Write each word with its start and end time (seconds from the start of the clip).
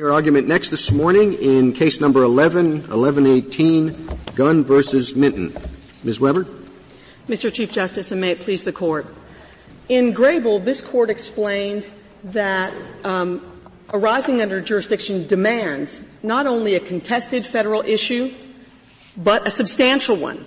Our 0.00 0.12
argument 0.12 0.46
next 0.46 0.68
this 0.68 0.92
morning 0.92 1.32
in 1.32 1.72
case 1.72 2.00
number 2.00 2.22
11, 2.22 2.88
1118, 2.88 4.08
Gunn 4.36 4.62
versus 4.62 5.16
Minton. 5.16 5.52
Ms. 6.04 6.20
Webre? 6.20 6.46
Mr. 7.26 7.52
Chief 7.52 7.72
Justice, 7.72 8.12
and 8.12 8.20
may 8.20 8.30
it 8.30 8.40
please 8.40 8.62
the 8.62 8.70
Court. 8.70 9.06
In 9.88 10.14
Grable, 10.14 10.64
this 10.64 10.82
Court 10.82 11.10
explained 11.10 11.84
that 12.24 12.72
um, 13.02 13.44
arising 13.92 14.40
under 14.40 14.60
jurisdiction 14.60 15.26
demands 15.26 16.04
not 16.22 16.46
only 16.46 16.76
a 16.76 16.80
contested 16.80 17.44
federal 17.44 17.82
issue, 17.82 18.32
but 19.16 19.48
a 19.48 19.50
substantial 19.50 20.16
one 20.16 20.46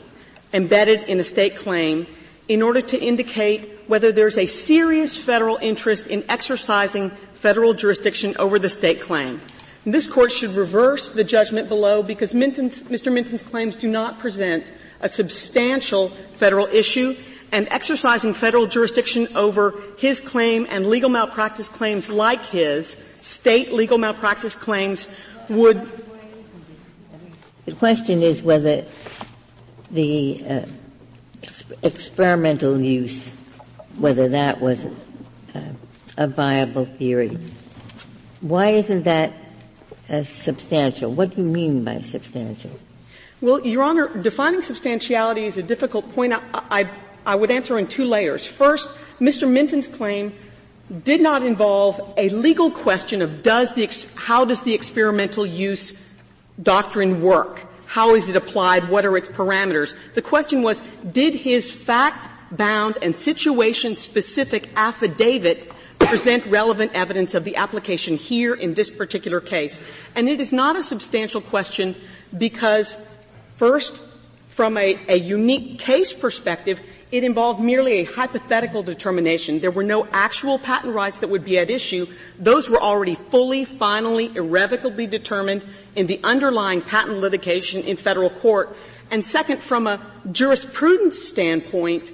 embedded 0.54 1.04
in 1.09 1.20
a 1.20 1.25
state 1.25 1.57
claim 1.57 2.07
in 2.47 2.61
order 2.61 2.81
to 2.81 2.97
indicate 2.97 3.70
whether 3.88 4.13
there's 4.13 4.38
a 4.38 4.45
serious 4.45 5.18
federal 5.18 5.57
interest 5.57 6.07
in 6.07 6.23
exercising 6.29 7.11
federal 7.41 7.73
jurisdiction 7.73 8.35
over 8.37 8.59
the 8.59 8.69
state 8.69 9.01
claim. 9.01 9.41
And 9.83 9.91
this 9.91 10.07
court 10.07 10.31
should 10.31 10.51
reverse 10.51 11.09
the 11.09 11.23
judgment 11.23 11.70
below 11.70 12.03
because 12.03 12.35
Minton's, 12.35 12.83
Mr. 12.83 13.11
Minton's 13.11 13.41
claims 13.41 13.75
do 13.75 13.88
not 13.88 14.20
present 14.20 14.71
a 14.99 15.09
substantial 15.09 16.09
federal 16.35 16.67
issue 16.67 17.16
and 17.52 17.67
exercising 17.71 18.35
federal 18.35 18.67
jurisdiction 18.67 19.27
over 19.33 19.73
his 19.97 20.21
claim 20.21 20.67
and 20.69 20.85
legal 20.85 21.09
malpractice 21.09 21.67
claims 21.67 22.11
like 22.11 22.45
his, 22.45 22.99
state 23.23 23.73
legal 23.73 23.97
malpractice 23.97 24.53
claims 24.53 25.09
would. 25.49 25.89
The 27.66 27.73
question 27.73 28.21
is 28.21 28.44
whether 28.44 28.85
the 29.89 30.44
uh, 30.47 30.66
ex- 31.41 31.63
experimental 31.81 32.80
use, 32.80 33.25
whether 33.97 34.30
that 34.30 34.61
was 34.61 34.85
uh, 35.55 35.61
a 36.17 36.27
viable 36.27 36.85
theory. 36.85 37.38
Why 38.41 38.69
isn't 38.69 39.03
that 39.03 39.33
as 40.09 40.27
substantial? 40.27 41.11
What 41.13 41.35
do 41.35 41.41
you 41.41 41.47
mean 41.47 41.83
by 41.83 41.99
substantial? 42.02 42.72
Well, 43.39 43.66
Your 43.66 43.83
Honor, 43.83 44.08
defining 44.21 44.61
substantiality 44.61 45.45
is 45.45 45.58
a 45.58 45.63
difficult 45.63 46.11
point. 46.13 46.33
I, 46.33 46.41
I, 46.53 46.89
I 47.25 47.36
would 47.36 47.52
answer 47.52 47.77
in 47.80 47.88
two 47.88 48.05
layers. 48.05 48.45
First, 48.45 48.89
Mr. 49.19 49.49
Minton's 49.49 49.88
claim 49.88 50.33
did 51.03 51.21
not 51.21 51.44
involve 51.44 52.14
a 52.17 52.30
legal 52.30 52.69
question 52.69 53.21
of 53.21 53.41
does 53.43 53.73
the, 53.73 53.89
how 54.16 54.45
does 54.45 54.61
the 54.64 54.73
experimental 54.73 55.45
use 55.45 55.93
doctrine 56.61 57.21
work? 57.21 57.66
How 57.86 58.16
is 58.16 58.30
it 58.30 58.36
applied? 58.36 58.89
What 58.89 59.05
are 59.05 59.17
its 59.17 59.30
parameters? 59.30 59.95
The 60.14 60.21
question 60.21 60.61
was, 60.61 60.81
did 61.11 61.33
his 61.33 61.71
fact-bound 61.71 62.97
and 63.02 63.16
situation-specific 63.16 64.69
affidavit 64.75 65.71
present 66.12 66.45
relevant 66.48 66.92
evidence 66.94 67.34
of 67.34 67.45
the 67.45 67.56
application 67.56 68.17
here 68.17 68.54
in 68.54 68.73
this 68.73 68.90
particular 68.90 69.40
case. 69.40 69.80
And 70.14 70.28
it 70.28 70.42
is 70.42 70.52
not 70.52 70.76
a 70.76 70.84
substantial 70.84 71.40
question 71.40 71.95
because 72.38 72.98
first, 73.56 74.02
from 74.50 74.76
a, 74.76 75.00
a 75.08 75.16
unique 75.16 75.80
case 75.80 76.12
perspective, 76.12 76.82
it 77.14 77.23
involved 77.23 77.62
merely 77.62 78.00
a 78.00 78.04
hypothetical 78.04 78.84
determination. 78.84 79.62
There 79.62 79.72
were 79.72 79.86
no 79.86 80.06
actual 80.12 80.59
patent 80.59 80.94
rights 80.94 81.20
that 81.20 81.30
would 81.30 81.45
be 81.45 81.58
at 81.58 81.70
issue. 81.70 82.06
Those 82.38 82.70
were 82.70 82.82
already 82.82 83.16
fully, 83.16 83.64
finally, 83.64 84.36
irrevocably 84.36 85.08
determined 85.08 85.64
in 85.95 86.08
the 86.08 86.20
underlying 86.26 86.82
patent 86.82 87.20
litigation 87.20 87.84
in 87.84 87.95
federal 87.95 88.30
court. 88.30 88.76
And 89.12 89.23
second, 89.23 89.64
from 89.64 89.88
a 89.88 90.06
jurisprudence 90.30 91.17
standpoint, 91.17 92.12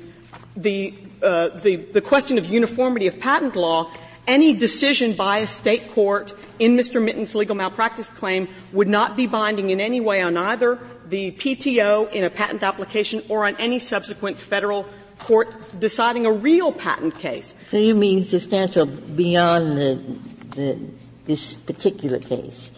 the 0.62 0.94
uh, 1.22 1.50
the, 1.50 1.78
the 1.78 2.02
question 2.02 2.38
of 2.38 2.46
uniformity 2.46 3.08
of 3.08 3.20
patent 3.20 3.56
law, 3.56 3.92
any 4.28 4.54
decision 4.54 5.14
by 5.14 5.40
a 5.40 5.48
state 5.48 5.92
court 5.92 6.34
in 6.60 6.76
Mr. 6.76 7.04
Minton's 7.04 7.34
legal 7.34 7.56
malpractice 7.56 8.10
claim 8.10 8.48
would 8.72 8.88
not 8.88 9.18
be 9.18 9.26
binding 9.26 9.70
in 9.72 9.80
any 9.80 10.00
way 10.00 10.22
on 10.22 10.38
either 10.38 10.78
the 11.08 11.32
PTO 11.32 12.12
in 12.12 12.24
a 12.24 12.30
patent 12.30 12.62
application 12.62 13.24
or 13.30 13.46
on 13.46 13.56
any 13.58 13.80
subsequent 13.80 14.38
federal 14.38 14.86
court 15.18 15.48
deciding 15.80 16.26
a 16.26 16.32
real 16.32 16.72
patent 16.72 17.16
case. 17.18 17.56
So 17.72 17.78
you 17.78 17.96
mean 17.96 18.24
substantial 18.24 18.86
beyond 18.86 19.78
the, 19.78 20.20
the 20.52 20.80
this 21.26 21.56
particular 21.56 22.20
case? 22.20 22.70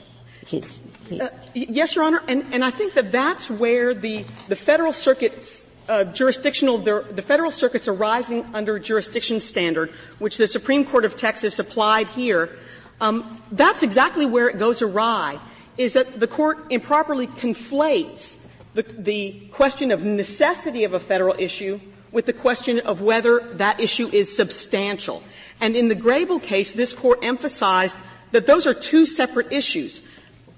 Uh, 0.51 1.29
yes, 1.53 1.96
Your 1.96 2.06
Honor, 2.06 2.23
and, 2.28 2.44
and 2.51 2.63
I 2.63 2.72
think 2.72 2.94
that 2.96 3.11
that's 3.11 3.50
where 3.50 3.94
the, 3.94 4.25
the 4.47 4.56
federal 4.56 4.94
circuit's 4.94 5.66
uh, 5.89 6.03
jurisdictional, 6.05 6.77
the, 6.77 7.22
federal 7.22 7.51
circuits 7.51 7.88
arising 7.88 8.45
under 8.53 8.79
jurisdiction 8.79 9.39
standard, 9.39 9.89
which 10.19 10.38
the 10.38 10.47
Supreme 10.47 10.85
Court 10.85 11.03
of 11.03 11.17
Texas 11.17 11.59
applied 11.59 12.07
here, 12.07 12.55
um, 13.01 13.41
that's 13.51 13.83
exactly 13.83 14.25
where 14.25 14.47
it 14.47 14.59
goes 14.59 14.81
awry. 14.81 15.39
Is 15.78 15.94
that 15.94 16.19
the 16.19 16.28
court 16.28 16.67
improperly 16.69 17.28
conflates 17.28 18.38
the, 18.75 18.83
the 18.83 19.31
question 19.51 19.91
of 19.91 20.03
necessity 20.03 20.83
of 20.83 20.94
a 20.94 20.99
federal 20.99 21.35
issue 21.39 21.79
with 22.11 22.25
the 22.25 22.33
question 22.33 22.79
of 22.79 23.01
whether 23.01 23.39
that 23.53 23.79
issue 23.79 24.09
is 24.11 24.35
substantial. 24.35 25.23
And 25.61 25.75
in 25.75 25.88
the 25.88 25.95
Grable 25.95 26.41
case, 26.41 26.73
this 26.73 26.94
court 26.94 27.19
emphasized 27.22 27.97
that 28.31 28.45
those 28.45 28.67
are 28.67 28.73
two 28.73 29.05
separate 29.05 29.51
issues. 29.51 30.01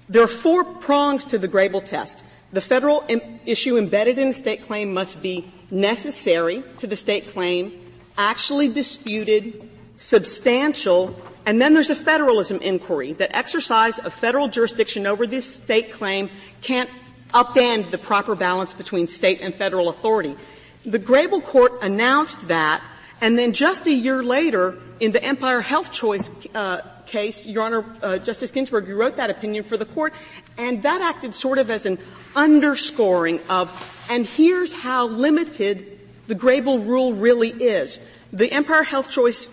There 0.08 0.22
are 0.22 0.28
four 0.28 0.64
prongs 0.64 1.24
to 1.26 1.38
the 1.38 1.48
Grable 1.48 1.84
test. 1.84 2.24
The 2.52 2.60
federal 2.60 3.04
Im- 3.08 3.40
issue 3.46 3.78
embedded 3.78 4.18
in 4.18 4.28
a 4.28 4.34
state 4.34 4.62
claim 4.62 4.92
must 4.92 5.22
be 5.22 5.50
necessary 5.70 6.62
to 6.78 6.86
the 6.86 6.96
state 6.96 7.28
claim, 7.28 7.72
actually 8.18 8.68
disputed, 8.68 9.68
substantial, 9.96 11.16
and 11.46 11.60
then 11.60 11.72
there's 11.74 11.90
a 11.90 11.96
federalism 11.96 12.58
inquiry 12.60 13.14
that 13.14 13.34
exercise 13.34 13.98
of 13.98 14.12
federal 14.12 14.48
jurisdiction 14.48 15.06
over 15.06 15.26
this 15.26 15.54
state 15.54 15.92
claim 15.92 16.30
can't 16.60 16.90
upend 17.32 17.90
the 17.90 17.98
proper 17.98 18.34
balance 18.34 18.74
between 18.74 19.06
state 19.06 19.40
and 19.40 19.54
federal 19.54 19.88
authority. 19.88 20.36
The 20.84 20.98
Grable 20.98 21.42
court 21.42 21.72
announced 21.80 22.48
that, 22.48 22.84
and 23.20 23.38
then 23.38 23.52
just 23.52 23.86
a 23.86 23.92
year 23.92 24.22
later, 24.22 24.78
in 25.00 25.12
the 25.12 25.24
Empire 25.24 25.62
Health 25.62 25.92
Choice 25.92 26.30
uh, 26.54 26.82
case, 27.12 27.46
Your 27.46 27.62
Honor, 27.64 27.84
uh, 28.02 28.18
Justice 28.18 28.50
Ginsburg, 28.50 28.88
you 28.88 28.96
wrote 28.96 29.16
that 29.16 29.28
opinion 29.28 29.64
for 29.64 29.76
the 29.76 29.84
court, 29.84 30.14
and 30.56 30.82
that 30.82 31.02
acted 31.02 31.34
sort 31.34 31.58
of 31.58 31.70
as 31.70 31.84
an 31.84 31.98
underscoring 32.34 33.38
of, 33.50 33.68
and 34.10 34.24
here's 34.24 34.72
how 34.72 35.06
limited 35.06 36.00
the 36.26 36.34
Grable 36.34 36.84
rule 36.84 37.12
really 37.12 37.50
is. 37.50 37.98
The 38.32 38.50
Empire 38.50 38.82
Health 38.82 39.10
Choice 39.10 39.50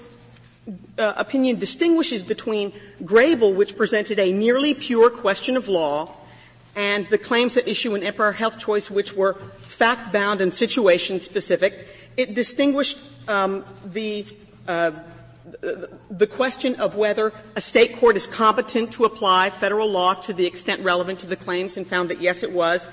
uh, 0.97 1.13
opinion 1.17 1.59
distinguishes 1.59 2.21
between 2.21 2.71
Grable, 3.03 3.53
which 3.53 3.75
presented 3.75 4.19
a 4.19 4.31
nearly 4.31 4.73
pure 4.73 5.09
question 5.09 5.57
of 5.57 5.67
law, 5.67 6.15
and 6.75 7.07
the 7.09 7.17
claims 7.17 7.55
that 7.55 7.67
issue 7.67 7.93
in 7.93 8.03
Empire 8.03 8.31
Health 8.31 8.57
Choice, 8.57 8.89
which 8.89 9.13
were 9.13 9.33
fact-bound 9.59 10.39
and 10.39 10.53
situation-specific. 10.53 11.87
It 12.15 12.33
distinguished 12.33 12.99
um, 13.27 13.65
the 13.83 14.25
uh, 14.65 14.91
the 16.09 16.27
question 16.27 16.75
of 16.75 16.95
whether 16.95 17.33
a 17.55 17.61
state 17.61 17.97
court 17.97 18.15
is 18.15 18.27
competent 18.27 18.91
to 18.93 19.05
apply 19.05 19.49
federal 19.49 19.89
law 19.89 20.13
to 20.13 20.33
the 20.33 20.45
extent 20.45 20.83
relevant 20.83 21.19
to 21.19 21.27
the 21.27 21.35
claims 21.35 21.77
and 21.77 21.87
found 21.87 22.09
that 22.09 22.21
yes 22.21 22.43
it 22.43 22.51
was. 22.51 22.89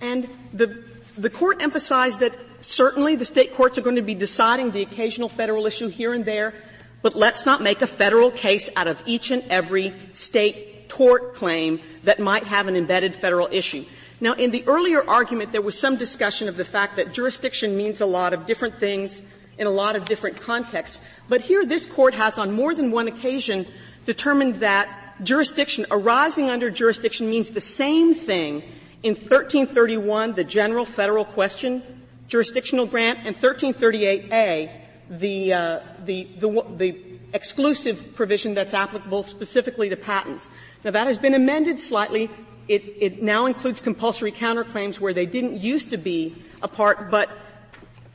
And 0.00 0.28
the, 0.52 0.84
the 1.16 1.30
court 1.30 1.62
emphasized 1.62 2.20
that 2.20 2.36
certainly 2.60 3.16
the 3.16 3.24
state 3.24 3.54
courts 3.54 3.78
are 3.78 3.82
going 3.82 3.96
to 3.96 4.02
be 4.02 4.14
deciding 4.14 4.70
the 4.70 4.82
occasional 4.82 5.28
federal 5.28 5.66
issue 5.66 5.88
here 5.88 6.12
and 6.12 6.24
there, 6.24 6.54
but 7.02 7.14
let's 7.14 7.46
not 7.46 7.62
make 7.62 7.82
a 7.82 7.86
federal 7.86 8.30
case 8.30 8.70
out 8.76 8.86
of 8.86 9.02
each 9.06 9.30
and 9.30 9.44
every 9.50 9.94
state 10.12 10.88
tort 10.88 11.34
claim 11.34 11.80
that 12.04 12.18
might 12.18 12.44
have 12.44 12.68
an 12.68 12.76
embedded 12.76 13.14
federal 13.14 13.48
issue. 13.50 13.84
Now, 14.20 14.32
in 14.32 14.52
the 14.52 14.64
earlier 14.66 15.06
argument, 15.08 15.52
there 15.52 15.60
was 15.60 15.78
some 15.78 15.96
discussion 15.96 16.48
of 16.48 16.56
the 16.56 16.64
fact 16.64 16.96
that 16.96 17.12
jurisdiction 17.12 17.76
means 17.76 18.00
a 18.00 18.06
lot 18.06 18.32
of 18.32 18.46
different 18.46 18.78
things 18.78 19.22
in 19.58 19.66
a 19.66 19.70
lot 19.70 19.96
of 19.96 20.04
different 20.04 20.40
contexts. 20.40 21.00
But 21.28 21.40
here 21.40 21.64
this 21.64 21.86
court 21.86 22.14
has 22.14 22.38
on 22.38 22.52
more 22.52 22.74
than 22.74 22.90
one 22.90 23.08
occasion 23.08 23.66
determined 24.06 24.56
that 24.56 25.16
jurisdiction, 25.22 25.86
arising 25.90 26.50
under 26.50 26.70
jurisdiction 26.70 27.30
means 27.30 27.50
the 27.50 27.60
same 27.60 28.14
thing 28.14 28.62
in 29.02 29.14
1331, 29.14 30.34
the 30.34 30.44
general 30.44 30.84
federal 30.84 31.24
question 31.24 31.82
jurisdictional 32.26 32.86
grant, 32.86 33.20
and 33.24 33.36
1338A, 33.36 34.70
the, 35.10 35.52
uh, 35.52 35.80
the, 36.04 36.28
the, 36.38 36.64
the 36.76 37.00
exclusive 37.32 38.14
provision 38.14 38.54
that's 38.54 38.72
applicable 38.72 39.22
specifically 39.22 39.88
to 39.88 39.96
patents. 39.96 40.48
Now 40.84 40.90
that 40.92 41.06
has 41.06 41.18
been 41.18 41.34
amended 41.34 41.78
slightly. 41.78 42.30
It, 42.66 42.82
it 42.98 43.22
now 43.22 43.44
includes 43.44 43.82
compulsory 43.82 44.32
counterclaims 44.32 44.98
where 44.98 45.12
they 45.12 45.26
didn't 45.26 45.60
used 45.60 45.90
to 45.90 45.98
be 45.98 46.34
a 46.62 46.68
part, 46.68 47.10
but 47.10 47.28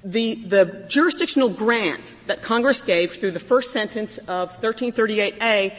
the, 0.04 0.36
the 0.36 0.86
jurisdictional 0.88 1.50
grant 1.50 2.14
that 2.28 2.42
Congress 2.42 2.82
gave 2.82 3.14
through 3.14 3.32
the 3.32 3.40
first 3.40 3.72
sentence 3.72 4.18
of 4.20 4.60
1338A 4.62 5.76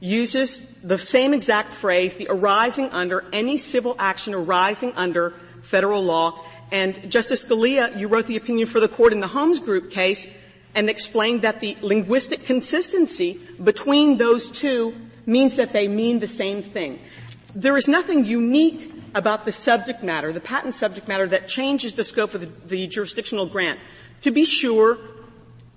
uses 0.00 0.60
the 0.82 0.98
same 0.98 1.34
exact 1.34 1.72
phrase, 1.72 2.16
the 2.16 2.28
arising 2.30 2.86
under, 2.90 3.24
any 3.32 3.56
civil 3.58 3.96
action 3.98 4.32
arising 4.32 4.92
under 4.94 5.34
federal 5.62 6.02
law. 6.02 6.44
And 6.70 7.10
Justice 7.10 7.44
Scalia, 7.44 7.98
you 7.98 8.08
wrote 8.08 8.26
the 8.26 8.36
opinion 8.36 8.68
for 8.68 8.80
the 8.80 8.88
court 8.88 9.12
in 9.12 9.20
the 9.20 9.28
Holmes 9.28 9.60
Group 9.60 9.90
case 9.90 10.28
and 10.74 10.88
explained 10.88 11.42
that 11.42 11.60
the 11.60 11.76
linguistic 11.82 12.44
consistency 12.44 13.40
between 13.62 14.18
those 14.18 14.50
two 14.50 14.94
means 15.26 15.56
that 15.56 15.72
they 15.72 15.88
mean 15.88 16.20
the 16.20 16.28
same 16.28 16.62
thing. 16.62 17.00
There 17.54 17.76
is 17.76 17.88
nothing 17.88 18.24
unique 18.24 18.92
about 19.14 19.44
the 19.44 19.52
subject 19.52 20.02
matter, 20.02 20.32
the 20.32 20.40
patent 20.40 20.74
subject 20.74 21.08
matter, 21.08 21.26
that 21.28 21.48
changes 21.48 21.94
the 21.94 22.04
scope 22.04 22.34
of 22.34 22.40
the, 22.40 22.50
the 22.66 22.86
jurisdictional 22.86 23.46
grant. 23.46 23.78
To 24.22 24.30
be 24.30 24.44
sure, 24.44 24.98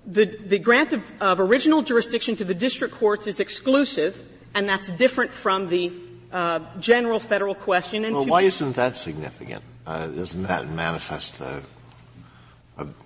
the, 0.06 0.24
the 0.24 0.58
grant 0.58 0.92
of, 0.92 1.02
of, 1.20 1.40
original 1.40 1.82
jurisdiction 1.82 2.36
to 2.36 2.44
the 2.44 2.54
district 2.54 2.94
courts 2.94 3.26
is 3.26 3.40
exclusive, 3.40 4.22
and 4.54 4.68
that's 4.68 4.90
different 4.90 5.32
from 5.32 5.68
the 5.68 5.92
uh, 6.32 6.60
general 6.80 7.20
federal 7.20 7.54
question. 7.54 8.04
And 8.04 8.14
well, 8.14 8.26
why 8.26 8.42
isn't 8.42 8.76
that 8.76 8.96
significant? 8.96 9.62
Uh, 9.86 10.08
doesn't 10.08 10.44
that 10.44 10.68
manifest 10.68 11.38
the, 11.38 11.62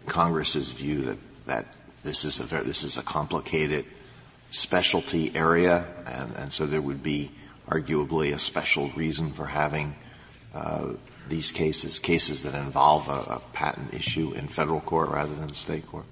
Congress's 0.07 0.71
view 0.71 1.03
that 1.03 1.19
that 1.47 1.67
this 2.03 2.25
is 2.25 2.41
a 2.41 2.45
very, 2.45 2.65
this 2.65 2.83
is 2.83 2.97
a 2.97 3.03
complicated 3.03 3.85
specialty 4.51 5.35
area, 5.35 5.85
and, 6.07 6.35
and 6.37 6.53
so 6.53 6.67
there 6.67 6.81
would 6.81 7.03
be 7.03 7.31
arguably 7.69 8.33
a 8.33 8.39
special 8.39 8.91
reason 8.91 9.33
for 9.33 9.47
having 9.47 9.95
Uh, 10.57 10.95
these 11.29 11.53
cases, 11.53 11.99
cases 11.99 12.45
that 12.45 12.55
involve 12.55 13.09
a, 13.09 13.35
a, 13.35 13.41
patent 13.53 13.93
issue 13.93 14.33
in 14.33 14.49
federal 14.49 14.81
court 14.81 15.11
rather 15.11 15.35
than 15.35 15.53
state 15.53 15.87
court? 15.87 16.07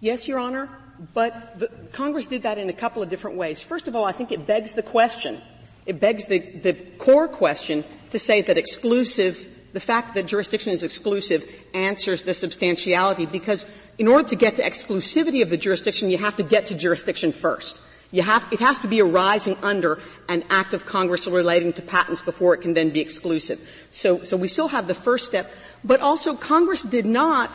Yes, 0.00 0.26
Your 0.26 0.38
Honor, 0.38 0.70
but 1.12 1.58
the, 1.58 1.68
Congress 1.92 2.24
did 2.24 2.44
that 2.44 2.56
in 2.56 2.70
a 2.70 2.72
couple 2.72 3.02
of 3.02 3.10
different 3.10 3.36
ways. 3.36 3.60
First 3.60 3.88
of 3.88 3.96
all, 3.96 4.04
I 4.04 4.12
think 4.12 4.32
it 4.32 4.46
begs 4.46 4.72
the 4.72 4.82
question, 4.82 5.42
it 5.84 6.00
begs 6.00 6.24
the, 6.26 6.38
the 6.38 6.72
core 6.96 7.28
question 7.28 7.84
to 8.10 8.18
say 8.18 8.40
that 8.40 8.56
exclusive, 8.56 9.46
the 9.74 9.80
fact 9.80 10.14
that 10.14 10.24
jurisdiction 10.24 10.72
is 10.72 10.82
exclusive 10.82 11.44
answers 11.74 12.22
the 12.22 12.32
substantiality 12.32 13.26
because 13.26 13.66
in 13.98 14.08
order 14.08 14.26
to 14.28 14.36
get 14.36 14.56
to 14.56 14.62
exclusivity 14.62 15.42
of 15.42 15.50
the 15.50 15.58
jurisdiction, 15.58 16.08
you 16.08 16.16
have 16.16 16.36
to 16.36 16.42
get 16.42 16.66
to 16.66 16.74
jurisdiction 16.74 17.32
first. 17.32 17.82
You 18.12 18.22
have, 18.22 18.44
it 18.50 18.58
has 18.58 18.78
to 18.80 18.88
be 18.88 19.00
arising 19.00 19.56
under 19.62 20.00
an 20.28 20.44
act 20.50 20.74
of 20.74 20.84
Congress 20.84 21.26
relating 21.28 21.72
to 21.74 21.82
patents 21.82 22.20
before 22.20 22.54
it 22.54 22.58
can 22.58 22.74
then 22.74 22.90
be 22.90 23.00
exclusive. 23.00 23.60
So, 23.90 24.22
so 24.24 24.36
we 24.36 24.48
still 24.48 24.68
have 24.68 24.88
the 24.88 24.94
first 24.94 25.26
step, 25.26 25.52
but 25.84 26.00
also 26.00 26.34
Congress 26.34 26.82
did 26.82 27.06
not 27.06 27.52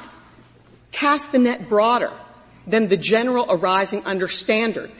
cast 0.91 1.33
the 1.33 1.39
net 1.39 1.67
broader 1.67 2.11
than 2.65 2.87
the 2.87 2.97
general 2.97 3.45
arising 3.49 4.01
under 4.05 4.29
standard. 4.29 4.91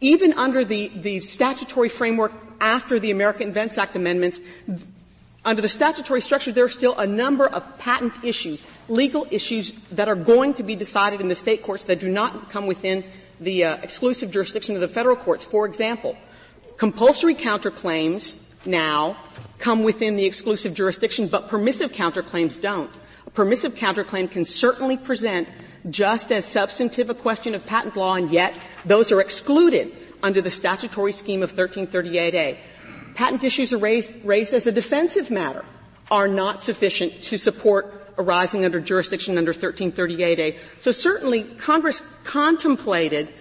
Even 0.00 0.32
under 0.34 0.64
the, 0.64 0.88
the 0.88 1.20
statutory 1.20 1.90
framework 1.90 2.32
after 2.60 2.98
the 2.98 3.10
American 3.10 3.48
Invents 3.48 3.76
Act 3.76 3.94
amendments, 3.94 4.40
under 5.44 5.62
the 5.62 5.68
statutory 5.68 6.20
structure, 6.20 6.50
there 6.50 6.64
are 6.64 6.68
still 6.68 6.98
a 6.98 7.06
number 7.06 7.46
of 7.46 7.78
patent 7.78 8.12
issues, 8.24 8.64
legal 8.88 9.26
issues 9.30 9.72
that 9.92 10.08
are 10.08 10.16
going 10.16 10.54
to 10.54 10.62
be 10.62 10.74
decided 10.74 11.20
in 11.20 11.28
the 11.28 11.34
state 11.34 11.62
courts 11.62 11.84
that 11.84 12.00
do 12.00 12.08
not 12.08 12.50
come 12.50 12.66
within 12.66 13.04
the 13.40 13.64
uh, 13.64 13.76
exclusive 13.76 14.30
jurisdiction 14.30 14.74
of 14.74 14.80
the 14.80 14.88
federal 14.88 15.16
courts. 15.16 15.44
For 15.44 15.66
example, 15.66 16.16
compulsory 16.76 17.34
counterclaims 17.34 18.36
now 18.64 19.16
come 19.58 19.82
within 19.82 20.16
the 20.16 20.24
exclusive 20.24 20.74
jurisdiction, 20.74 21.28
but 21.28 21.48
permissive 21.48 21.92
counterclaims 21.92 22.60
don't. 22.60 22.90
A 23.26 23.30
permissive 23.30 23.74
counterclaim 23.74 24.30
can 24.30 24.44
certainly 24.44 24.96
present 24.96 25.48
just 25.88 26.32
as 26.32 26.44
substantive 26.44 27.10
a 27.10 27.14
question 27.14 27.54
of 27.54 27.64
patent 27.66 27.96
law, 27.96 28.14
and 28.14 28.30
yet 28.30 28.58
those 28.84 29.12
are 29.12 29.20
excluded 29.20 29.94
under 30.22 30.40
the 30.40 30.50
statutory 30.50 31.12
scheme 31.12 31.42
of 31.42 31.52
1338A. 31.52 32.58
Patent 33.14 33.44
issues 33.44 33.72
are 33.72 33.78
raised, 33.78 34.12
raised 34.24 34.52
as 34.52 34.66
a 34.66 34.72
defensive 34.72 35.30
matter 35.30 35.64
are 36.10 36.28
not 36.28 36.62
sufficient 36.62 37.22
to 37.22 37.38
support 37.38 38.05
arising 38.18 38.64
under 38.64 38.80
jurisdiction 38.80 39.38
under 39.38 39.52
1338A. 39.52 40.56
So 40.80 40.92
certainly 40.92 41.42
Congress 41.42 42.02
contemplated 42.24 43.32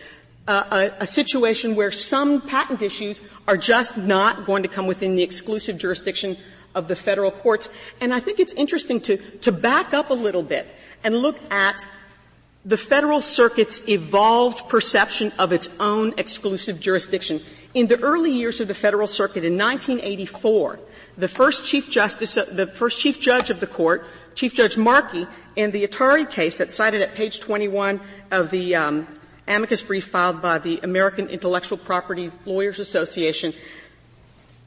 a, 0.48 0.92
a, 1.00 1.08
situation 1.08 1.76
where 1.76 1.92
some 1.92 2.42
patent 2.42 2.82
issues 2.82 3.20
are 3.48 3.58
just 3.58 3.98
not 3.98 4.46
going 4.46 4.64
to 4.64 4.70
come 4.70 4.86
within 4.86 5.16
the 5.16 5.24
exclusive 5.24 5.78
jurisdiction 5.78 6.38
of 6.76 6.88
the 6.88 6.96
federal 6.96 7.32
courts. 7.32 7.70
And 8.00 8.14
I 8.14 8.20
think 8.20 8.40
it's 8.40 8.54
interesting 8.54 9.00
to, 9.02 9.18
to 9.18 9.52
back 9.52 9.94
up 9.94 10.12
a 10.12 10.14
little 10.14 10.44
bit 10.44 10.68
and 11.04 11.18
look 11.18 11.40
at 11.52 11.84
the 12.64 12.78
federal 12.78 13.22
circuit's 13.22 13.88
evolved 13.88 14.70
perception 14.70 15.32
of 15.40 15.52
its 15.52 15.70
own 15.80 16.14
exclusive 16.18 16.80
jurisdiction. 16.80 17.42
In 17.74 17.88
the 17.88 18.00
early 18.00 18.32
years 18.32 18.60
of 18.62 18.68
the 18.68 18.74
federal 18.74 19.08
circuit 19.08 19.46
in 19.46 19.58
1984, 19.58 20.80
the 21.18 21.28
first 21.28 21.66
chief 21.66 21.90
justice, 21.90 22.36
the 22.36 22.68
first 22.68 23.00
chief 23.00 23.20
judge 23.20 23.50
of 23.50 23.60
the 23.60 23.68
court 23.68 24.06
Chief 24.36 24.54
Judge 24.54 24.78
Markey 24.78 25.28
in 25.56 25.72
the 25.72 25.88
Atari 25.88 26.30
case 26.30 26.58
that's 26.58 26.76
cited 26.76 27.02
at 27.02 27.16
page 27.16 27.40
21 27.40 28.02
of 28.32 28.52
the 28.52 28.76
um, 28.76 29.08
amicus 29.48 29.82
brief 29.82 30.06
filed 30.06 30.42
by 30.42 30.60
the 30.60 30.80
American 30.84 31.30
Intellectual 31.30 31.78
Property 31.78 32.30
Lawyers 32.46 32.80
Association, 32.80 33.54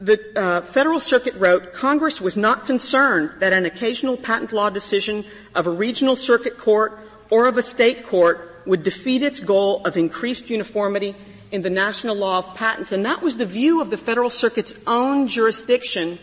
the 0.01 0.21
uh, 0.37 0.61
Federal 0.63 1.01
Circuit 1.01 1.35
wrote, 1.35 1.75
Congress 1.75 2.21
was 2.21 2.37
not 2.37 2.65
concerned 2.65 3.41
that 3.41 3.53
an 3.53 3.67
occasional 3.67 4.17
patent 4.17 4.53
law 4.53 4.71
decision 4.71 5.25
of 5.55 5.67
a 5.67 5.71
regional 5.71 6.17
circuit 6.17 6.57
court 6.57 6.99
or 7.31 7.47
of 7.47 7.59
a 7.59 7.63
state 7.63 8.07
court 8.07 8.63
would 8.65 8.83
defeat 8.83 9.23
its 9.23 9.41
goal 9.41 9.85
of 9.85 9.97
increased 9.97 10.49
uniformity 10.49 11.15
in 11.51 11.63
the 11.63 11.71
national 11.71 12.15
law 12.15 12.39
of 12.39 12.55
patents. 12.55 12.93
And 12.93 13.05
that 13.05 13.23
was 13.23 13.37
the 13.37 13.47
view 13.47 13.81
of 13.81 13.91
the 13.91 13.97
Federal 13.97 14.31
Circuit's 14.31 14.75
own 14.87 15.27
jurisdiction 15.27 16.19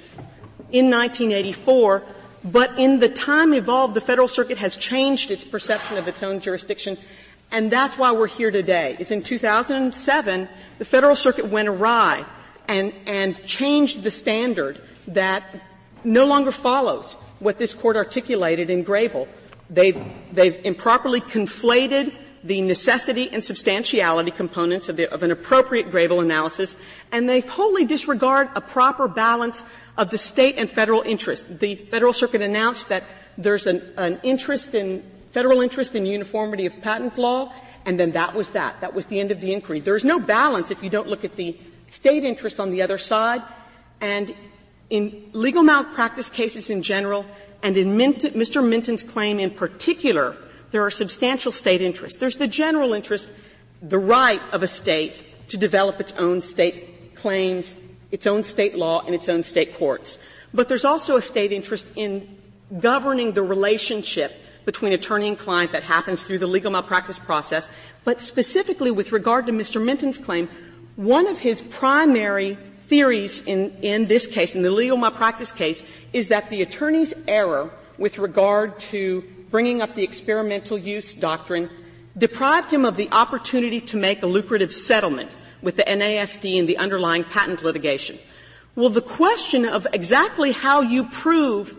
in 0.71 0.89
1984 0.89 2.03
but 2.45 2.77
in 2.77 2.99
the 2.99 3.09
time 3.09 3.53
evolved, 3.53 3.95
the 3.95 4.01
Federal 4.01 4.27
Circuit 4.27 4.59
has 4.59 4.77
changed 4.77 5.31
its 5.31 5.43
perception 5.43 5.97
of 5.97 6.07
its 6.07 6.21
own 6.21 6.39
jurisdiction, 6.39 6.97
and 7.51 7.71
that's 7.71 7.97
why 7.97 8.11
we're 8.11 8.27
here 8.27 8.51
today. 8.51 8.95
Is 8.99 9.09
in 9.09 9.23
2007, 9.23 10.47
the 10.77 10.85
Federal 10.85 11.15
Circuit 11.15 11.47
went 11.47 11.67
awry 11.67 12.23
and, 12.67 12.93
and 13.07 13.43
changed 13.45 14.03
the 14.03 14.11
standard 14.11 14.79
that 15.07 15.43
no 16.03 16.25
longer 16.25 16.51
follows 16.51 17.13
what 17.39 17.57
this 17.57 17.73
court 17.73 17.97
articulated 17.97 18.69
in 18.69 18.85
Grable. 18.85 19.27
They've, 19.69 19.99
they've 20.31 20.59
improperly 20.63 21.21
conflated 21.21 22.15
the 22.43 22.61
necessity 22.61 23.27
and 23.31 23.43
substantiality 23.43 24.29
components 24.29 24.87
of, 24.87 24.97
the, 24.97 25.11
of, 25.11 25.23
an 25.23 25.31
appropriate 25.31 25.91
Grable 25.91 26.21
analysis, 26.21 26.77
and 27.11 27.27
they 27.27 27.39
wholly 27.39 27.85
disregard 27.85 28.49
a 28.53 28.61
proper 28.61 29.07
balance 29.07 29.63
of 29.97 30.09
the 30.09 30.17
state 30.17 30.55
and 30.57 30.69
federal 30.69 31.01
interest. 31.01 31.59
The 31.59 31.75
Federal 31.75 32.13
Circuit 32.13 32.41
announced 32.41 32.89
that 32.89 33.03
there's 33.37 33.67
an, 33.67 33.81
an 33.97 34.19
interest 34.23 34.75
in 34.75 35.03
federal 35.31 35.61
interest 35.61 35.95
in 35.95 36.05
uniformity 36.05 36.65
of 36.65 36.81
patent 36.81 37.17
law, 37.17 37.53
and 37.85 37.99
then 37.99 38.11
that 38.11 38.33
was 38.33 38.49
that. 38.49 38.79
That 38.81 38.93
was 38.93 39.07
the 39.07 39.19
end 39.19 39.31
of 39.31 39.41
the 39.41 39.53
inquiry. 39.53 39.79
There's 39.79 40.05
no 40.05 40.19
balance 40.19 40.71
if 40.71 40.81
you 40.81 40.89
don't 40.89 41.07
look 41.07 41.25
at 41.25 41.35
the 41.35 41.57
state 41.87 42.23
interest 42.23 42.59
on 42.59 42.71
the 42.71 42.81
other 42.81 42.97
side, 42.97 43.41
and 44.01 44.33
in 44.89 45.29
legal 45.33 45.63
malpractice 45.63 46.29
cases 46.29 46.69
in 46.69 46.81
general, 46.81 47.25
and 47.61 47.77
in 47.77 47.97
Minton, 47.97 48.33
Mr. 48.33 48.67
Minton's 48.67 49.03
claim 49.03 49.39
in 49.39 49.51
particular, 49.51 50.37
there 50.71 50.83
are 50.83 50.91
substantial 50.91 51.51
state 51.51 51.81
interests. 51.81 52.19
There's 52.19 52.37
the 52.37 52.47
general 52.47 52.93
interest, 52.93 53.29
the 53.81 53.97
right 53.97 54.41
of 54.51 54.63
a 54.63 54.67
state 54.67 55.23
to 55.49 55.57
develop 55.57 55.99
its 55.99 56.11
own 56.13 56.41
state 56.41 57.15
claims, 57.15 57.75
its 58.15 58.25
own 58.25 58.43
state 58.43 58.75
law, 58.77 59.03
and 59.05 59.13
its 59.13 59.27
own 59.27 59.43
state 59.43 59.75
courts. 59.75 60.17
But 60.53 60.69
there's 60.69 60.85
also 60.85 61.17
a 61.17 61.21
state 61.21 61.51
interest 61.51 61.85
in 61.97 62.39
governing 62.79 63.33
the 63.33 63.43
relationship 63.43 64.31
between 64.63 64.93
attorney 64.93 65.27
and 65.27 65.37
client 65.37 65.73
that 65.73 65.83
happens 65.83 66.23
through 66.23 66.39
the 66.39 66.47
legal 66.47 66.71
malpractice 66.71 67.19
process. 67.19 67.69
But 68.05 68.21
specifically 68.21 68.89
with 68.89 69.11
regard 69.11 69.45
to 69.47 69.51
Mr. 69.51 69.83
Minton's 69.83 70.17
claim, 70.17 70.47
one 70.95 71.27
of 71.27 71.37
his 71.37 71.61
primary 71.61 72.57
theories 72.87 73.45
in, 73.45 73.71
in 73.81 74.07
this 74.07 74.27
case, 74.27 74.55
in 74.55 74.63
the 74.63 74.71
legal 74.71 74.95
malpractice 74.95 75.51
case, 75.51 75.83
is 76.13 76.29
that 76.29 76.49
the 76.49 76.61
attorney's 76.61 77.13
error 77.27 77.69
with 77.97 78.17
regard 78.17 78.79
to 78.79 79.23
bringing 79.49 79.81
up 79.81 79.93
the 79.93 80.03
experimental 80.03 80.77
use 80.77 81.13
doctrine 81.13 81.69
deprived 82.17 82.71
him 82.71 82.85
of 82.85 82.95
the 82.95 83.09
opportunity 83.11 83.81
to 83.81 83.97
make 83.97 84.23
a 84.23 84.25
lucrative 84.25 84.71
settlement 84.71 85.35
with 85.65 85.75
the 85.75 85.83
NASD 85.83 86.57
in 86.57 86.67
the 86.67 86.77
underlying 86.77 87.25
patent 87.25 87.63
litigation. 87.63 88.17
Well, 88.75 88.89
the 88.89 89.01
question 89.01 89.65
of 89.65 89.87
exactly 89.91 90.51
how 90.51 90.81
you 90.81 91.05
prove 91.05 91.75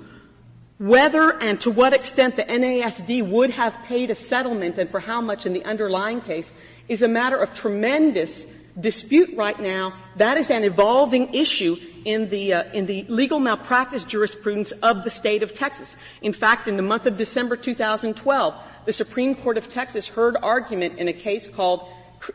whether 0.78 1.40
and 1.40 1.58
to 1.60 1.70
what 1.70 1.94
extent 1.94 2.36
the 2.36 2.42
NASD 2.42 3.26
would 3.26 3.50
have 3.50 3.82
paid 3.84 4.10
a 4.10 4.14
settlement 4.14 4.76
and 4.76 4.90
for 4.90 5.00
how 5.00 5.20
much 5.20 5.46
in 5.46 5.52
the 5.52 5.64
underlying 5.64 6.20
case 6.20 6.52
is 6.88 7.00
a 7.00 7.08
matter 7.08 7.36
of 7.36 7.54
tremendous 7.54 8.46
dispute 8.78 9.30
right 9.36 9.58
now. 9.58 9.94
That 10.16 10.36
is 10.36 10.50
an 10.50 10.64
evolving 10.64 11.32
issue 11.32 11.76
in 12.04 12.28
the, 12.28 12.54
uh, 12.54 12.64
in 12.72 12.86
the 12.86 13.06
legal 13.08 13.38
malpractice 13.38 14.04
jurisprudence 14.04 14.72
of 14.72 15.04
the 15.04 15.10
state 15.10 15.42
of 15.42 15.54
Texas. 15.54 15.96
In 16.22 16.32
fact, 16.32 16.68
in 16.68 16.76
the 16.76 16.82
month 16.82 17.06
of 17.06 17.16
December 17.16 17.56
2012, 17.56 18.54
the 18.84 18.92
Supreme 18.92 19.34
Court 19.34 19.56
of 19.56 19.68
Texas 19.68 20.06
heard 20.06 20.36
argument 20.42 20.98
in 20.98 21.08
a 21.08 21.12
case 21.12 21.46
called 21.46 21.88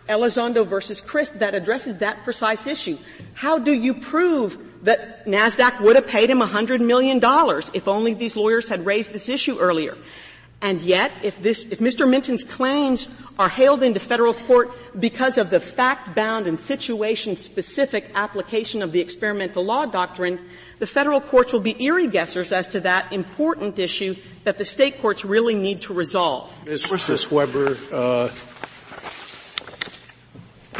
Elizondo 0.07 0.65
versus 0.65 1.01
Krist 1.01 1.39
that 1.39 1.55
addresses 1.55 1.97
that 1.97 2.23
precise 2.23 2.67
issue. 2.67 2.97
How 3.33 3.57
do 3.57 3.71
you 3.71 3.93
prove 3.93 4.57
that 4.83 5.25
NASDAQ 5.25 5.81
would 5.81 5.95
have 5.95 6.07
paid 6.07 6.29
him 6.29 6.39
$100 6.39 6.85
million 6.85 7.19
if 7.73 7.87
only 7.87 8.13
these 8.13 8.35
lawyers 8.35 8.69
had 8.69 8.85
raised 8.85 9.11
this 9.13 9.29
issue 9.29 9.59
earlier? 9.59 9.97
And 10.63 10.79
yet, 10.81 11.11
if 11.23 11.41
this, 11.41 11.63
if 11.63 11.79
Mr. 11.79 12.07
Minton's 12.07 12.43
claims 12.43 13.07
are 13.39 13.49
hailed 13.49 13.81
into 13.81 13.99
federal 13.99 14.35
court 14.35 14.71
because 14.99 15.39
of 15.39 15.49
the 15.49 15.59
fact-bound 15.59 16.45
and 16.45 16.59
situation-specific 16.59 18.11
application 18.13 18.83
of 18.83 18.91
the 18.91 18.99
experimental 18.99 19.63
law 19.65 19.87
doctrine, 19.87 20.39
the 20.77 20.85
federal 20.85 21.19
courts 21.19 21.51
will 21.51 21.61
be 21.61 21.81
Erie 21.83 22.07
guessers 22.07 22.51
as 22.51 22.67
to 22.69 22.79
that 22.81 23.11
important 23.11 23.79
issue 23.79 24.15
that 24.43 24.59
the 24.59 24.65
state 24.65 25.01
courts 25.01 25.25
really 25.25 25.55
need 25.55 25.81
to 25.81 25.95
resolve. 25.95 26.55
Ms. 26.67 26.85
Webre, 26.85 27.75
uh, 27.91 28.27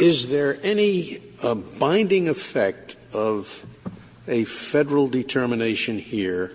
is 0.02 0.26
there 0.26 0.58
any 0.64 1.22
uh, 1.44 1.54
binding 1.54 2.28
effect 2.28 2.96
of 3.12 3.64
a 4.26 4.42
federal 4.42 5.06
determination 5.06 5.96
here 5.96 6.52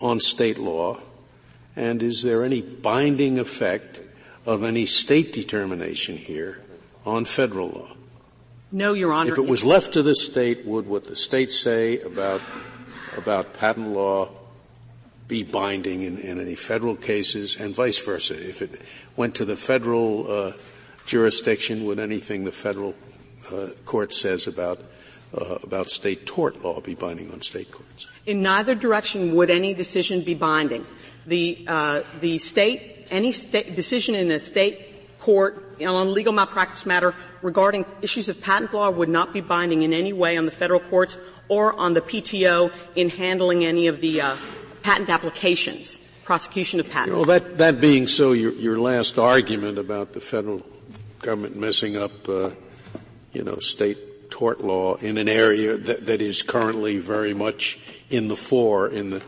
on 0.00 0.18
state 0.18 0.58
law? 0.58 1.00
And 1.76 2.02
is 2.02 2.22
there 2.22 2.44
any 2.44 2.62
binding 2.62 3.38
effect 3.38 4.00
of 4.44 4.64
any 4.64 4.86
state 4.86 5.32
determination 5.32 6.16
here 6.16 6.62
on 7.06 7.26
federal 7.26 7.68
law? 7.68 7.92
No, 8.72 8.92
Your 8.92 9.12
Honor. 9.12 9.32
If 9.32 9.38
it 9.38 9.46
was 9.46 9.64
left 9.64 9.92
to 9.92 10.02
the 10.02 10.16
state, 10.16 10.66
would 10.66 10.88
what 10.88 11.04
the 11.04 11.14
state 11.14 11.52
say 11.52 12.00
about 12.00 12.42
about 13.16 13.54
patent 13.54 13.90
law 13.90 14.30
be 15.28 15.44
binding 15.44 16.02
in, 16.02 16.18
in 16.18 16.40
any 16.40 16.56
federal 16.56 16.96
cases, 16.96 17.56
and 17.56 17.72
vice 17.72 18.04
versa? 18.04 18.34
If 18.34 18.62
it 18.62 18.82
went 19.14 19.36
to 19.36 19.44
the 19.44 19.56
federal 19.56 20.26
uh, 20.28 20.52
jurisdiction, 21.06 21.84
would 21.84 21.98
anything 21.98 22.44
the 22.44 22.52
federal 22.52 22.94
uh, 23.50 23.68
court 23.84 24.14
says 24.14 24.46
about 24.46 24.80
uh, 25.36 25.58
about 25.62 25.90
state 25.90 26.26
tort 26.26 26.62
law 26.62 26.80
be 26.80 26.94
binding 26.94 27.30
on 27.32 27.40
state 27.42 27.70
courts? 27.70 28.08
In 28.26 28.42
neither 28.42 28.74
direction 28.74 29.34
would 29.34 29.50
any 29.50 29.74
decision 29.74 30.22
be 30.22 30.34
binding. 30.34 30.86
The 31.26 31.64
uh, 31.66 32.02
the 32.20 32.38
state 32.38 33.06
any 33.10 33.32
state 33.32 33.74
decision 33.74 34.14
in 34.14 34.30
a 34.30 34.40
state 34.40 35.18
court 35.18 35.80
on 35.80 36.06
a 36.06 36.10
legal 36.10 36.32
malpractice 36.32 36.86
matter 36.86 37.14
regarding 37.42 37.84
issues 38.02 38.28
of 38.28 38.40
patent 38.40 38.72
law 38.72 38.90
would 38.90 39.08
not 39.08 39.32
be 39.32 39.40
binding 39.40 39.82
in 39.82 39.92
any 39.92 40.12
way 40.12 40.36
on 40.36 40.44
the 40.44 40.52
federal 40.52 40.80
courts 40.80 41.18
or 41.48 41.72
on 41.74 41.94
the 41.94 42.00
PTO 42.00 42.72
in 42.94 43.08
handling 43.08 43.64
any 43.64 43.86
of 43.86 44.00
the 44.00 44.20
uh, 44.20 44.36
patent 44.82 45.08
applications, 45.08 46.02
prosecution 46.24 46.78
of 46.78 46.88
patents. 46.90 47.14
Well, 47.14 47.24
that, 47.24 47.58
that 47.58 47.80
being 47.80 48.06
so, 48.06 48.32
your, 48.32 48.52
your 48.52 48.78
last 48.78 49.18
argument 49.18 49.78
about 49.78 50.12
the 50.12 50.20
federal 50.20 50.60
government 51.24 51.56
messing 51.56 51.96
up, 51.96 52.28
uh, 52.28 52.50
you 53.32 53.42
know, 53.42 53.56
state 53.56 54.30
tort 54.30 54.60
law 54.62 54.96
in 54.96 55.16
an 55.18 55.28
area 55.28 55.76
that, 55.76 56.06
that 56.06 56.20
is 56.20 56.42
currently 56.42 56.98
very 56.98 57.34
much 57.34 57.78
in 58.10 58.28
the 58.28 58.36
fore 58.36 58.88
in 58.88 59.10
the 59.10 59.22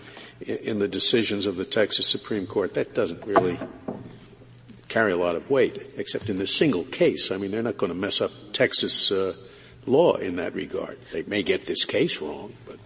in 0.46 0.78
the 0.78 0.88
decisions 0.88 1.46
of 1.46 1.56
the 1.56 1.64
Texas 1.64 2.06
Supreme 2.06 2.46
Court. 2.46 2.74
That 2.74 2.94
doesn't 2.94 3.24
really 3.24 3.58
carry 4.88 5.12
a 5.12 5.16
lot 5.16 5.34
of 5.34 5.50
weight, 5.50 5.94
except 5.96 6.28
in 6.28 6.38
this 6.38 6.54
single 6.54 6.84
case. 6.84 7.30
I 7.30 7.38
mean, 7.38 7.50
they're 7.50 7.62
not 7.62 7.78
going 7.78 7.90
to 7.90 7.98
mess 7.98 8.20
up 8.20 8.30
Texas 8.52 9.10
uh, 9.10 9.34
law 9.86 10.16
in 10.16 10.36
that 10.36 10.54
regard. 10.54 10.98
They 11.12 11.22
may 11.22 11.42
get 11.42 11.64
this 11.66 11.84
case 11.84 12.20
wrong, 12.20 12.52
but 12.66 12.78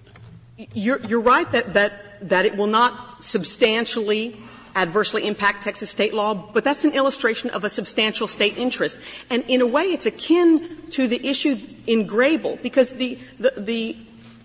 you're, 0.74 1.00
you're 1.00 1.20
right 1.20 1.50
that 1.52 1.72
that 1.74 2.28
that 2.28 2.44
it 2.46 2.56
will 2.56 2.66
not 2.66 3.24
substantially 3.24 4.36
adversely 4.74 5.26
impact 5.26 5.62
Texas 5.62 5.90
state 5.90 6.14
law, 6.14 6.34
but 6.34 6.64
that's 6.64 6.84
an 6.84 6.92
illustration 6.92 7.50
of 7.50 7.64
a 7.64 7.70
substantial 7.70 8.28
state 8.28 8.56
interest. 8.56 8.98
And 9.28 9.44
in 9.48 9.60
a 9.60 9.66
way, 9.66 9.84
it's 9.84 10.06
akin 10.06 10.68
to 10.90 11.08
the 11.08 11.24
issue 11.26 11.56
in 11.86 12.06
Grable, 12.06 12.60
because 12.62 12.92
the, 12.94 13.18
the, 13.38 13.52
the, 13.56 13.96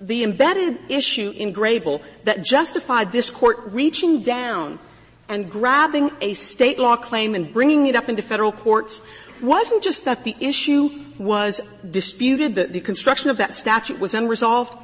the 0.01 0.24
embedded 0.24 0.79
issue 0.89 1.32
in 1.36 1.53
Grable 1.53 2.01
that 2.24 2.44
justified 2.44 3.12
this 3.12 3.29
court 3.29 3.58
reaching 3.67 4.22
down 4.22 4.79
and 5.27 5.50
grabbing 5.50 6.12
a 6.22 6.34
state 6.34 6.77
law 6.77 6.96
claim 6.96 7.34
and 7.36 7.51
bringing 7.51 7.88
it 7.88 7.96
up 7.96 8.10
into 8.10 8.22
federal 8.22 8.51
courts 8.51 9.01
wasn't 9.41 9.84
just 9.84 10.05
that 10.05 10.24
the 10.24 10.36
issue 10.39 10.89
was 11.17 11.60
disputed, 11.89 12.55
that 12.55 12.74
the 12.74 12.79
construction 12.79 13.29
of 13.29 13.38
that 13.38 13.53
statute 13.53 14.00
was 14.00 14.13
unresolved, 14.13 14.77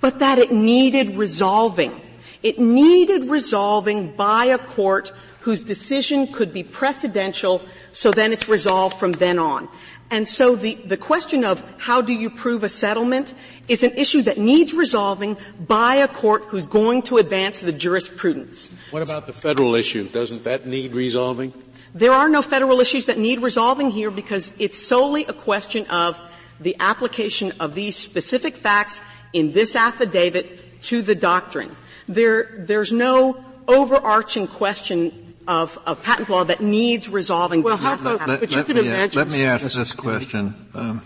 but 0.00 0.20
that 0.20 0.38
it 0.38 0.52
needed 0.52 1.16
resolving. 1.16 2.00
It 2.42 2.58
needed 2.58 3.28
resolving 3.28 4.12
by 4.16 4.46
a 4.46 4.58
court 4.58 5.12
whose 5.40 5.62
decision 5.62 6.26
could 6.32 6.52
be 6.52 6.62
precedential, 6.62 7.62
so 7.92 8.10
then 8.10 8.32
it's 8.32 8.48
resolved 8.48 8.98
from 8.98 9.12
then 9.12 9.38
on. 9.38 9.68
And 10.10 10.26
so 10.26 10.56
the, 10.56 10.74
the 10.74 10.96
question 10.96 11.44
of 11.44 11.62
how 11.78 12.00
do 12.00 12.12
you 12.12 12.30
prove 12.30 12.64
a 12.64 12.68
settlement 12.68 13.32
is 13.68 13.84
an 13.84 13.92
issue 13.92 14.22
that 14.22 14.38
needs 14.38 14.74
resolving 14.74 15.36
by 15.66 15.96
a 15.96 16.08
court 16.08 16.44
who's 16.48 16.66
going 16.66 17.02
to 17.02 17.18
advance 17.18 17.60
the 17.60 17.72
jurisprudence. 17.72 18.72
What 18.90 19.02
about 19.02 19.26
the 19.26 19.32
federal 19.32 19.76
issue? 19.76 20.08
Doesn't 20.08 20.42
that 20.44 20.66
need 20.66 20.94
resolving? 20.94 21.54
There 21.94 22.12
are 22.12 22.28
no 22.28 22.42
federal 22.42 22.80
issues 22.80 23.06
that 23.06 23.18
need 23.18 23.40
resolving 23.40 23.90
here 23.90 24.10
because 24.10 24.52
it's 24.58 24.78
solely 24.78 25.26
a 25.26 25.32
question 25.32 25.86
of 25.86 26.20
the 26.58 26.76
application 26.80 27.52
of 27.60 27.74
these 27.74 27.96
specific 27.96 28.56
facts 28.56 29.02
in 29.32 29.52
this 29.52 29.76
affidavit 29.76 30.82
to 30.82 31.02
the 31.02 31.14
doctrine. 31.14 31.76
There, 32.10 32.48
there's 32.58 32.92
no 32.92 33.44
overarching 33.68 34.48
question 34.48 35.36
of, 35.46 35.78
of, 35.86 36.02
patent 36.02 36.28
law 36.28 36.42
that 36.42 36.60
needs 36.60 37.08
resolving. 37.08 37.62
Well, 37.62 37.76
how 37.76 37.94
about, 37.94 38.26
let, 38.26 38.40
but 38.40 38.54
you 38.54 38.64
can 38.64 38.78
imagine. 38.78 39.16
let 39.16 39.30
me 39.30 39.44
ask 39.44 39.76
this 39.76 39.92
question. 39.92 40.54
Um, 40.74 41.02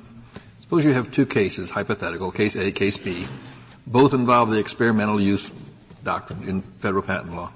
suppose 0.60 0.82
you 0.84 0.94
have 0.94 1.10
two 1.10 1.26
cases, 1.26 1.68
hypothetical, 1.68 2.32
case 2.32 2.56
A, 2.56 2.72
case 2.72 2.96
B. 2.96 3.28
Both 3.86 4.14
involve 4.14 4.50
the 4.50 4.58
experimental 4.58 5.20
use 5.20 5.50
doctrine 6.02 6.48
in 6.48 6.62
federal 6.62 7.02
patent 7.02 7.36
law. 7.36 7.52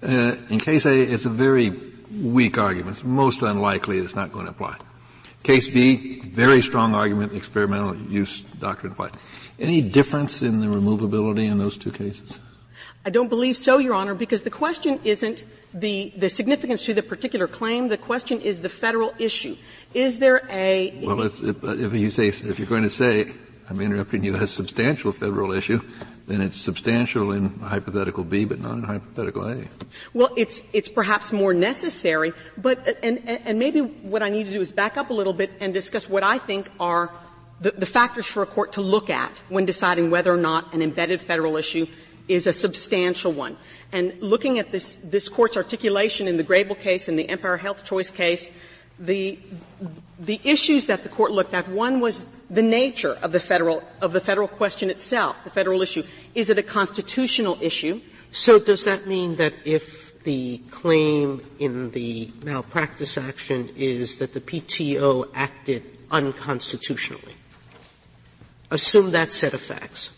Uh, 0.00 0.36
in 0.48 0.60
case 0.60 0.86
A, 0.86 1.00
it's 1.00 1.24
a 1.24 1.30
very 1.30 1.70
weak 2.22 2.56
argument. 2.56 2.98
It's 2.98 3.04
most 3.04 3.42
unlikely 3.42 3.98
it's 3.98 4.14
not 4.14 4.30
going 4.30 4.46
to 4.46 4.52
apply. 4.52 4.76
Case 5.42 5.68
B, 5.68 6.20
very 6.20 6.62
strong 6.62 6.94
argument, 6.94 7.32
experimental 7.32 7.96
use 7.96 8.42
doctrine 8.60 8.92
applies. 8.92 9.12
Any 9.58 9.80
difference 9.80 10.42
in 10.42 10.60
the 10.60 10.66
removability 10.66 11.50
in 11.50 11.58
those 11.58 11.76
two 11.76 11.92
cases? 11.92 12.40
I 13.06 13.10
don't 13.10 13.28
believe 13.28 13.56
so, 13.56 13.78
Your 13.78 13.94
Honor, 13.94 14.14
because 14.14 14.42
the 14.42 14.50
question 14.50 14.98
isn't 15.04 15.44
the, 15.74 16.12
the 16.16 16.30
significance 16.30 16.86
to 16.86 16.94
the 16.94 17.02
particular 17.02 17.46
claim. 17.46 17.88
The 17.88 17.98
question 17.98 18.40
is 18.40 18.62
the 18.62 18.70
federal 18.70 19.12
issue. 19.18 19.56
Is 19.92 20.18
there 20.20 20.46
a? 20.48 20.98
Well, 21.02 21.20
if, 21.22 21.42
if 21.42 21.92
you 21.92 22.10
say 22.10 22.28
if 22.28 22.58
you're 22.58 22.68
going 22.68 22.84
to 22.84 22.90
say, 22.90 23.30
I'm 23.68 23.80
interrupting 23.80 24.24
you, 24.24 24.36
a 24.36 24.46
substantial 24.46 25.12
federal 25.12 25.52
issue, 25.52 25.82
then 26.26 26.40
it's 26.40 26.56
substantial 26.56 27.32
in 27.32 27.58
hypothetical 27.58 28.24
B, 28.24 28.46
but 28.46 28.60
not 28.60 28.78
in 28.78 28.82
hypothetical 28.84 29.48
A. 29.48 29.64
Well, 30.14 30.30
it's 30.36 30.62
it's 30.72 30.88
perhaps 30.88 31.32
more 31.32 31.52
necessary, 31.52 32.32
but 32.56 32.98
and 33.02 33.28
and 33.28 33.58
maybe 33.58 33.80
what 33.80 34.22
I 34.22 34.30
need 34.30 34.44
to 34.46 34.52
do 34.52 34.60
is 34.60 34.72
back 34.72 34.96
up 34.96 35.10
a 35.10 35.14
little 35.14 35.34
bit 35.34 35.50
and 35.60 35.74
discuss 35.74 36.08
what 36.08 36.22
I 36.22 36.38
think 36.38 36.70
are 36.80 37.12
the, 37.60 37.70
the 37.70 37.86
factors 37.86 38.26
for 38.26 38.42
a 38.42 38.46
court 38.46 38.72
to 38.72 38.80
look 38.80 39.10
at 39.10 39.42
when 39.48 39.64
deciding 39.64 40.10
whether 40.10 40.32
or 40.32 40.38
not 40.38 40.72
an 40.74 40.82
embedded 40.82 41.20
federal 41.20 41.56
issue 41.56 41.86
is 42.28 42.46
a 42.46 42.52
substantial 42.52 43.32
one. 43.32 43.56
And 43.92 44.16
looking 44.20 44.58
at 44.58 44.70
this, 44.72 44.96
this 44.96 45.28
court's 45.28 45.56
articulation 45.56 46.26
in 46.26 46.36
the 46.36 46.44
Grable 46.44 46.78
case 46.78 47.08
and 47.08 47.18
the 47.18 47.28
Empire 47.28 47.56
Health 47.56 47.84
Choice 47.84 48.10
case, 48.10 48.50
the, 48.98 49.38
the 50.18 50.40
issues 50.44 50.86
that 50.86 51.02
the 51.02 51.08
court 51.08 51.32
looked 51.32 51.54
at, 51.54 51.68
one 51.68 52.00
was 52.00 52.26
the 52.50 52.62
nature 52.62 53.18
of 53.22 53.32
the 53.32 53.40
federal, 53.40 53.82
of 54.00 54.12
the 54.12 54.20
federal 54.20 54.48
question 54.48 54.90
itself, 54.90 55.42
the 55.44 55.50
federal 55.50 55.82
issue. 55.82 56.02
Is 56.34 56.50
it 56.50 56.58
a 56.58 56.62
constitutional 56.62 57.58
issue? 57.60 58.00
So 58.30 58.58
does 58.58 58.84
that 58.84 59.06
mean 59.06 59.36
that 59.36 59.54
if 59.64 60.22
the 60.24 60.58
claim 60.70 61.44
in 61.58 61.90
the 61.90 62.32
malpractice 62.44 63.18
action 63.18 63.70
is 63.76 64.18
that 64.18 64.32
the 64.32 64.40
PTO 64.40 65.28
acted 65.34 65.84
unconstitutionally? 66.10 67.34
Assume 68.70 69.12
that 69.12 69.32
set 69.32 69.54
of 69.54 69.60
facts. 69.60 70.13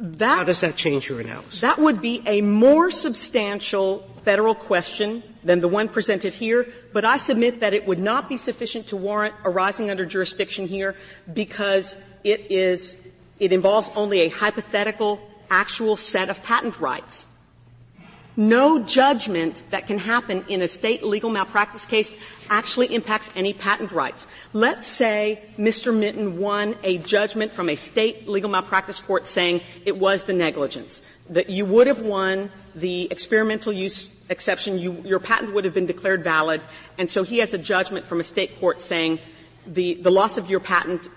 That, 0.00 0.38
How 0.38 0.44
does 0.44 0.60
that 0.60 0.76
change 0.76 1.08
your 1.08 1.20
analysis? 1.20 1.60
That 1.60 1.78
would 1.78 2.00
be 2.00 2.22
a 2.24 2.40
more 2.40 2.90
substantial 2.90 4.08
federal 4.22 4.54
question 4.54 5.22
than 5.42 5.60
the 5.60 5.68
one 5.68 5.88
presented 5.88 6.34
here, 6.34 6.68
but 6.92 7.04
I 7.04 7.16
submit 7.16 7.60
that 7.60 7.74
it 7.74 7.86
would 7.86 7.98
not 7.98 8.28
be 8.28 8.36
sufficient 8.36 8.88
to 8.88 8.96
warrant 8.96 9.34
arising 9.44 9.90
under 9.90 10.06
jurisdiction 10.06 10.68
here 10.68 10.94
because 11.32 11.96
it 12.22 12.50
is, 12.50 12.96
it 13.40 13.52
involves 13.52 13.90
only 13.96 14.20
a 14.20 14.28
hypothetical 14.28 15.20
actual 15.50 15.96
set 15.96 16.28
of 16.28 16.42
patent 16.42 16.78
rights 16.78 17.26
no 18.38 18.78
judgment 18.78 19.64
that 19.70 19.88
can 19.88 19.98
happen 19.98 20.44
in 20.48 20.62
a 20.62 20.68
state 20.68 21.02
legal 21.02 21.28
malpractice 21.28 21.84
case 21.84 22.14
actually 22.48 22.94
impacts 22.94 23.32
any 23.34 23.52
patent 23.52 23.90
rights. 23.90 24.28
Let's 24.52 24.86
say 24.86 25.44
Mr. 25.58 25.94
Minton 25.94 26.38
won 26.38 26.76
a 26.84 26.98
judgment 26.98 27.50
from 27.50 27.68
a 27.68 27.74
state 27.74 28.28
legal 28.28 28.48
malpractice 28.48 29.00
court 29.00 29.26
saying 29.26 29.60
it 29.84 29.98
was 29.98 30.22
the 30.24 30.32
negligence. 30.32 31.02
That 31.30 31.50
you 31.50 31.64
would 31.66 31.88
have 31.88 32.00
won 32.00 32.52
the 32.76 33.08
experimental 33.10 33.72
use 33.72 34.12
exception, 34.28 34.78
you, 34.78 35.02
your 35.04 35.18
patent 35.18 35.52
would 35.52 35.64
have 35.64 35.74
been 35.74 35.86
declared 35.86 36.22
valid, 36.22 36.60
and 36.96 37.10
so 37.10 37.24
he 37.24 37.38
has 37.38 37.52
a 37.54 37.58
judgment 37.58 38.06
from 38.06 38.20
a 38.20 38.24
state 38.24 38.60
court 38.60 38.80
saying 38.80 39.18
the, 39.66 39.94
the 39.94 40.10
loss 40.10 40.38
of 40.38 40.48
your 40.48 40.60
patent 40.60 41.08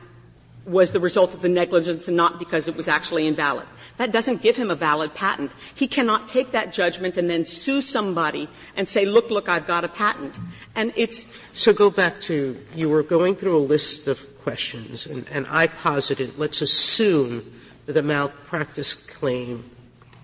was 0.65 0.91
the 0.91 0.99
result 0.99 1.33
of 1.33 1.41
the 1.41 1.49
negligence 1.49 2.07
and 2.07 2.15
not 2.15 2.37
because 2.37 2.67
it 2.67 2.75
was 2.75 2.87
actually 2.87 3.27
invalid. 3.27 3.65
That 3.97 4.11
doesn't 4.11 4.41
give 4.41 4.55
him 4.55 4.69
a 4.69 4.75
valid 4.75 5.13
patent. 5.13 5.55
He 5.73 5.87
cannot 5.87 6.27
take 6.27 6.51
that 6.51 6.71
judgment 6.71 7.17
and 7.17 7.29
then 7.29 7.45
sue 7.45 7.81
somebody 7.81 8.47
and 8.75 8.87
say, 8.87 9.05
look, 9.05 9.29
look, 9.29 9.49
I've 9.49 9.67
got 9.67 9.83
a 9.83 9.87
patent. 9.87 10.39
And 10.75 10.93
it's. 10.95 11.25
So 11.53 11.73
go 11.73 11.89
back 11.89 12.19
to, 12.21 12.57
you 12.75 12.89
were 12.89 13.03
going 13.03 13.35
through 13.35 13.57
a 13.57 13.59
list 13.59 14.07
of 14.07 14.25
questions 14.43 15.05
and, 15.05 15.27
and 15.29 15.45
I 15.49 15.67
posited, 15.67 16.37
let's 16.37 16.61
assume 16.61 17.59
that 17.85 17.93
the 17.93 18.03
malpractice 18.03 18.93
claim 18.93 19.69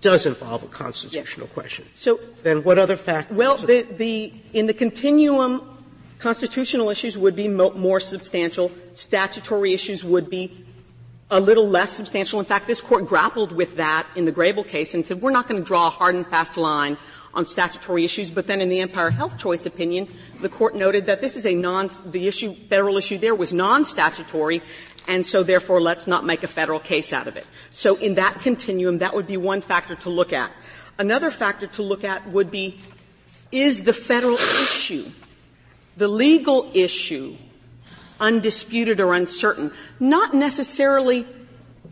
does 0.00 0.26
involve 0.26 0.62
a 0.62 0.68
constitutional 0.68 1.46
yes. 1.46 1.54
question. 1.54 1.84
So 1.94 2.20
then 2.42 2.62
what 2.62 2.78
other 2.78 2.96
factors? 2.96 3.36
Well, 3.36 3.56
the, 3.56 3.82
the, 3.82 4.32
in 4.52 4.66
the 4.66 4.74
continuum, 4.74 5.77
constitutional 6.18 6.90
issues 6.90 7.16
would 7.16 7.36
be 7.36 7.48
mo- 7.48 7.72
more 7.72 8.00
substantial. 8.00 8.70
Statutory 8.94 9.72
issues 9.72 10.04
would 10.04 10.28
be 10.28 10.64
a 11.30 11.40
little 11.40 11.68
less 11.68 11.92
substantial. 11.92 12.40
In 12.40 12.46
fact, 12.46 12.66
this 12.66 12.80
court 12.80 13.06
grappled 13.06 13.52
with 13.52 13.76
that 13.76 14.06
in 14.16 14.24
the 14.24 14.32
Grable 14.32 14.66
case 14.66 14.94
and 14.94 15.04
said, 15.04 15.20
we're 15.20 15.30
not 15.30 15.46
going 15.46 15.60
to 15.60 15.66
draw 15.66 15.88
a 15.88 15.90
hard 15.90 16.14
and 16.14 16.26
fast 16.26 16.56
line 16.56 16.96
on 17.34 17.44
statutory 17.44 18.04
issues, 18.04 18.30
but 18.30 18.46
then 18.46 18.60
in 18.60 18.68
the 18.68 18.80
Empire 18.80 19.10
Health 19.10 19.38
Choice 19.38 19.66
opinion, 19.66 20.08
the 20.40 20.48
court 20.48 20.74
noted 20.74 21.06
that 21.06 21.20
this 21.20 21.36
is 21.36 21.44
a 21.44 21.54
non, 21.54 21.90
the 22.06 22.26
issue, 22.26 22.54
federal 22.54 22.96
issue 22.96 23.18
there 23.18 23.34
was 23.34 23.52
non-statutory, 23.52 24.62
and 25.06 25.24
so 25.24 25.42
therefore 25.42 25.80
let's 25.80 26.06
not 26.06 26.24
make 26.24 26.42
a 26.42 26.48
federal 26.48 26.80
case 26.80 27.12
out 27.12 27.26
of 27.28 27.36
it. 27.36 27.46
So 27.70 27.96
in 27.96 28.14
that 28.14 28.40
continuum, 28.40 28.98
that 28.98 29.14
would 29.14 29.26
be 29.26 29.36
one 29.36 29.60
factor 29.60 29.94
to 29.96 30.10
look 30.10 30.32
at. 30.32 30.50
Another 30.98 31.30
factor 31.30 31.66
to 31.66 31.82
look 31.82 32.02
at 32.02 32.26
would 32.30 32.50
be, 32.50 32.80
is 33.52 33.84
the 33.84 33.92
federal 33.92 34.34
issue, 34.34 35.10
the 35.98 36.08
legal 36.08 36.70
issue, 36.74 37.36
undisputed 38.20 39.00
or 39.00 39.12
uncertain. 39.12 39.72
Not 40.00 40.32
necessarily 40.32 41.26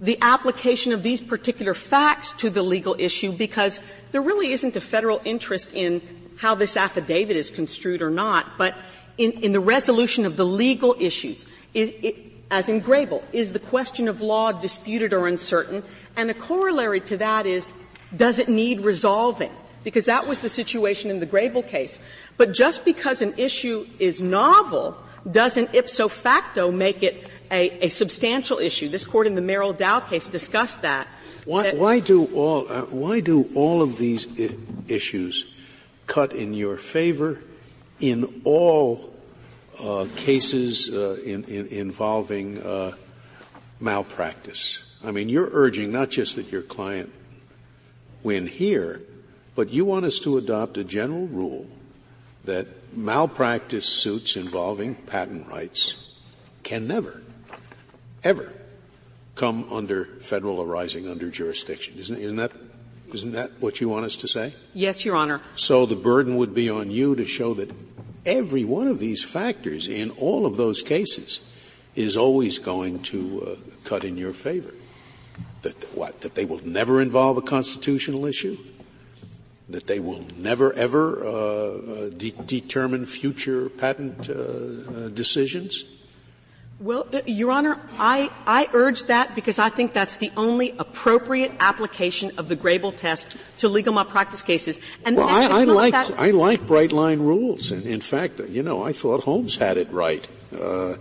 the 0.01 0.19
application 0.21 0.93
of 0.93 1.03
these 1.03 1.21
particular 1.21 1.75
facts 1.75 2.33
to 2.33 2.51
the 2.51 2.63
legal 2.63 2.95
issue 2.99 3.33
because 3.33 3.81
there 4.13 4.23
really 4.23 4.53
isn't 4.53 4.77
a 4.77 4.81
federal 4.81 5.21
interest 5.25 5.73
in 5.75 6.01
how 6.37 6.55
this 6.55 6.77
affidavit 6.77 7.37
is 7.37 7.51
construed 7.51 8.03
or 8.03 8.11
not, 8.11 8.59
but 8.59 8.77
in, 9.19 9.33
in 9.33 9.53
the 9.53 9.61
resolution 9.61 10.27
of 10.27 10.37
the 10.37 10.45
legal 10.45 10.95
issues. 11.01 11.47
It, 11.75 12.05
it, 12.05 12.17
as 12.51 12.69
in 12.69 12.83
Grable, 12.83 13.23
is 13.33 13.53
the 13.53 13.59
question 13.59 14.07
of 14.07 14.21
law 14.21 14.53
disputed 14.53 15.13
or 15.13 15.27
uncertain? 15.27 15.83
And 16.15 16.31
a 16.31 16.35
corollary 16.35 17.01
to 17.01 17.17
that 17.17 17.47
is, 17.47 17.73
does 18.15 18.39
it 18.39 18.49
need 18.49 18.83
resolving? 18.83 19.51
Because 19.87 20.07
that 20.07 20.27
was 20.27 20.41
the 20.41 20.49
situation 20.49 21.13
in 21.13 21.21
the 21.21 21.29
Grable 21.29 21.63
case. 21.63 22.01
But 22.37 22.53
just 22.53 22.85
because 22.85 23.23
an 23.23 23.35
issue 23.37 23.87
is 24.01 24.21
novel 24.21 24.99
doesn't 25.31 25.77
ipso 25.77 26.09
facto 26.09 26.73
make 26.73 27.05
it 27.05 27.31
a, 27.53 27.87
a 27.87 27.89
substantial 27.89 28.59
issue. 28.59 28.89
This 28.89 29.05
court 29.05 29.29
in 29.29 29.37
the 29.37 29.41
Merrell 29.41 29.77
Dow 29.77 30.01
case 30.01 30.27
discussed 30.27 30.83
that. 30.83 31.07
Why, 31.45 31.63
that 31.63 31.77
why 31.77 32.01
do 32.01 32.27
all 32.35 32.67
uh, 32.69 32.83
why 32.87 33.21
do 33.21 33.49
all 33.55 33.81
of 33.81 33.97
these 33.97 34.27
I- 34.41 34.51
issues 34.89 35.55
cut 36.09 36.33
in 36.33 36.53
your 36.53 36.79
favor 36.79 37.39
in 38.01 38.43
all 38.43 39.15
uh, 39.79 40.07
cases 40.17 40.91
uh, 40.91 41.21
in, 41.25 41.45
in 41.45 41.69
involving 41.69 42.61
uh, 42.61 42.91
malpractice? 43.79 44.83
I 45.05 45.13
mean, 45.13 45.29
you're 45.29 45.51
urging 45.53 45.93
not 45.93 46.11
just 46.11 46.35
that 46.35 46.51
your 46.51 46.63
client 46.63 47.13
win 48.25 48.49
here, 48.49 49.03
but 49.57 49.71
you 49.71 49.85
want 49.85 50.05
us 50.05 50.19
to 50.21 50.39
adopt 50.39 50.77
a 50.77 50.85
general 50.85 51.27
rule 51.27 51.67
that 52.45 52.69
malpractice 52.97 53.87
suits 53.87 54.37
involving 54.37 54.95
patent 54.95 55.49
rights 55.49 55.97
can 56.63 56.87
never, 56.87 57.23
ever 58.23 58.53
come 59.35 59.67
under 59.73 60.05
federal 60.21 60.63
arising 60.63 61.09
under 61.09 61.31
jurisdiction. 61.31 61.99
Isn't, 61.99 62.19
isn't 62.19 62.37
that 62.37 62.57
isn't 63.13 63.33
that 63.33 63.53
what 63.61 63.81
you 63.81 63.89
want 63.89 64.05
us 64.05 64.17
to 64.17 64.29
say? 64.29 64.53
Yes, 64.75 65.05
Your 65.05 65.17
Honor. 65.17 65.41
So 65.55 65.87
the 65.87 65.97
burden 65.97 66.37
would 66.37 66.55
be 66.55 66.69
on 66.69 66.91
you 66.91 67.15
to 67.15 67.25
show 67.25 67.55
that 67.55 67.71
every 68.25 68.65
one 68.65 68.89
of 68.89 68.99
these 68.99 69.23
factors 69.23 69.87
in 69.87 70.11
all 70.11 70.45
of 70.45 70.57
those 70.57 70.83
cases 70.83 71.41
is 71.95 72.17
always 72.17 72.59
going 72.59 73.03
to 73.03 73.43
uh, 73.43 73.71
cut 73.85 74.03
in 74.03 74.17
your 74.17 74.33
favor. 74.33 74.75
That 75.63 75.77
what? 75.95 76.21
That 76.23 76.35
they 76.35 76.45
will 76.45 76.67
never 76.67 77.01
involve 77.01 77.37
a 77.37 77.43
constitutional 77.43 78.27
issue? 78.27 78.59
That 79.69 79.87
they 79.87 79.99
will 79.99 80.25
never 80.37 80.73
ever 80.73 81.25
uh, 81.25 81.29
uh, 81.29 82.09
de- 82.11 82.31
determine 82.47 83.07
future 83.07 83.69
patent 83.69 84.31
uh, 84.31 84.33
uh, 84.33 85.09
decisions? 85.09 85.85
Well, 86.79 87.09
uh, 87.13 87.21
Your 87.25 87.53
Honor, 87.53 87.81
I, 87.99 88.31
I 88.47 88.69
urge 88.75 89.05
that 89.05 89.35
because 89.35 89.59
I 89.59 89.71
think 89.71 89.95
that's 89.95 90.19
the 90.19 90.31
only 90.37 90.75
appropriate 90.79 91.53
application 91.59 92.33
of 92.37 92.49
the 92.49 92.57
Grable 92.57 92.95
test 92.95 93.35
to 93.59 93.69
legal 93.69 93.95
malpractice 93.95 94.43
cases. 94.43 94.79
And 95.05 95.17
well, 95.17 95.27
I, 95.27 95.63
I 95.63 95.65
like 95.65 95.95
I 95.95 96.31
like 96.31 96.67
bright 96.67 96.93
line 96.93 97.21
rules, 97.21 97.73
and 97.73 97.85
in 97.85 98.03
fact, 98.03 98.41
you 98.41 98.63
know, 98.63 98.85
I 98.85 98.93
thought 98.93 99.25
Holmes 99.25 99.57
had 99.57 99.79
it 99.79 99.91
right. 99.91 100.29
Uh, 100.53 100.97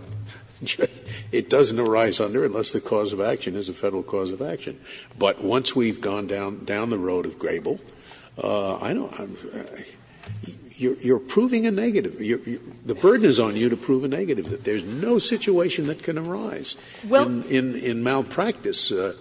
it 1.32 1.50
doesn't 1.50 1.78
arise 1.78 2.20
under 2.20 2.46
unless 2.46 2.72
the 2.72 2.80
cause 2.80 3.12
of 3.12 3.20
action 3.20 3.54
is 3.54 3.68
a 3.68 3.74
federal 3.74 4.02
cause 4.02 4.32
of 4.32 4.40
action. 4.40 4.80
But 5.18 5.44
once 5.44 5.76
we've 5.76 6.00
gone 6.00 6.26
down 6.26 6.64
down 6.64 6.88
the 6.88 6.98
road 6.98 7.26
of 7.26 7.38
Grable, 7.38 7.78
uh, 8.42 8.76
I 8.76 8.92
don't. 8.94 9.20
I'm, 9.20 9.36
uh, 9.54 9.62
you're, 10.76 10.96
you're, 10.96 11.18
proving 11.18 11.66
a 11.66 11.70
negative. 11.70 12.20
You're, 12.20 12.40
you're, 12.40 12.60
the 12.84 12.94
burden 12.94 13.26
is 13.26 13.40
on 13.40 13.56
you 13.56 13.70
to 13.70 13.76
prove 13.76 14.04
a 14.04 14.08
negative 14.08 14.50
that 14.50 14.64
there's 14.64 14.84
no 14.84 15.18
situation 15.18 15.86
that 15.86 16.02
can 16.02 16.18
arise 16.18 16.76
well, 17.08 17.26
in, 17.26 17.44
in, 17.44 17.74
in 17.76 18.02
malpractice 18.02 18.92
uh, 18.92 19.14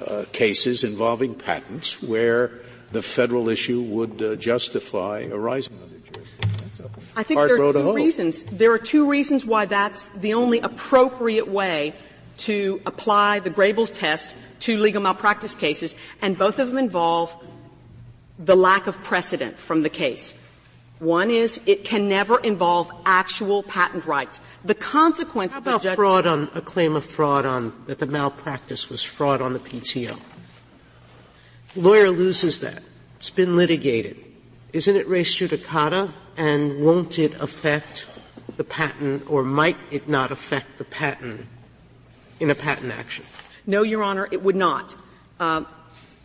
uh, 0.00 0.24
cases 0.32 0.84
involving 0.84 1.34
patents 1.34 2.02
where 2.02 2.52
the 2.92 3.02
federal 3.02 3.48
issue 3.48 3.82
would 3.82 4.22
uh, 4.22 4.36
justify 4.36 5.26
arising 5.30 5.78
under 5.82 5.98
jurisdiction. 5.98 6.52
I 7.16 7.22
think 7.22 7.38
there 7.40 7.62
are 7.62 7.72
two 7.72 7.92
reasons. 7.92 8.44
There 8.44 8.72
are 8.72 8.78
two 8.78 9.08
reasons 9.08 9.44
why 9.44 9.66
that's 9.66 10.08
the 10.10 10.34
only 10.34 10.60
appropriate 10.60 11.48
way 11.48 11.94
to 12.38 12.80
apply 12.86 13.40
the 13.40 13.50
Grable's 13.50 13.90
test 13.90 14.34
to 14.60 14.78
legal 14.78 15.02
malpractice 15.02 15.54
cases, 15.54 15.96
and 16.20 16.38
both 16.38 16.58
of 16.58 16.68
them 16.68 16.78
involve 16.78 17.36
the 18.38 18.56
lack 18.56 18.86
of 18.86 19.02
precedent 19.02 19.58
from 19.58 19.82
the 19.82 19.90
case. 19.90 20.34
One 20.98 21.30
is 21.30 21.60
it 21.66 21.84
can 21.84 22.08
never 22.08 22.38
involve 22.38 22.90
actual 23.04 23.62
patent 23.64 24.04
rights. 24.06 24.40
The 24.64 24.74
consequence 24.74 25.52
How 25.52 25.58
about 25.58 25.82
judge- 25.82 25.96
fraud 25.96 26.26
on 26.26 26.48
a 26.54 26.60
claim 26.60 26.94
of 26.94 27.04
fraud 27.04 27.44
on 27.44 27.72
that 27.86 27.98
the 27.98 28.06
malpractice 28.06 28.88
was 28.88 29.02
fraud 29.02 29.42
on 29.42 29.52
the 29.52 29.58
PTO? 29.58 30.18
Lawyer 31.74 32.10
loses 32.10 32.60
that. 32.60 32.82
It's 33.16 33.30
been 33.30 33.56
litigated. 33.56 34.16
Isn't 34.72 34.96
it 34.96 35.06
res 35.08 35.34
judicata? 35.34 36.12
And 36.36 36.80
won't 36.84 37.18
it 37.18 37.34
affect 37.40 38.06
the 38.56 38.64
patent, 38.64 39.28
or 39.28 39.42
might 39.42 39.76
it 39.90 40.08
not 40.08 40.30
affect 40.30 40.78
the 40.78 40.84
patent 40.84 41.46
in 42.40 42.48
a 42.50 42.54
patent 42.54 42.92
action? 42.92 43.24
No, 43.66 43.82
Your 43.82 44.02
Honor, 44.02 44.28
it 44.30 44.42
would 44.42 44.56
not. 44.56 44.94
Um, 45.40 45.66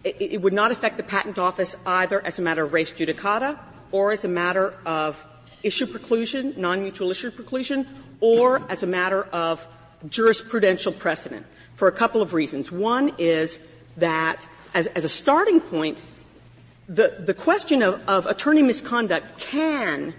it, 0.04 0.42
would 0.42 0.54
not 0.54 0.72
affect 0.72 0.98
the 0.98 1.04
patent 1.04 1.38
office 1.38 1.76
either 1.86 2.26
as 2.26 2.40
a 2.40 2.42
matter 2.42 2.64
of 2.64 2.74
res 2.74 2.92
judicata 2.92 3.60
or 3.92 4.12
as 4.12 4.24
a 4.24 4.28
matter 4.28 4.74
of 4.86 5.26
issue 5.64 5.86
preclusion, 5.86 6.56
non-mutual 6.58 7.12
issue 7.12 7.32
preclusion, 7.32 7.88
or 8.20 8.62
as 8.70 8.84
a 8.84 8.88
matter 8.88 9.24
of 9.32 9.68
jurisprudential 10.08 10.98
precedent 10.98 11.46
for 11.76 11.88
a 11.88 11.92
couple 11.92 12.22
of 12.22 12.34
reasons. 12.34 12.72
One 12.72 13.14
is 13.18 13.60
that 13.98 14.48
as, 14.74 14.88
as 14.88 15.04
a 15.04 15.10
starting 15.10 15.60
point, 15.60 16.02
the, 16.88 17.16
the 17.20 17.34
question 17.34 17.82
of, 17.82 18.04
of 18.08 18.26
attorney 18.26 18.62
misconduct 18.62 19.38
can 19.40 20.14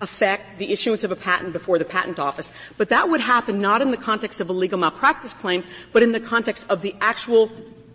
affect 0.00 0.58
the 0.58 0.72
issuance 0.72 1.04
of 1.04 1.10
a 1.10 1.16
patent 1.16 1.52
before 1.52 1.78
the 1.78 1.84
patent 1.84 2.18
office, 2.18 2.50
but 2.76 2.90
that 2.90 3.08
would 3.08 3.20
happen 3.20 3.60
not 3.60 3.80
in 3.80 3.90
the 3.90 3.96
context 3.96 4.40
of 4.40 4.50
a 4.50 4.52
legal 4.52 4.78
malpractice 4.78 5.32
claim, 5.32 5.64
but 5.92 6.02
in 6.02 6.12
the 6.12 6.20
context 6.20 6.66
of 6.68 6.82
the 6.82 6.94
actual 7.00 7.50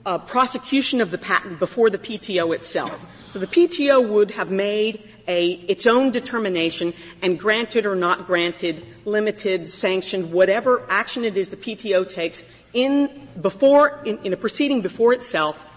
uh, 0.05 0.17
prosecution 0.17 1.01
of 1.01 1.11
the 1.11 1.17
patent 1.17 1.59
before 1.59 1.89
the 1.89 1.97
PTO 1.97 2.55
itself. 2.55 3.05
So 3.31 3.39
the 3.39 3.47
PTO 3.47 4.07
would 4.07 4.31
have 4.31 4.51
made 4.51 5.07
a, 5.27 5.51
its 5.51 5.85
own 5.85 6.11
determination 6.11 6.93
and 7.21 7.39
granted 7.39 7.85
or 7.85 7.95
not 7.95 8.25
granted, 8.25 8.83
limited, 9.05 9.67
sanctioned, 9.67 10.31
whatever 10.31 10.83
action 10.89 11.23
it 11.23 11.37
is 11.37 11.49
the 11.49 11.57
PTO 11.57 12.09
takes 12.09 12.45
in 12.73 13.27
before 13.41 13.99
in, 14.05 14.17
in 14.19 14.33
a 14.33 14.37
proceeding 14.37 14.81
before 14.81 15.13
itself, 15.13 15.67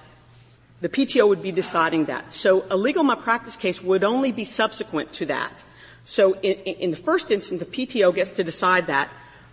the 0.81 0.89
PTO 0.89 1.29
would 1.29 1.43
be 1.43 1.53
deciding 1.53 2.07
that. 2.07 2.33
So 2.33 2.67
a 2.71 2.77
legal 2.77 3.05
malpractice 3.05 3.57
case 3.57 3.83
would 3.83 4.05
only 4.05 4.33
be 4.33 4.45
subsequent 4.45 5.13
to 5.15 5.27
that. 5.27 5.65
So 6.05 6.35
in, 6.41 6.55
in 6.55 6.91
the 6.91 6.97
first 6.97 7.31
instance, 7.31 7.61
the 7.61 7.67
PTO 7.87 8.15
gets 8.15 8.33
to 8.33 8.45
decide 8.45 8.89
that. 8.89 9.11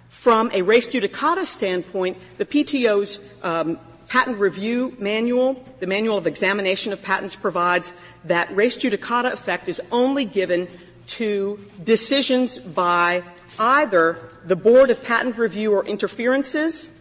From 0.10 0.52
a 0.52 0.62
res 0.62 0.88
judicata 0.88 1.46
standpoint, 1.46 2.18
the 2.38 2.46
PTO's 2.46 3.20
um, 3.44 3.80
patent 4.12 4.40
review 4.40 4.94
manual, 5.00 5.64
the 5.80 5.88
manual 5.88 6.18
of 6.18 6.28
examination 6.28 6.92
of 6.92 7.02
patents 7.02 7.34
provides 7.34 7.94
that 8.26 8.54
res 8.54 8.76
judicata 8.76 9.32
effect 9.32 9.70
is 9.70 9.82
only 9.90 10.26
given 10.26 10.68
to 11.08 11.58
decisions 11.82 12.60
by 12.60 13.24
either 13.58 14.20
the 14.44 14.56
Board 14.58 14.90
of 14.90 15.02
Patent 15.02 15.38
Review 15.38 15.72
or 15.72 15.86
Interferences 15.86 16.92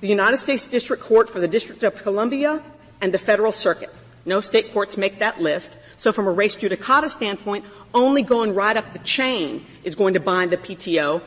the 0.00 0.08
United 0.08 0.38
States 0.38 0.66
District 0.66 1.02
Court 1.02 1.30
for 1.30 1.40
the 1.40 1.48
District 1.48 1.82
of 1.84 1.94
Columbia, 2.02 2.62
and 3.00 3.14
the 3.14 3.18
Federal 3.18 3.52
Circuit. 3.52 3.90
No 4.24 4.40
state 4.40 4.72
courts 4.72 4.96
make 4.96 5.20
that 5.20 5.40
list. 5.40 5.78
So 5.96 6.12
from 6.12 6.26
a 6.26 6.32
res 6.32 6.56
judicata 6.56 7.08
standpoint, 7.08 7.64
only 7.94 8.22
going 8.22 8.54
right 8.54 8.76
up 8.76 8.92
the 8.92 8.98
chain 8.98 9.64
is 9.84 9.94
going 9.94 10.14
to 10.14 10.20
bind 10.20 10.50
the 10.50 10.56
PTO. 10.56 11.22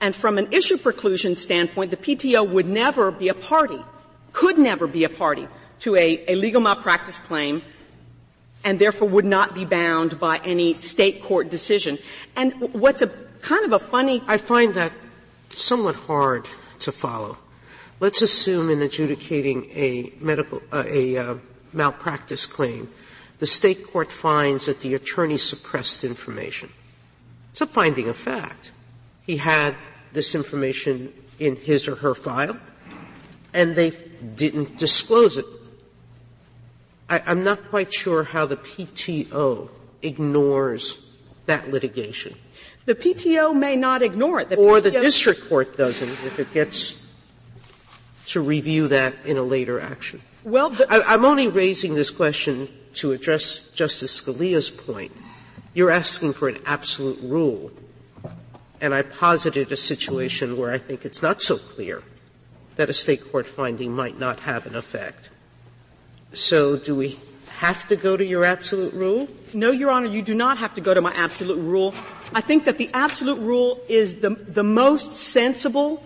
And 0.00 0.14
from 0.14 0.36
an 0.36 0.52
issue 0.52 0.76
preclusion 0.76 1.36
standpoint, 1.36 1.90
the 1.90 1.96
PTO 1.96 2.48
would 2.48 2.66
never 2.66 3.10
be 3.10 3.28
a 3.28 3.34
party, 3.34 3.82
could 4.36 4.58
never 4.58 4.86
be 4.86 5.04
a 5.04 5.08
party 5.08 5.48
to 5.80 5.96
a, 5.96 6.22
a 6.28 6.34
legal 6.34 6.60
malpractice 6.60 7.18
claim 7.18 7.62
and 8.62 8.78
therefore 8.78 9.08
would 9.08 9.24
not 9.24 9.54
be 9.54 9.64
bound 9.64 10.20
by 10.20 10.36
any 10.44 10.76
state 10.76 11.22
court 11.22 11.48
decision. 11.48 11.98
And 12.36 12.52
what's 12.74 13.00
a 13.00 13.06
kind 13.40 13.64
of 13.64 13.72
a 13.72 13.78
funny 13.78 14.22
I 14.26 14.36
find 14.36 14.74
that 14.74 14.92
somewhat 15.48 15.94
hard 15.94 16.46
to 16.80 16.92
follow. 16.92 17.38
Let's 17.98 18.20
assume 18.20 18.68
in 18.68 18.82
adjudicating 18.82 19.70
a 19.70 20.12
medical 20.20 20.62
uh, 20.70 20.84
a 20.86 21.16
uh, 21.16 21.34
malpractice 21.72 22.44
claim, 22.44 22.90
the 23.38 23.46
state 23.46 23.86
court 23.90 24.12
finds 24.12 24.66
that 24.66 24.80
the 24.80 24.92
attorney 24.94 25.38
suppressed 25.38 26.04
information. 26.04 26.68
It's 27.52 27.62
a 27.62 27.66
finding 27.66 28.10
of 28.10 28.16
fact. 28.16 28.72
He 29.26 29.38
had 29.38 29.74
this 30.12 30.34
information 30.34 31.12
in 31.38 31.56
his 31.56 31.88
or 31.88 31.94
her 31.96 32.14
file, 32.14 32.58
and 33.54 33.74
they 33.74 33.92
didn't 34.36 34.78
disclose 34.78 35.36
it. 35.36 35.46
I, 37.08 37.22
I'm 37.26 37.44
not 37.44 37.70
quite 37.70 37.92
sure 37.92 38.24
how 38.24 38.46
the 38.46 38.56
PTO 38.56 39.68
ignores 40.02 41.04
that 41.46 41.70
litigation. 41.70 42.36
The 42.86 42.94
PTO 42.94 43.54
may 43.54 43.76
not 43.76 44.02
ignore 44.02 44.40
it. 44.40 44.48
The 44.48 44.56
or 44.56 44.78
PTO 44.78 44.82
the 44.82 44.90
district 44.90 45.48
court 45.48 45.76
doesn't 45.76 46.08
if 46.08 46.38
it 46.38 46.52
gets 46.52 47.02
to 48.26 48.40
review 48.40 48.88
that 48.88 49.14
in 49.24 49.36
a 49.36 49.42
later 49.42 49.80
action. 49.80 50.20
Well, 50.44 50.76
I, 50.88 51.14
am 51.14 51.24
only 51.24 51.48
raising 51.48 51.94
this 51.94 52.10
question 52.10 52.68
to 52.94 53.12
address 53.12 53.60
Justice 53.70 54.20
Scalia's 54.20 54.70
point. 54.70 55.12
You're 55.74 55.90
asking 55.90 56.32
for 56.34 56.48
an 56.48 56.58
absolute 56.64 57.18
rule, 57.22 57.70
and 58.80 58.94
I 58.94 59.02
posited 59.02 59.72
a 59.72 59.76
situation 59.76 60.56
where 60.56 60.70
I 60.70 60.78
think 60.78 61.04
it's 61.04 61.22
not 61.22 61.42
so 61.42 61.58
clear 61.58 62.02
that 62.76 62.88
a 62.88 62.92
state 62.92 63.30
court 63.30 63.46
finding 63.46 63.92
might 63.92 64.18
not 64.18 64.40
have 64.40 64.66
an 64.66 64.76
effect. 64.76 65.30
So 66.32 66.76
do 66.76 66.94
we 66.94 67.18
have 67.58 67.88
to 67.88 67.96
go 67.96 68.16
to 68.16 68.24
your 68.24 68.44
absolute 68.44 68.92
rule? 68.92 69.28
No, 69.54 69.70
Your 69.70 69.90
Honor, 69.90 70.10
you 70.10 70.22
do 70.22 70.34
not 70.34 70.58
have 70.58 70.74
to 70.74 70.80
go 70.80 70.92
to 70.92 71.00
my 71.00 71.12
absolute 71.14 71.58
rule. 71.58 71.94
I 72.34 72.42
think 72.42 72.64
that 72.66 72.76
the 72.76 72.90
absolute 72.92 73.38
rule 73.38 73.80
is 73.88 74.16
the, 74.16 74.30
the 74.30 74.62
most 74.62 75.14
sensible 75.14 76.02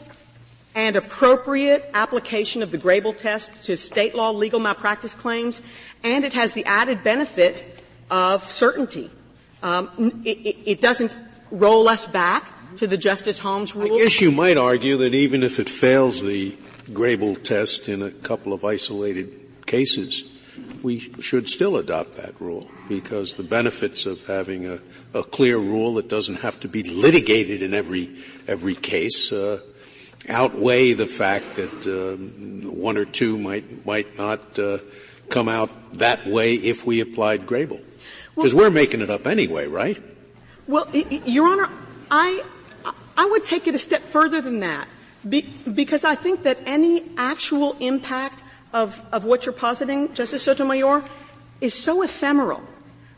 and 0.74 0.94
appropriate 0.94 1.90
application 1.94 2.62
of 2.62 2.70
the 2.70 2.78
Grable 2.78 3.16
test 3.16 3.50
to 3.64 3.76
state 3.76 4.14
law 4.14 4.30
legal 4.30 4.60
malpractice 4.60 5.14
claims, 5.14 5.60
and 6.04 6.24
it 6.24 6.32
has 6.34 6.52
the 6.52 6.64
added 6.64 7.02
benefit 7.02 7.82
of 8.10 8.48
certainty. 8.50 9.10
Um, 9.62 10.22
it, 10.24 10.56
it, 10.64 10.80
doesn't 10.80 11.16
roll 11.50 11.88
us 11.88 12.06
back 12.06 12.50
to 12.76 12.86
the 12.86 12.96
Justice 12.96 13.38
Holmes 13.38 13.74
rule. 13.74 13.94
I 13.94 14.02
guess 14.02 14.20
you 14.20 14.30
might 14.30 14.56
argue 14.56 14.98
that 14.98 15.14
even 15.14 15.42
if 15.42 15.58
it 15.58 15.68
fails 15.68 16.22
the 16.22 16.56
Grable 16.88 17.40
test 17.42 17.88
in 17.88 18.02
a 18.02 18.10
couple 18.10 18.52
of 18.52 18.64
isolated 18.64 19.66
cases, 19.66 20.24
we 20.82 20.98
should 20.98 21.48
still 21.48 21.76
adopt 21.76 22.14
that 22.14 22.40
rule 22.40 22.68
because 22.88 23.34
the 23.34 23.42
benefits 23.42 24.06
of 24.06 24.24
having 24.26 24.66
a, 24.66 24.80
a 25.14 25.22
clear 25.22 25.56
rule 25.56 25.94
that 25.94 26.08
doesn't 26.08 26.36
have 26.36 26.58
to 26.60 26.68
be 26.68 26.82
litigated 26.82 27.62
in 27.62 27.74
every 27.74 28.16
every 28.48 28.74
case 28.74 29.30
uh, 29.32 29.60
outweigh 30.28 30.92
the 30.92 31.06
fact 31.06 31.56
that 31.56 31.86
uh, 31.86 32.16
one 32.68 32.96
or 32.96 33.04
two 33.04 33.38
might 33.38 33.86
might 33.86 34.16
not 34.18 34.58
uh, 34.58 34.78
come 35.28 35.48
out 35.48 35.70
that 35.94 36.26
way 36.26 36.54
if 36.54 36.84
we 36.84 37.00
applied 37.00 37.46
Grable. 37.46 37.80
Because 38.34 38.54
well, 38.54 38.64
we're 38.64 38.70
making 38.70 39.00
it 39.00 39.10
up 39.10 39.26
anyway, 39.26 39.66
right? 39.66 40.00
Well, 40.66 40.88
Your 40.94 41.46
Honor, 41.46 41.68
I 42.10 42.42
I 43.20 43.26
would 43.26 43.44
take 43.44 43.66
it 43.66 43.74
a 43.74 43.78
step 43.78 44.00
further 44.00 44.40
than 44.40 44.60
that, 44.60 44.88
be, 45.28 45.42
because 45.74 46.04
I 46.04 46.14
think 46.14 46.44
that 46.44 46.56
any 46.64 47.04
actual 47.18 47.76
impact 47.78 48.42
of 48.72 48.98
of 49.12 49.26
what 49.26 49.44
you're 49.44 49.52
positing, 49.52 50.14
Justice 50.14 50.42
Sotomayor, 50.42 51.04
is 51.60 51.74
so 51.74 52.00
ephemeral. 52.00 52.62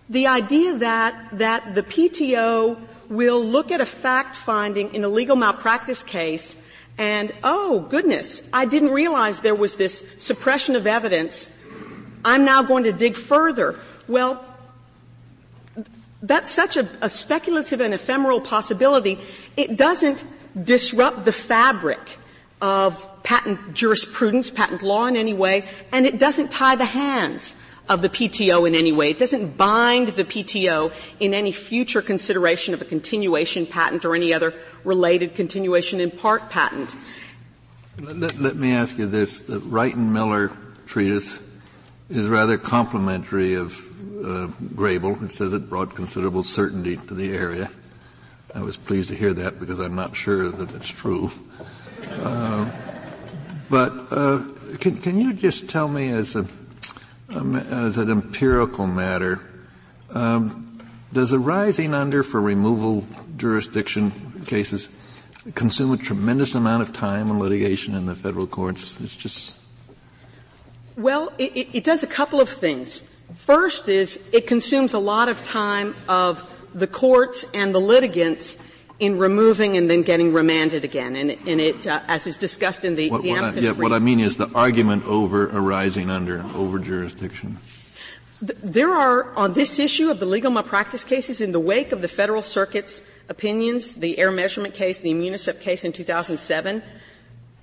The 0.08 0.26
idea 0.26 0.74
that 0.78 1.38
that 1.38 1.76
the 1.76 1.84
PTO 1.84 2.80
will 3.10 3.44
look 3.44 3.70
at 3.70 3.80
a 3.80 3.86
fact 3.86 4.34
finding 4.34 4.92
in 4.92 5.04
a 5.04 5.08
legal 5.08 5.36
malpractice 5.36 6.02
case 6.02 6.56
and, 6.98 7.32
oh 7.44 7.86
goodness, 7.88 8.42
I 8.52 8.64
didn't 8.64 8.90
realize 8.90 9.38
there 9.38 9.54
was 9.54 9.76
this 9.76 10.04
suppression 10.18 10.74
of 10.74 10.88
evidence. 10.88 11.48
I'm 12.24 12.44
now 12.44 12.64
going 12.64 12.84
to 12.84 12.92
dig 12.92 13.14
further. 13.14 13.78
Well, 14.08 14.44
that's 16.22 16.50
such 16.50 16.76
a, 16.76 16.88
a 17.00 17.08
speculative 17.08 17.80
and 17.80 17.92
ephemeral 17.92 18.40
possibility. 18.40 19.18
It 19.56 19.76
doesn't 19.76 20.24
disrupt 20.61 21.24
the 21.24 21.32
fabric 21.32 22.18
of 22.61 23.08
patent 23.24 23.74
jurisprudence, 23.74 24.50
patent 24.50 24.82
law 24.82 25.06
in 25.06 25.16
any 25.16 25.35
way, 25.35 25.68
and 25.90 26.06
it 26.06 26.18
doesn't 26.18 26.50
tie 26.50 26.76
the 26.76 26.85
hands 26.85 27.56
of 27.88 28.02
the 28.02 28.08
PTO 28.08 28.66
in 28.66 28.74
any 28.76 28.92
way. 28.92 29.11
It 29.11 29.18
doesn't 29.18 29.56
bind 29.56 30.08
the 30.08 30.24
PTO 30.24 30.92
in 31.18 31.35
any 31.35 31.50
future 31.50 32.00
consideration 32.00 32.72
of 32.72 32.80
a 32.80 32.85
continuation 32.85 33.66
patent 33.66 34.04
or 34.04 34.14
any 34.14 34.32
other 34.32 34.54
related 34.85 35.35
continuation 35.35 36.00
in 36.00 36.12
part 36.12 36.50
patent. 36.50 36.96
Let, 37.98 38.38
let 38.38 38.56
me 38.56 38.72
ask 38.72 38.96
you 38.96 39.06
this. 39.06 39.40
The 39.40 39.58
Wright 39.58 39.94
and 39.94 40.12
Miller 40.12 40.52
treatise 40.87 41.40
is 42.08 42.28
rather 42.28 42.56
complimentary 42.58 43.54
of 43.54 43.91
uh, 44.22 44.46
Grable. 44.74 45.22
It 45.22 45.32
says 45.32 45.52
it 45.52 45.68
brought 45.68 45.94
considerable 45.94 46.42
certainty 46.42 46.96
to 46.96 47.14
the 47.14 47.35
area. 47.35 47.70
I 48.54 48.61
was 48.61 48.76
pleased 48.76 49.08
to 49.08 49.16
hear 49.16 49.32
that 49.32 49.58
because 49.58 49.78
I'm 49.80 49.94
not 49.94 50.14
sure 50.14 50.48
that 50.48 50.68
that's 50.68 50.88
true. 50.88 51.30
Uh, 52.11 52.70
but 53.70 53.92
uh, 54.11 54.42
can, 54.78 54.98
can 54.98 55.18
you 55.18 55.32
just 55.32 55.68
tell 55.68 55.88
me 55.88 56.11
as 56.11 56.37
a 56.37 56.46
um, 57.35 57.56
as 57.56 57.96
an 57.96 58.11
empirical 58.11 58.87
matter, 58.87 59.40
um, 60.11 60.80
does 61.12 61.32
arising 61.32 61.94
under 61.94 62.22
for 62.22 62.40
removal 62.40 63.06
jurisdiction 63.37 64.44
cases 64.46 64.88
consume 65.54 65.92
a 65.92 65.96
tremendous 65.96 66.54
amount 66.54 66.82
of 66.82 66.92
time 66.92 67.30
and 67.30 67.38
litigation 67.38 67.94
in 67.94 68.06
the 68.06 68.14
federal 68.14 68.46
courts? 68.46 69.00
It's 69.00 69.14
just. 69.14 69.54
Well, 70.96 71.32
it, 71.38 71.68
it 71.72 71.85
does 71.85 72.02
a 72.02 72.06
couple 72.06 72.40
of 72.40 72.48
things. 72.48 73.02
First 73.37 73.88
is 73.88 74.21
it 74.33 74.47
consumes 74.47 74.95
a 74.95 74.99
lot 74.99 75.29
of 75.29 75.42
time 75.45 75.95
of 76.09 76.42
the 76.75 76.87
courts 76.87 77.45
and 77.55 77.75
the 77.75 77.81
litigants 77.81 78.59
in 78.99 79.18
removing 79.18 79.77
and 79.77 79.90
then 79.90 80.03
getting 80.03 80.33
remanded 80.33 80.85
again. 80.85 81.16
And, 81.16 81.31
and 81.31 81.61
it, 81.61 81.87
uh, 81.87 82.03
as 82.07 82.27
is 82.27 82.37
discussed 82.37 82.85
in 82.85 82.95
the, 82.95 83.11
what, 83.11 83.23
the 83.23 83.31
what 83.31 83.45
I, 83.45 83.53
yeah, 83.55 83.71
what 83.73 83.92
I 83.92 83.99
mean 83.99 84.21
is 84.21 84.37
the 84.37 84.49
argument 84.55 85.05
over 85.07 85.47
arising 85.47 86.09
under 86.09 86.45
over 86.55 86.79
jurisdiction. 86.79 87.59
There 88.40 88.92
are, 88.92 89.35
on 89.35 89.55
this 89.55 89.79
issue 89.79 90.11
of 90.11 90.18
the 90.18 90.27
legal 90.27 90.51
malpractice 90.51 91.05
cases, 91.05 91.40
in 91.40 91.53
the 91.53 91.61
wake 91.61 91.92
of 91.92 92.03
the 92.03 92.09
Federal 92.09 92.42
Circuit's 92.42 93.03
opinions, 93.29 93.97
the 93.97 94.18
air 94.18 94.33
measurement 94.33 94.75
case, 94.75 94.99
the 94.99 95.12
Immunocept 95.12 95.61
case 95.61 95.85
in 95.85 95.92
2007, 95.92 96.83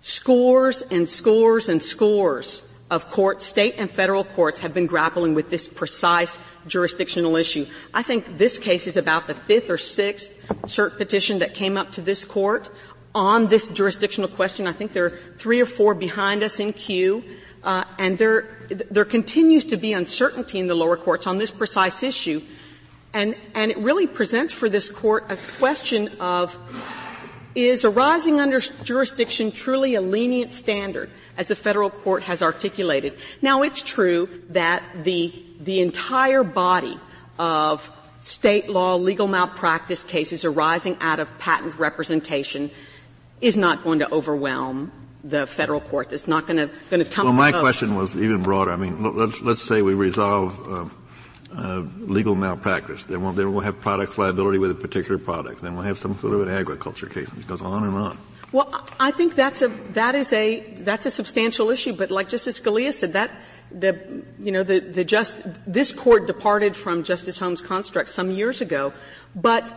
scores 0.01 0.81
and 0.83 1.07
scores 1.07 1.67
and 1.67 1.81
scores 1.81 2.63
of 2.89 3.09
courts, 3.09 3.45
state 3.45 3.75
and 3.77 3.89
federal 3.89 4.23
courts, 4.23 4.59
have 4.61 4.73
been 4.73 4.87
grappling 4.87 5.35
with 5.35 5.49
this 5.49 5.67
precise 5.67 6.39
jurisdictional 6.67 7.35
issue. 7.35 7.65
I 7.93 8.03
think 8.03 8.37
this 8.37 8.57
case 8.57 8.87
is 8.87 8.97
about 8.97 9.27
the 9.27 9.35
fifth 9.35 9.69
or 9.69 9.77
sixth 9.77 10.33
cert 10.63 10.97
petition 10.97 11.39
that 11.39 11.53
came 11.53 11.77
up 11.77 11.91
to 11.93 12.01
this 12.01 12.25
court 12.25 12.69
on 13.13 13.47
this 13.47 13.67
jurisdictional 13.67 14.29
question. 14.29 14.67
I 14.67 14.73
think 14.73 14.93
there 14.93 15.05
are 15.05 15.19
three 15.37 15.61
or 15.61 15.65
four 15.65 15.93
behind 15.93 16.43
us 16.43 16.59
in 16.59 16.73
queue. 16.73 17.23
Uh, 17.63 17.83
and 17.97 18.17
there, 18.17 18.47
there 18.89 19.05
continues 19.05 19.65
to 19.65 19.77
be 19.77 19.93
uncertainty 19.93 20.59
in 20.59 20.67
the 20.67 20.75
lower 20.75 20.95
courts 20.95 21.27
on 21.27 21.37
this 21.37 21.51
precise 21.51 22.03
issue. 22.03 22.41
And, 23.13 23.35
and 23.53 23.71
it 23.71 23.77
really 23.79 24.07
presents 24.07 24.53
for 24.53 24.69
this 24.69 24.89
court 24.89 25.25
a 25.29 25.37
question 25.57 26.09
of 26.19 26.57
is 27.55 27.85
arising 27.85 28.39
under 28.39 28.59
jurisdiction 28.59 29.51
truly 29.51 29.95
a 29.95 30.01
lenient 30.01 30.53
standard 30.53 31.09
as 31.37 31.47
the 31.47 31.55
federal 31.55 31.89
court 31.89 32.23
has 32.23 32.41
articulated? 32.41 33.17
Now 33.41 33.63
it's 33.63 33.81
true 33.81 34.29
that 34.49 34.83
the, 35.03 35.33
the 35.59 35.81
entire 35.81 36.43
body 36.43 36.99
of 37.37 37.91
state 38.21 38.69
law 38.69 38.95
legal 38.95 39.27
malpractice 39.27 40.03
cases 40.03 40.43
arising 40.45 40.97
out 40.99 41.19
of 41.19 41.37
patent 41.39 41.77
representation 41.79 42.69
is 43.41 43.57
not 43.57 43.83
going 43.83 43.99
to 43.99 44.11
overwhelm 44.11 44.91
the 45.23 45.47
federal 45.47 45.81
court. 45.81 46.13
It's 46.13 46.27
not 46.27 46.47
going 46.47 46.57
to 46.57 46.67
going 46.89 47.03
to 47.03 47.09
tumble. 47.09 47.33
Well, 47.33 47.51
my 47.51 47.57
question 47.59 47.95
was 47.95 48.15
even 48.15 48.43
broader. 48.43 48.71
I 48.71 48.75
mean, 48.75 49.15
let's 49.15 49.41
let's 49.41 49.61
say 49.61 49.81
we 49.81 49.93
resolve 49.93 50.67
uh, 50.69 50.85
uh, 51.55 51.83
legal 51.99 52.35
malpractice. 52.35 53.05
Then 53.05 53.21
we'll, 53.21 53.33
then 53.33 53.51
we'll 53.51 53.63
have 53.63 53.79
products 53.79 54.17
liability 54.17 54.57
with 54.57 54.71
a 54.71 54.75
particular 54.75 55.17
product. 55.17 55.61
Then 55.61 55.73
we'll 55.75 55.83
have 55.83 55.97
some 55.97 56.17
sort 56.19 56.33
of 56.33 56.41
an 56.41 56.49
agriculture 56.49 57.07
case. 57.07 57.27
It 57.27 57.47
goes 57.47 57.61
on 57.61 57.83
and 57.83 57.95
on. 57.95 58.17
Well, 58.51 58.87
I 58.99 59.11
think 59.11 59.35
that's 59.35 59.61
a, 59.61 59.67
that 59.93 60.15
is 60.15 60.33
a, 60.33 60.61
that's 60.79 61.05
a 61.05 61.11
substantial 61.11 61.69
issue, 61.69 61.93
but 61.93 62.09
like 62.09 62.29
Justice 62.29 62.59
Scalia 62.59 62.91
said, 62.91 63.13
that, 63.13 63.31
the, 63.71 64.23
you 64.39 64.51
know, 64.51 64.63
the, 64.63 64.79
the 64.79 65.05
just, 65.05 65.37
this 65.67 65.93
court 65.93 66.25
departed 66.25 66.75
from 66.75 67.03
Justice 67.03 67.37
Holmes' 67.37 67.61
construct 67.61 68.09
some 68.09 68.31
years 68.31 68.61
ago, 68.61 68.91
but 69.35 69.71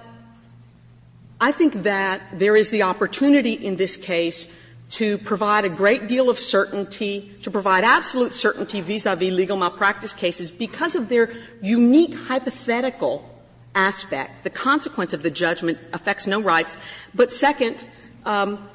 I 1.39 1.53
think 1.53 1.83
that 1.83 2.23
there 2.39 2.57
is 2.57 2.71
the 2.71 2.85
opportunity 2.85 3.53
in 3.53 3.77
this 3.77 3.99
case 3.99 4.47
to 4.93 5.17
provide 5.17 5.65
a 5.65 5.71
great 5.71 6.07
deal 6.07 6.29
of 6.29 6.39
certainty, 6.39 7.35
to 7.43 7.51
provide 7.51 7.83
absolute 7.83 8.33
certainty 8.33 8.83
vis-a-vis 8.83 9.33
legal 9.33 9.57
malpractice 9.57 10.13
cases 10.13 10.51
because 10.51 10.95
of 10.95 11.09
their 11.09 11.33
unique 11.63 12.15
hypothetical 12.15 13.29
aspect. 13.75 14.45
The 14.45 14.51
consequence 14.51 15.15
of 15.15 15.23
the 15.23 15.31
judgment 15.31 15.79
affects 15.95 16.27
no 16.27 16.41
rights. 16.43 16.77
But 17.15 17.33
second, 17.33 17.87
um, 18.27 18.69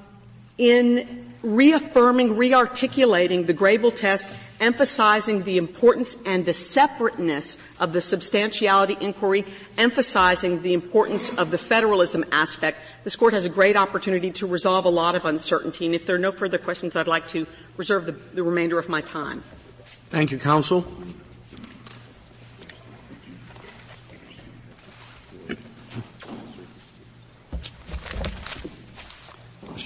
in 0.57 1.33
reaffirming, 1.43 2.29
rearticulating 2.29 3.45
the 3.45 3.53
Grable 3.53 3.95
test, 3.95 4.31
emphasizing 4.59 5.43
the 5.43 5.57
importance 5.57 6.17
and 6.25 6.45
the 6.45 6.53
separateness 6.53 7.57
of 7.79 7.93
the 7.93 8.01
substantiality 8.01 8.97
inquiry, 8.99 9.45
emphasizing 9.77 10.61
the 10.61 10.73
importance 10.73 11.29
of 11.31 11.51
the 11.51 11.57
federalism 11.57 12.25
aspect, 12.31 12.79
this 13.03 13.15
court 13.15 13.33
has 13.33 13.45
a 13.45 13.49
great 13.49 13.75
opportunity 13.75 14.31
to 14.31 14.47
resolve 14.47 14.85
a 14.85 14.89
lot 14.89 15.15
of 15.15 15.25
uncertainty. 15.25 15.85
And 15.85 15.95
if 15.95 16.05
there 16.05 16.15
are 16.15 16.19
no 16.19 16.31
further 16.31 16.57
questions, 16.57 16.95
I'd 16.95 17.07
like 17.07 17.27
to 17.29 17.45
reserve 17.77 18.05
the, 18.05 18.13
the 18.33 18.43
remainder 18.43 18.79
of 18.79 18.89
my 18.89 19.01
time. 19.01 19.43
Thank 20.09 20.31
you, 20.31 20.39
counsel. 20.39 20.85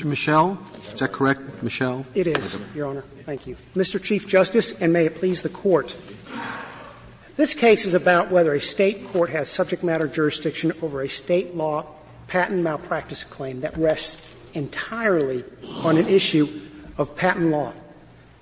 Mr. 0.02 0.06
Michel, 0.06 0.58
is 0.94 1.00
that 1.00 1.12
correct, 1.12 1.42
Michelle? 1.64 2.06
It 2.14 2.28
is, 2.28 2.58
Your 2.76 2.88
Honor. 2.88 3.04
Thank 3.26 3.48
you. 3.48 3.56
Mr. 3.76 4.02
Chief 4.02 4.28
Justice, 4.28 4.80
and 4.80 4.92
may 4.92 5.06
it 5.06 5.16
please 5.16 5.42
the 5.42 5.50
Court. 5.50 5.96
This 7.36 7.54
case 7.54 7.86
is 7.86 7.94
about 7.94 8.30
whether 8.30 8.54
a 8.54 8.62
state 8.62 9.08
court 9.08 9.30
has 9.30 9.50
subject 9.50 9.84
matter 9.84 10.08
jurisdiction 10.08 10.74
over 10.82 11.02
a 11.02 11.10
state 11.10 11.56
law 11.56 11.86
patent 12.28 12.62
malpractice 12.62 13.24
claim 13.24 13.62
that 13.62 13.76
rests 13.78 14.36
entirely 14.54 15.44
on 15.84 15.98
an 15.98 16.08
issue 16.08 16.48
of 16.98 17.16
patent 17.16 17.50
law 17.50 17.74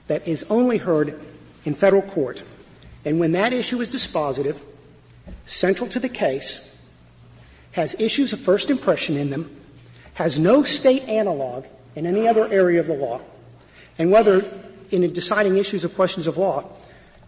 that 0.07 0.27
is 0.27 0.43
only 0.49 0.77
heard 0.77 1.19
in 1.65 1.73
federal 1.73 2.01
court. 2.01 2.43
And 3.05 3.19
when 3.19 3.31
that 3.33 3.53
issue 3.53 3.79
is 3.81 3.89
dispositive, 3.89 4.61
central 5.45 5.89
to 5.89 5.99
the 5.99 6.09
case, 6.09 6.67
has 7.71 7.95
issues 7.99 8.33
of 8.33 8.39
first 8.39 8.69
impression 8.69 9.15
in 9.15 9.29
them, 9.29 9.55
has 10.15 10.37
no 10.39 10.63
state 10.63 11.03
analog 11.03 11.65
in 11.99 12.05
any 12.05 12.29
other 12.29 12.47
area 12.47 12.79
of 12.79 12.87
the 12.87 12.93
law, 12.93 13.19
and 13.97 14.09
whether 14.09 14.45
in 14.89 15.11
deciding 15.11 15.57
issues 15.57 15.83
of 15.83 15.93
questions 15.95 16.27
of 16.27 16.37
law, 16.37 16.63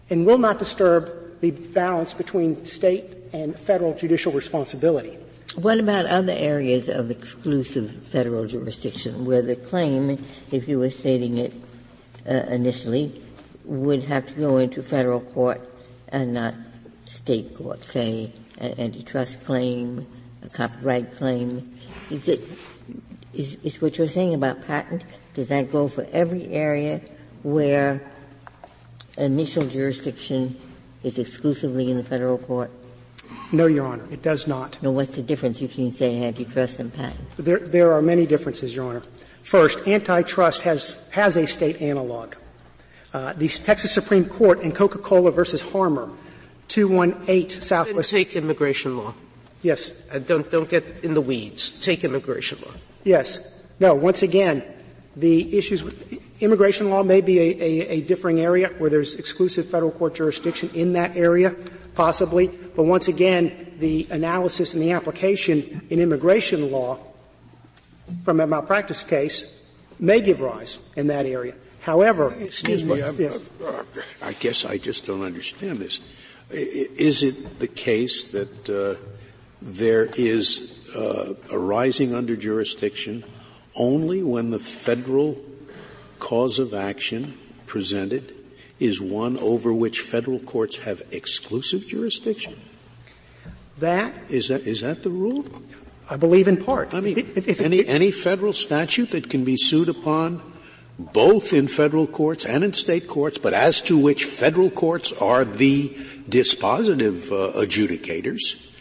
and 0.08 0.24
will 0.24 0.38
not 0.38 0.58
disturb 0.58 1.12
the 1.40 1.50
balance 1.50 2.14
between 2.14 2.64
state 2.64 3.04
and 3.34 3.58
federal 3.58 3.92
judicial 3.94 4.32
responsibility. 4.32 5.18
What 5.56 5.78
about 5.78 6.06
other 6.06 6.32
areas 6.32 6.88
of 6.88 7.10
exclusive 7.10 8.06
federal 8.08 8.46
jurisdiction 8.46 9.26
where 9.26 9.42
the 9.42 9.56
claim, 9.56 10.24
if 10.50 10.66
you 10.66 10.78
were 10.78 10.88
stating 10.88 11.36
it 11.36 11.52
uh, 12.26 12.32
initially, 12.48 13.20
would 13.64 14.04
have 14.04 14.26
to 14.28 14.32
go 14.32 14.56
into 14.56 14.82
federal 14.82 15.20
court 15.20 15.60
and 16.08 16.32
not 16.32 16.54
state 17.04 17.54
court, 17.54 17.84
say 17.84 18.32
an 18.56 18.80
antitrust 18.80 19.44
claim, 19.44 20.06
a 20.42 20.48
copyright 20.48 21.14
claim? 21.16 21.78
Is 22.10 22.26
it 22.28 22.40
is, 23.34 23.56
is 23.62 23.80
what 23.80 23.98
you're 23.98 24.08
saying 24.08 24.34
about 24.34 24.66
patent, 24.66 25.04
does 25.34 25.48
that 25.48 25.70
go 25.70 25.88
for 25.88 26.06
every 26.12 26.48
area 26.48 27.00
where 27.42 28.00
initial 29.16 29.64
jurisdiction 29.64 30.58
is 31.02 31.18
exclusively 31.18 31.90
in 31.90 31.96
the 31.96 32.04
federal 32.04 32.38
court? 32.38 32.70
No, 33.50 33.66
Your 33.66 33.86
Honor, 33.86 34.06
it 34.10 34.22
does 34.22 34.46
not. 34.46 34.82
No, 34.82 34.90
what's 34.90 35.14
the 35.14 35.22
difference 35.22 35.60
between, 35.60 35.92
say, 35.92 36.22
antitrust 36.22 36.78
and 36.78 36.92
patent? 36.92 37.20
There, 37.36 37.58
there 37.58 37.92
are 37.92 38.02
many 38.02 38.26
differences, 38.26 38.74
Your 38.74 38.88
Honor. 38.88 39.02
First, 39.42 39.86
antitrust 39.86 40.62
has, 40.62 40.98
has 41.10 41.36
a 41.36 41.46
state 41.46 41.80
analog. 41.82 42.34
Uh, 43.12 43.34
the 43.34 43.48
Texas 43.48 43.92
Supreme 43.92 44.24
Court 44.24 44.60
in 44.60 44.72
Coca-Cola 44.72 45.30
versus 45.30 45.60
Harmar, 45.60 46.10
218 46.68 47.60
Southwest. 47.60 48.10
Take 48.10 48.36
immigration 48.36 48.96
law. 48.96 49.14
Yes. 49.62 49.92
Uh, 50.12 50.18
don't, 50.18 50.50
don't 50.50 50.68
get 50.68 50.84
in 51.02 51.14
the 51.14 51.20
weeds. 51.20 51.72
Take 51.72 52.04
immigration 52.04 52.58
law. 52.64 52.72
Yes. 53.04 53.40
No, 53.80 53.94
once 53.94 54.22
again, 54.22 54.62
the 55.16 55.56
issues 55.56 55.84
with 55.84 56.20
immigration 56.40 56.90
law 56.90 57.02
may 57.02 57.20
be 57.20 57.38
a, 57.38 57.42
a, 57.42 57.88
a, 57.88 58.00
differing 58.00 58.40
area 58.40 58.68
where 58.78 58.90
there's 58.90 59.14
exclusive 59.14 59.66
federal 59.66 59.90
court 59.90 60.14
jurisdiction 60.14 60.70
in 60.74 60.94
that 60.94 61.16
area, 61.16 61.54
possibly. 61.94 62.48
But 62.48 62.84
once 62.84 63.08
again, 63.08 63.74
the 63.78 64.06
analysis 64.10 64.74
and 64.74 64.82
the 64.82 64.92
application 64.92 65.86
in 65.90 66.00
immigration 66.00 66.70
law 66.70 66.98
from 68.24 68.40
a 68.40 68.46
malpractice 68.46 69.02
case 69.02 69.58
may 69.98 70.20
give 70.20 70.40
rise 70.40 70.78
in 70.96 71.08
that 71.08 71.26
area. 71.26 71.54
However, 71.80 72.34
excuse 72.38 72.84
me, 72.84 72.98
yes. 72.98 73.42
I 74.22 74.32
guess 74.34 74.64
I 74.64 74.78
just 74.78 75.06
don't 75.06 75.22
understand 75.22 75.78
this. 75.78 76.00
Is 76.50 77.22
it 77.22 77.58
the 77.58 77.66
case 77.66 78.24
that 78.26 78.68
uh, 78.70 78.94
there 79.62 80.06
is 80.16 80.92
uh, 80.96 81.34
arising 81.52 82.14
under 82.14 82.36
jurisdiction 82.36 83.24
only 83.74 84.22
when 84.22 84.50
the 84.50 84.58
federal 84.58 85.40
cause 86.18 86.58
of 86.58 86.74
action 86.74 87.38
presented 87.66 88.34
is 88.80 89.00
one 89.00 89.38
over 89.38 89.72
which 89.72 90.00
federal 90.00 90.40
courts 90.40 90.78
have 90.78 91.00
exclusive 91.12 91.86
jurisdiction? 91.86 92.60
That 93.78 94.12
is 94.28 94.48
that 94.48 94.66
is 94.66 94.80
that 94.80 95.02
the 95.02 95.10
rule? 95.10 95.44
I 96.10 96.16
believe 96.16 96.48
in 96.48 96.56
part. 96.56 96.92
I 96.92 97.00
mean, 97.00 97.18
if, 97.18 97.48
if, 97.48 97.60
any 97.60 97.86
any 97.86 98.10
federal 98.10 98.52
statute 98.52 99.12
that 99.12 99.30
can 99.30 99.44
be 99.44 99.56
sued 99.56 99.88
upon 99.88 100.42
both 100.98 101.52
in 101.52 101.68
federal 101.68 102.06
courts 102.06 102.44
and 102.44 102.64
in 102.64 102.72
state 102.72 103.06
courts, 103.08 103.38
but 103.38 103.54
as 103.54 103.80
to 103.82 103.96
which 103.96 104.24
federal 104.24 104.70
courts 104.70 105.12
are 105.12 105.44
the 105.44 105.88
dispositive 106.28 107.30
uh, 107.32 107.58
adjudicators, 107.58 108.71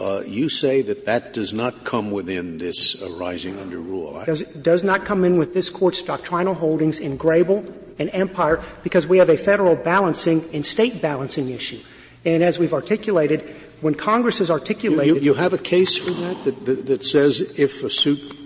uh, 0.00 0.22
you 0.26 0.48
say 0.48 0.82
that 0.82 1.04
that 1.04 1.34
does 1.34 1.52
not 1.52 1.84
come 1.84 2.10
within 2.10 2.58
this 2.58 3.00
arising 3.02 3.58
under 3.58 3.78
rule. 3.78 4.22
Does, 4.24 4.42
does 4.42 4.82
not 4.82 5.04
come 5.04 5.24
in 5.24 5.36
with 5.36 5.52
this 5.52 5.68
court's 5.68 6.02
doctrinal 6.02 6.54
holdings 6.54 7.00
in 7.00 7.18
Grable 7.18 7.70
and 7.98 8.08
Empire 8.12 8.62
because 8.82 9.06
we 9.06 9.18
have 9.18 9.28
a 9.28 9.36
federal 9.36 9.76
balancing 9.76 10.48
and 10.54 10.64
state 10.64 11.02
balancing 11.02 11.50
issue. 11.50 11.80
And 12.24 12.42
as 12.42 12.58
we've 12.58 12.72
articulated, 12.72 13.42
when 13.82 13.94
Congress 13.94 14.38
has 14.38 14.50
articulated, 14.50 15.06
you, 15.06 15.14
you, 15.16 15.20
you 15.20 15.34
have 15.34 15.52
a 15.52 15.58
case 15.58 15.96
for 15.96 16.10
that, 16.10 16.44
that, 16.44 16.64
that 16.64 16.86
that 16.86 17.04
says 17.04 17.40
if 17.40 17.84
a 17.84 17.90
suit 17.90 18.36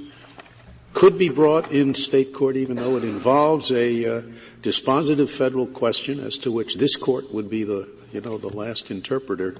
could 0.93 1.19
be 1.19 1.29
brought 1.29 1.73
in 1.73 1.95
state 1.95 2.33
court, 2.33 2.57
even 2.57 2.77
though 2.77 2.97
it 2.97 3.05
involves 3.05 3.73
a 3.73 4.19
uh, 4.19 4.23
dispositive 4.63 5.29
federal 5.29 5.67
question 5.67 6.21
as 6.21 6.39
to 6.39 6.53
which 6.53 6.77
this 6.77 6.95
court 6.95 7.33
would 7.33 7.51
be 7.51 7.65
the 7.65 7.89
you 8.13 8.21
know 8.21 8.39
the 8.39 8.49
last 8.49 8.91
interpreter. 8.91 9.57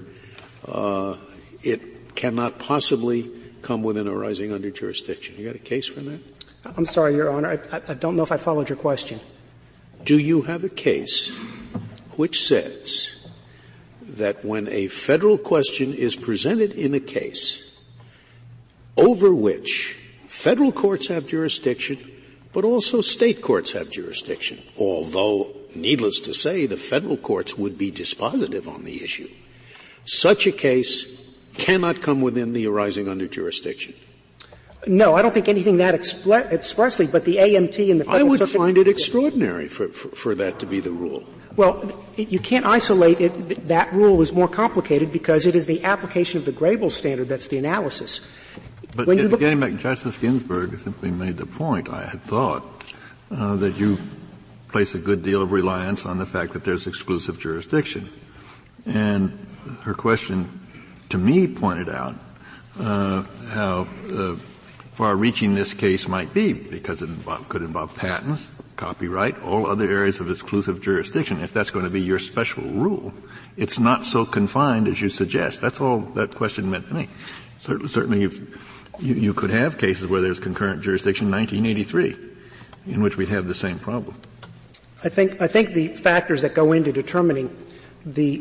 Uh, 0.67 1.17
it 1.67 2.15
cannot 2.15 2.59
possibly 2.59 3.31
come 3.63 3.83
within 3.83 4.07
arising 4.07 4.53
under 4.53 4.71
jurisdiction. 4.71 5.35
You 5.39 5.47
got 5.47 5.57
a 5.57 5.59
case 5.59 5.87
for 5.87 6.01
that? 6.01 6.21
I'm 6.77 6.85
sorry, 6.85 7.15
Your 7.15 7.31
Honor. 7.31 7.61
I, 7.73 7.83
I 7.89 7.95
don't 7.95 8.17
know 8.17 8.23
if 8.23 8.33
I 8.33 8.37
followed 8.37 8.69
your 8.69 8.79
question. 8.79 9.21
Do 10.05 10.19
you 10.19 10.43
have 10.43 10.65
a 10.65 10.69
case 10.69 11.31
which 12.17 12.47
says 12.47 13.27
that 14.03 14.45
when 14.45 14.69
a 14.69 14.89
federal 14.89 15.39
question 15.39 15.95
is 15.95 16.15
presented 16.15 16.73
in 16.73 16.95
a 16.95 17.01
case 17.01 17.75
over 18.97 19.35
which 19.35 19.99
federal 20.27 20.73
courts 20.73 21.09
have 21.09 21.27
jurisdiction, 21.27 21.99
but 22.53 22.65
also 22.65 23.01
state 23.01 23.43
courts 23.43 23.73
have 23.73 23.91
jurisdiction, 23.91 24.63
although, 24.79 25.51
needless 25.75 26.21
to 26.21 26.35
say, 26.35 26.67
the 26.67 26.77
federal 26.77 27.17
courts 27.17 27.59
would 27.59 27.77
be 27.77 27.91
dispositive 27.91 28.69
on 28.69 28.85
the 28.85 29.03
issue. 29.03 29.29
Such 30.05 30.47
a 30.47 30.53
case 30.53 31.24
cannot 31.57 32.03
come 32.03 32.21
within 32.21 32.53
the 32.53 32.67
arising 32.67 33.09
under 33.09 33.27
jurisdiction. 33.27 33.95
No, 34.87 35.15
I 35.15 35.23
don't 35.23 35.33
think 35.33 35.49
anything 35.49 35.79
that 35.79 35.95
expl- 35.95 36.51
expressly, 36.53 37.07
but 37.07 37.25
the 37.25 37.37
AMT 37.37 37.91
and 37.91 38.01
the 38.01 38.05
Federal 38.05 38.21
I 38.21 38.23
would 38.23 38.41
Circuit, 38.41 38.59
find 38.59 38.79
it 38.79 38.87
extraordinary 38.87 39.67
for, 39.67 39.89
for, 39.89 40.09
for, 40.09 40.35
that 40.35 40.59
to 40.59 40.67
be 40.67 40.81
the 40.81 40.91
rule. 40.91 41.25
Well, 41.57 42.05
you 42.17 42.39
can't 42.39 42.67
isolate 42.67 43.21
it. 43.21 43.69
That 43.69 43.93
rule 43.93 44.21
is 44.21 44.33
more 44.33 44.49
complicated 44.49 45.13
because 45.13 45.47
it 45.47 45.55
is 45.55 45.67
the 45.67 45.85
application 45.85 46.39
of 46.39 46.45
the 46.45 46.53
Grable 46.53 46.91
standard 46.91 47.29
that's 47.29 47.49
the 47.49 47.59
analysis. 47.59 48.21
But 48.95 49.07
when 49.07 49.19
look, 49.29 49.41
getting 49.41 49.61
back, 49.61 49.77
Justice 49.77 50.19
Ginsburg 50.19 50.77
simply 50.79 51.11
made 51.11 51.37
the 51.37 51.47
point, 51.47 51.89
I 51.89 52.05
had 52.05 52.23
thought, 52.23 52.65
uh, 53.31 53.57
that 53.57 53.77
you 53.77 53.99
place 54.69 54.95
a 54.95 54.99
good 54.99 55.23
deal 55.23 55.41
of 55.41 55.53
reliance 55.53 56.05
on 56.05 56.19
the 56.19 56.27
fact 56.27 56.53
that 56.53 56.65
there's 56.65 56.87
exclusive 56.87 57.39
jurisdiction. 57.39 58.11
And 58.87 59.47
her 59.83 59.95
question 59.95 60.61
to 61.15 61.19
me 61.19 61.47
pointed 61.47 61.89
out 61.89 62.17
uh, 62.77 63.23
how 63.51 63.87
uh, 64.11 64.35
far-reaching 64.95 65.55
this 65.55 65.73
case 65.73 66.09
might 66.09 66.35
be, 66.35 66.53
because 66.53 67.03
it 67.03 67.09
involve, 67.09 67.49
could 67.49 67.63
involve 67.63 67.95
patents, 67.95 68.51
copyright, 68.75 69.41
all 69.45 69.71
other 69.71 69.89
areas 69.89 70.19
of 70.19 70.29
exclusive 70.29 70.83
jurisdiction, 70.83 71.41
if 71.41 71.53
that's 71.53 71.71
going 71.71 71.85
to 71.85 71.91
be 71.91 72.01
your 72.01 72.19
special 72.19 72.65
rule. 72.65 73.15
It's 73.57 73.79
not 73.79 74.05
so 74.05 74.27
confined 74.27 74.89
as 74.89 75.01
you 75.01 75.09
suggest. 75.09 75.61
That's 75.61 75.81
all 75.81 76.01
that 76.19 76.35
question 76.35 76.69
meant 76.69 76.89
to 76.89 76.95
me. 76.95 77.09
Certainly, 77.61 77.89
certainly 77.91 78.21
you, 78.23 78.49
you 78.99 79.35
could 79.35 79.51
have 79.51 79.79
cases 79.79 80.09
where 80.09 80.21
there's 80.21 80.41
concurrent 80.41 80.83
jurisdiction 80.83 81.31
1983, 81.31 82.93
in 82.93 83.03
which 83.05 83.17
we'd 83.17 83.29
have 83.29 83.47
the 83.47 83.55
same 83.55 83.79
problem. 83.79 84.17
I 85.05 85.11
think, 85.11 85.41
I 85.41 85.47
think 85.47 85.75
the 85.75 85.89
factors 85.95 86.43
that 86.43 86.55
go 86.55 86.73
into 86.73 86.91
determining 86.91 87.57
the, 88.05 88.39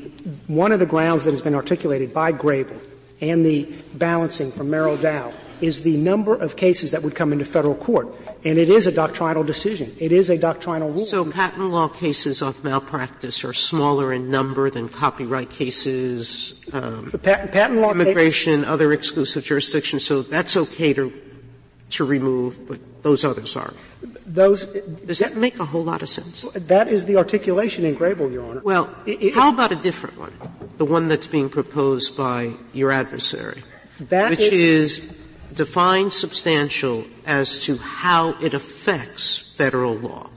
one 0.48 0.72
of 0.72 0.80
the 0.80 0.86
grounds 0.86 1.26
that 1.26 1.32
has 1.32 1.42
been 1.42 1.56
articulated 1.56 2.14
by 2.14 2.32
Grable 2.32 2.80
and 3.22 3.46
the 3.46 3.64
balancing 3.94 4.52
from 4.52 4.70
Merrell 4.70 5.02
Dow 5.02 5.34
is 5.62 5.84
the 5.84 5.96
number 5.96 6.36
of 6.36 6.58
cases 6.58 6.92
that 6.92 7.04
would 7.04 7.16
come 7.16 7.32
into 7.32 7.46
federal 7.46 7.76
court. 7.76 8.08
And 8.44 8.60
it 8.60 8.70
is 8.70 8.86
a 8.86 8.92
doctrinal 8.92 9.44
decision. 9.46 9.96
It 9.98 10.12
is 10.12 10.30
a 10.30 10.38
doctrinal 10.38 10.90
rule. 10.90 11.06
So 11.06 11.32
patent 11.32 11.70
law 11.70 11.88
cases 11.88 12.42
of 12.42 12.62
malpractice 12.66 13.46
are 13.46 13.54
smaller 13.54 14.12
in 14.12 14.30
number 14.30 14.70
than 14.70 14.90
copyright 14.90 15.50
cases, 15.50 16.62
um, 16.74 17.12
patent, 17.24 17.54
patent 17.54 17.80
law 17.80 17.92
immigration, 17.92 18.66
other 18.66 18.92
exclusive 18.92 19.46
jurisdictions. 19.46 20.04
So 20.04 20.22
that's 20.22 20.58
okay 20.58 20.94
to 20.94 21.14
to 21.92 22.04
remove, 22.04 22.68
but 22.68 22.80
those 23.04 23.24
others 23.24 23.56
are. 23.56 23.74
Those 24.26 24.66
does 24.66 25.20
that 25.20 25.36
make 25.36 25.60
a 25.60 25.66
whole 25.66 25.84
lot 25.84 26.02
of 26.02 26.10
sense? 26.10 26.46
That 26.54 26.88
is 26.88 27.06
the 27.06 27.18
articulation 27.18 27.86
in 27.86 27.96
Grable, 27.96 28.32
Your 28.32 28.46
Honor. 28.46 28.62
Well, 28.62 28.96
it, 29.06 29.22
it, 29.22 29.34
how 29.34 29.52
about 29.52 29.72
a 29.72 29.76
different 29.76 30.18
one? 30.18 30.34
The 30.78 30.86
one 30.86 31.08
that's 31.08 31.28
being 31.28 31.50
proposed 31.50 32.16
by 32.16 32.54
your 32.72 32.92
adversary, 32.92 33.64
which 34.00 34.40
is, 34.40 35.00
is 35.00 35.24
define 35.54 36.10
substantial 36.10 37.06
as 37.26 37.64
to 37.64 37.78
how 37.78 38.36
it 38.42 38.54
affects 38.54 39.38
federal 39.38 39.96
law, 39.96 40.30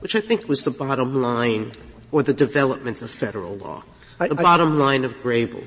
which 0.00 0.16
I 0.16 0.20
think 0.20 0.48
was 0.48 0.62
the 0.62 0.70
bottom 0.70 1.22
line 1.22 1.72
or 2.10 2.22
the 2.22 2.34
development 2.34 3.02
of 3.02 3.10
federal 3.10 3.56
law, 3.56 3.84
I, 4.18 4.28
the 4.28 4.38
I, 4.38 4.42
bottom 4.42 4.78
line 4.78 5.04
of 5.04 5.14
Grable. 5.22 5.66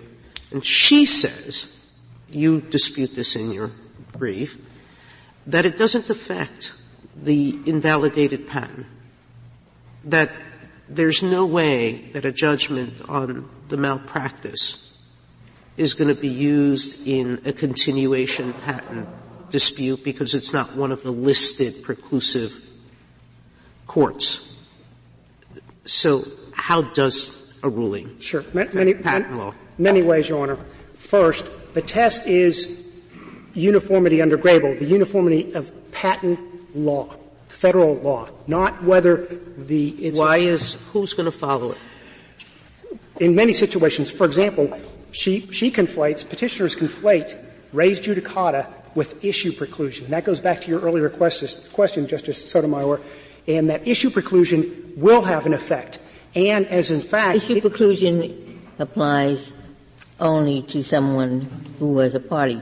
And 0.51 0.65
she 0.65 1.05
says, 1.05 1.75
you 2.29 2.61
dispute 2.61 3.15
this 3.15 3.35
in 3.35 3.51
your 3.51 3.71
brief, 4.17 4.57
that 5.47 5.65
it 5.65 5.77
doesn't 5.77 6.09
affect 6.09 6.73
the 7.23 7.59
invalidated 7.65 8.47
patent. 8.47 8.85
That 10.05 10.31
there's 10.87 11.21
no 11.21 11.45
way 11.45 12.09
that 12.13 12.25
a 12.25 12.31
judgment 12.31 13.01
on 13.07 13.49
the 13.67 13.77
malpractice 13.77 14.97
is 15.77 15.93
going 15.93 16.13
to 16.13 16.19
be 16.19 16.27
used 16.27 17.07
in 17.07 17.41
a 17.45 17.53
continuation 17.53 18.53
patent 18.53 19.07
dispute 19.49 20.03
because 20.03 20.33
it's 20.33 20.53
not 20.53 20.75
one 20.75 20.91
of 20.91 21.03
the 21.03 21.11
listed 21.11 21.83
preclusive 21.83 22.65
courts. 23.87 24.45
So 25.85 26.23
how 26.53 26.81
does 26.81 27.35
a 27.63 27.69
ruling 27.69 28.19
sure. 28.19 28.43
many, 28.53 28.93
patent 28.93 29.37
law? 29.37 29.53
Many 29.77 30.03
ways, 30.03 30.29
Your 30.29 30.43
Honor. 30.43 30.57
First, 30.97 31.49
the 31.73 31.81
test 31.81 32.27
is 32.27 32.83
uniformity 33.53 34.21
under 34.21 34.37
Grable, 34.37 34.77
the 34.77 34.85
uniformity 34.85 35.53
of 35.53 35.71
patent 35.91 36.39
law, 36.73 37.15
federal 37.47 37.95
law, 37.95 38.27
not 38.47 38.83
whether 38.83 39.27
the. 39.57 40.11
Why 40.13 40.37
is 40.37 40.73
who's 40.91 41.13
going 41.13 41.25
to 41.25 41.37
follow 41.37 41.71
it? 41.71 41.77
In 43.19 43.35
many 43.35 43.53
situations, 43.53 44.09
for 44.09 44.25
example, 44.25 44.79
she 45.11 45.51
she 45.51 45.71
conflates 45.71 46.27
petitioners 46.27 46.75
conflate 46.75 47.37
res 47.73 47.99
judicata 47.99 48.67
with 48.95 49.23
issue 49.23 49.51
preclusion. 49.51 50.05
And 50.05 50.13
that 50.13 50.25
goes 50.25 50.39
back 50.39 50.61
to 50.61 50.69
your 50.69 50.79
earlier 50.81 51.09
question, 51.09 52.07
Justice 52.07 52.49
Sotomayor, 52.49 52.99
and 53.47 53.69
that 53.69 53.87
issue 53.87 54.09
preclusion 54.09 54.95
will 54.97 55.21
have 55.21 55.45
an 55.45 55.53
effect. 55.53 55.99
And 56.35 56.65
as 56.67 56.91
in 56.91 57.01
fact, 57.01 57.37
issue 57.37 57.61
preclusion 57.61 58.59
applies 58.77 59.53
only 60.19 60.61
to 60.63 60.83
someone 60.83 61.49
who 61.79 61.93
was 61.93 62.15
a 62.15 62.19
party 62.19 62.61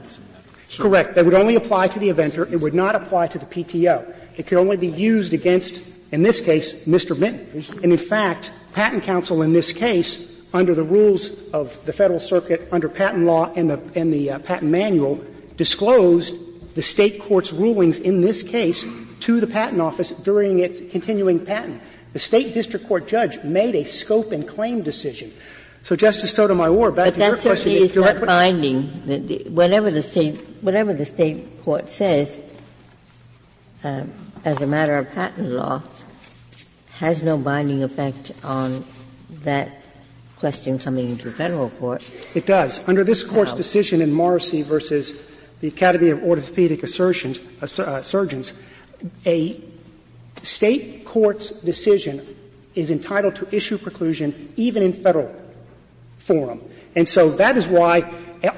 Correct. 0.76 1.14
They 1.14 1.22
would 1.22 1.34
only 1.34 1.56
apply 1.56 1.88
to 1.88 1.98
the 1.98 2.10
inventor. 2.10 2.46
It 2.52 2.60
would 2.60 2.74
not 2.74 2.94
apply 2.94 3.28
to 3.28 3.38
the 3.38 3.46
PTO. 3.46 4.14
It 4.36 4.46
could 4.46 4.58
only 4.58 4.76
be 4.76 4.88
used 4.88 5.32
against, 5.32 5.82
in 6.12 6.22
this 6.22 6.40
case, 6.40 6.74
Mr. 6.84 7.18
Minton. 7.18 7.64
And 7.82 7.92
in 7.92 7.98
fact, 7.98 8.52
Patent 8.72 9.02
Counsel 9.02 9.42
in 9.42 9.52
this 9.52 9.72
case, 9.72 10.26
under 10.52 10.74
the 10.74 10.82
rules 10.82 11.30
of 11.52 11.84
the 11.86 11.92
Federal 11.92 12.20
Circuit, 12.20 12.68
under 12.70 12.88
patent 12.88 13.24
law 13.24 13.52
and 13.54 13.70
the, 13.70 13.80
and 13.94 14.12
the 14.12 14.32
uh, 14.32 14.38
patent 14.40 14.70
manual, 14.70 15.24
disclosed 15.56 16.36
the 16.74 16.82
state 16.82 17.20
court's 17.20 17.52
rulings 17.52 17.98
in 17.98 18.20
this 18.20 18.42
case 18.42 18.84
to 19.20 19.40
the 19.40 19.46
patent 19.46 19.80
office 19.80 20.10
during 20.10 20.60
its 20.60 20.80
continuing 20.90 21.44
patent. 21.44 21.82
The 22.12 22.18
state 22.18 22.54
district 22.54 22.86
court 22.86 23.08
judge 23.08 23.42
made 23.42 23.74
a 23.74 23.84
scope 23.84 24.32
and 24.32 24.46
claim 24.46 24.82
decision 24.82 25.32
so 25.82 25.96
Justice 25.96 26.32
Sotomayor, 26.32 26.90
back 26.92 27.14
but 27.14 27.14
to 27.14 27.26
your 27.26 27.36
question, 27.38 27.72
is 27.72 27.94
not 27.94 28.24
binding. 28.24 28.84
Whatever 29.54 29.90
the 29.90 30.02
state, 30.02 30.38
whatever 30.60 30.92
the 30.92 31.04
state 31.04 31.62
court 31.62 31.88
says, 31.88 32.36
uh, 33.84 34.04
as 34.44 34.60
a 34.60 34.66
matter 34.66 34.96
of 34.96 35.10
patent 35.12 35.50
law, 35.50 35.82
has 36.98 37.22
no 37.22 37.38
binding 37.38 37.82
effect 37.82 38.32
on 38.42 38.84
that 39.44 39.70
question 40.36 40.78
coming 40.78 41.10
into 41.10 41.30
federal 41.32 41.70
court. 41.70 42.08
It 42.34 42.46
does. 42.46 42.86
Under 42.88 43.04
this 43.04 43.24
court's 43.24 43.54
decision 43.54 44.00
in 44.00 44.12
Marrese 44.12 44.64
versus 44.64 45.20
the 45.60 45.68
Academy 45.68 46.10
of 46.10 46.22
Orthopedic 46.22 46.82
Assertions, 46.82 47.40
uh, 47.60 48.02
Surgeons, 48.02 48.52
a 49.26 49.60
state 50.42 51.04
court's 51.04 51.50
decision 51.50 52.36
is 52.74 52.90
entitled 52.90 53.34
to 53.36 53.54
issue 53.54 53.78
preclusion 53.78 54.50
even 54.56 54.82
in 54.82 54.92
federal 54.92 55.34
forum. 56.28 56.60
And 56.94 57.08
so 57.08 57.30
that 57.30 57.56
is 57.56 57.66
why 57.66 58.04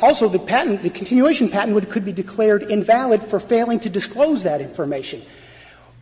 also 0.02 0.28
the 0.28 0.38
patent, 0.38 0.82
the 0.82 0.90
continuation 0.90 1.48
patent 1.48 1.74
would, 1.74 1.88
could 1.88 2.04
be 2.04 2.12
declared 2.12 2.64
invalid 2.70 3.22
for 3.22 3.40
failing 3.40 3.80
to 3.80 3.88
disclose 3.88 4.42
that 4.42 4.60
information. 4.60 5.22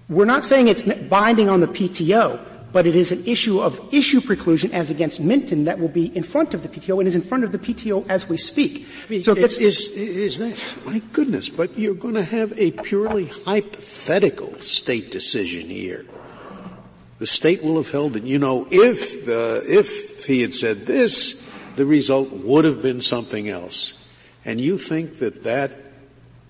We're 0.09 0.25
not 0.25 0.45
saying 0.45 0.69
it's 0.69 0.83
binding 0.83 1.49
on 1.49 1.61
the 1.61 1.69
PTO, 1.69 2.41
but 2.73 2.87
it 2.87 2.97
is 2.97 3.13
an 3.13 3.25
issue 3.27 3.61
of 3.61 3.81
issue 3.93 4.21
preclusion 4.21 4.73
as 4.73 4.91
against 4.91 5.21
Minton 5.21 5.65
that 5.65 5.79
will 5.79 5.89
be 5.89 6.07
in 6.17 6.23
front 6.23 6.55
of 6.55 6.63
the 6.63 6.69
PTO 6.69 6.99
and 6.99 7.07
is 7.07 7.15
in 7.15 7.23
front 7.23 7.45
of 7.45 7.53
the 7.53 7.59
PTO 7.59 8.09
as 8.09 8.29
we 8.29 8.37
speak. 8.37 8.87
So 9.23 9.35
is, 9.35 9.59
is, 9.59 9.89
is 9.91 10.39
that, 10.39 10.59
my 10.85 11.01
goodness, 11.13 11.49
but 11.49 11.79
you're 11.79 11.95
going 11.95 12.15
to 12.15 12.25
have 12.25 12.59
a 12.59 12.73
purely 12.73 13.27
hypothetical 13.27 14.55
state 14.61 15.11
decision 15.11 15.69
here. 15.69 16.05
The 17.19 17.27
state 17.27 17.63
will 17.63 17.77
have 17.77 17.91
held 17.91 18.13
that, 18.15 18.23
you 18.23 18.39
know, 18.39 18.67
if 18.71 19.27
the, 19.27 19.65
if 19.67 20.25
he 20.25 20.41
had 20.41 20.55
said 20.55 20.87
this, 20.87 21.48
the 21.79 21.87
result 21.87 22.31
would 22.31 22.65
have 22.65 22.83
been 22.83 23.01
something 23.01 23.49
else. 23.49 23.95
And 24.45 24.61
you 24.61 24.77
think 24.77 25.21
that 25.21 25.45
that 25.45 25.71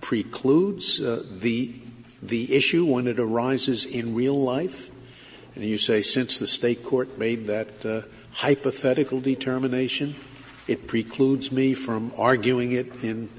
precludes 0.01 0.99
uh, 0.99 1.23
the 1.29 1.73
the 2.21 2.53
issue 2.53 2.85
when 2.85 3.07
it 3.07 3.19
arises 3.19 3.85
in 3.85 4.13
real 4.13 4.41
life? 4.41 4.91
And 5.55 5.63
you 5.63 5.77
say, 5.77 6.01
since 6.01 6.37
the 6.37 6.47
state 6.47 6.83
court 6.83 7.17
made 7.17 7.47
that 7.47 7.85
uh, 7.85 8.01
hypothetical 8.33 9.21
determination, 9.21 10.15
it 10.67 10.87
precludes 10.87 11.51
me 11.51 11.73
from 11.73 12.11
arguing 12.17 12.73
it 12.73 13.03
in 13.03 13.29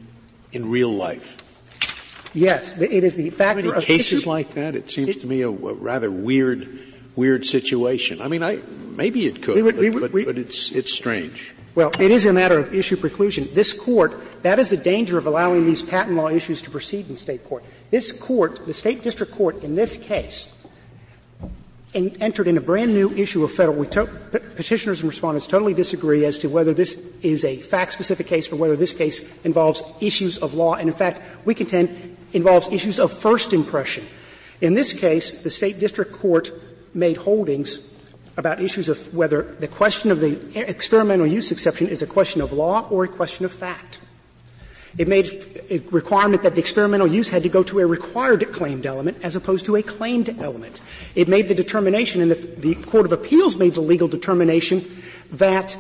in 0.53 0.71
real 0.71 0.93
life. 0.93 1.39
Yes, 2.33 2.81
it 2.81 3.03
is 3.03 3.17
the 3.17 3.31
factor 3.31 3.75
of 3.75 3.85
cases 3.85 4.27
like 4.27 4.55
that. 4.55 4.77
It 4.77 4.91
seems 4.91 5.09
it, 5.09 5.21
to 5.21 5.27
me 5.27 5.43
a, 5.43 5.49
a, 5.49 5.75
rather 5.75 6.11
weird, 6.11 6.79
weird 7.17 7.45
situation. 7.45 8.23
I 8.23 8.29
mean, 8.29 8.43
I 8.43 8.61
maybe 8.91 9.27
it 9.27 9.43
could, 9.43 9.57
we 9.57 9.63
would, 9.63 9.75
but, 9.75 9.81
we 9.81 9.91
would, 9.91 10.01
but, 10.01 10.13
we, 10.13 10.25
but 10.25 10.39
it's 10.39 10.71
it's 10.71 10.93
strange. 10.93 11.55
Well, 11.75 11.93
it 12.01 12.11
is 12.11 12.27
a 12.27 12.33
matter 12.33 12.59
of 12.59 12.75
issue 12.75 12.97
preclusion. 12.97 13.55
This 13.55 13.73
court, 13.73 14.43
that 14.43 14.59
is 14.59 14.71
the 14.71 14.77
danger 14.77 15.19
of 15.19 15.27
allowing 15.27 15.67
these 15.67 15.83
patent 15.83 16.17
law 16.17 16.29
issues 16.29 16.63
to 16.63 16.71
proceed 16.71 17.09
in 17.09 17.17
state 17.17 17.45
court. 17.45 17.63
This 17.91 18.11
court, 18.13 18.67
the 18.67 18.75
state 18.75 19.03
district 19.03 19.33
court 19.33 19.63
in 19.63 19.77
this 19.77 19.97
case, 19.97 20.49
entered 21.95 22.49
in 22.49 22.57
a 22.57 22.61
brand 22.61 22.93
new 22.93 23.11
issue 23.13 23.45
of 23.45 23.53
federal. 23.53 23.85
To, 23.85 24.07
petitioners 24.57 25.01
and 25.01 25.09
respondents 25.09 25.47
totally 25.47 25.75
disagree 25.75 26.25
as 26.25 26.39
to 26.39 26.49
whether 26.49 26.75
this 26.75 26.99
is 27.23 27.45
a 27.45 27.59
fact-specific 27.59 28.27
case 28.27 28.51
or 28.51 28.57
whether 28.57 28.77
this 28.77 28.93
case 28.93 29.25
involves 29.45 29.83
issues 30.01 30.39
of 30.39 30.55
law, 30.55 30.75
and 30.75 30.89
in 30.89 30.95
fact, 30.95 31.23
we 31.45 31.55
contend 31.55 32.17
involves 32.33 32.69
issues 32.69 33.01
of 33.01 33.13
first 33.13 33.53
impression. 33.53 34.07
In 34.61 34.75
this 34.75 34.93
case, 34.93 35.43
the 35.43 35.51
state 35.51 35.81
district 35.81 36.13
court 36.13 36.53
made 36.95 37.17
holdings 37.17 37.79
about 38.41 38.61
issues 38.61 38.89
of 38.89 39.15
whether 39.15 39.43
the 39.43 39.69
question 39.69 40.11
of 40.11 40.19
the 40.19 40.41
experimental 40.59 41.27
use 41.27 41.53
exception 41.53 41.87
is 41.87 42.03
a 42.03 42.07
question 42.07 42.41
of 42.41 42.53
law 42.53 42.89
or 42.91 43.05
a 43.05 43.09
question 43.09 43.45
of 43.45 43.53
fact. 43.53 44.01
It 44.99 45.07
made 45.07 45.65
a 45.71 45.79
requirement 45.91 46.43
that 46.43 46.55
the 46.57 46.61
experimental 46.61 47.07
use 47.07 47.29
had 47.29 47.45
to 47.45 47.49
go 47.49 47.63
to 47.63 47.79
a 47.79 47.87
required 47.87 48.51
claimed 48.51 48.87
element 48.87 49.19
as 49.23 49.37
opposed 49.37 49.67
to 49.67 49.77
a 49.77 49.83
claimed 49.83 50.29
element. 50.41 50.81
It 51.15 51.29
made 51.29 51.47
the 51.47 51.55
determination, 51.55 52.21
and 52.23 52.31
the, 52.33 52.35
the 52.35 52.75
Court 52.75 53.07
of 53.07 53.13
Appeals 53.13 53.57
made 53.57 53.75
the 53.75 53.83
legal 53.83 54.09
determination 54.09 55.03
that 55.33 55.77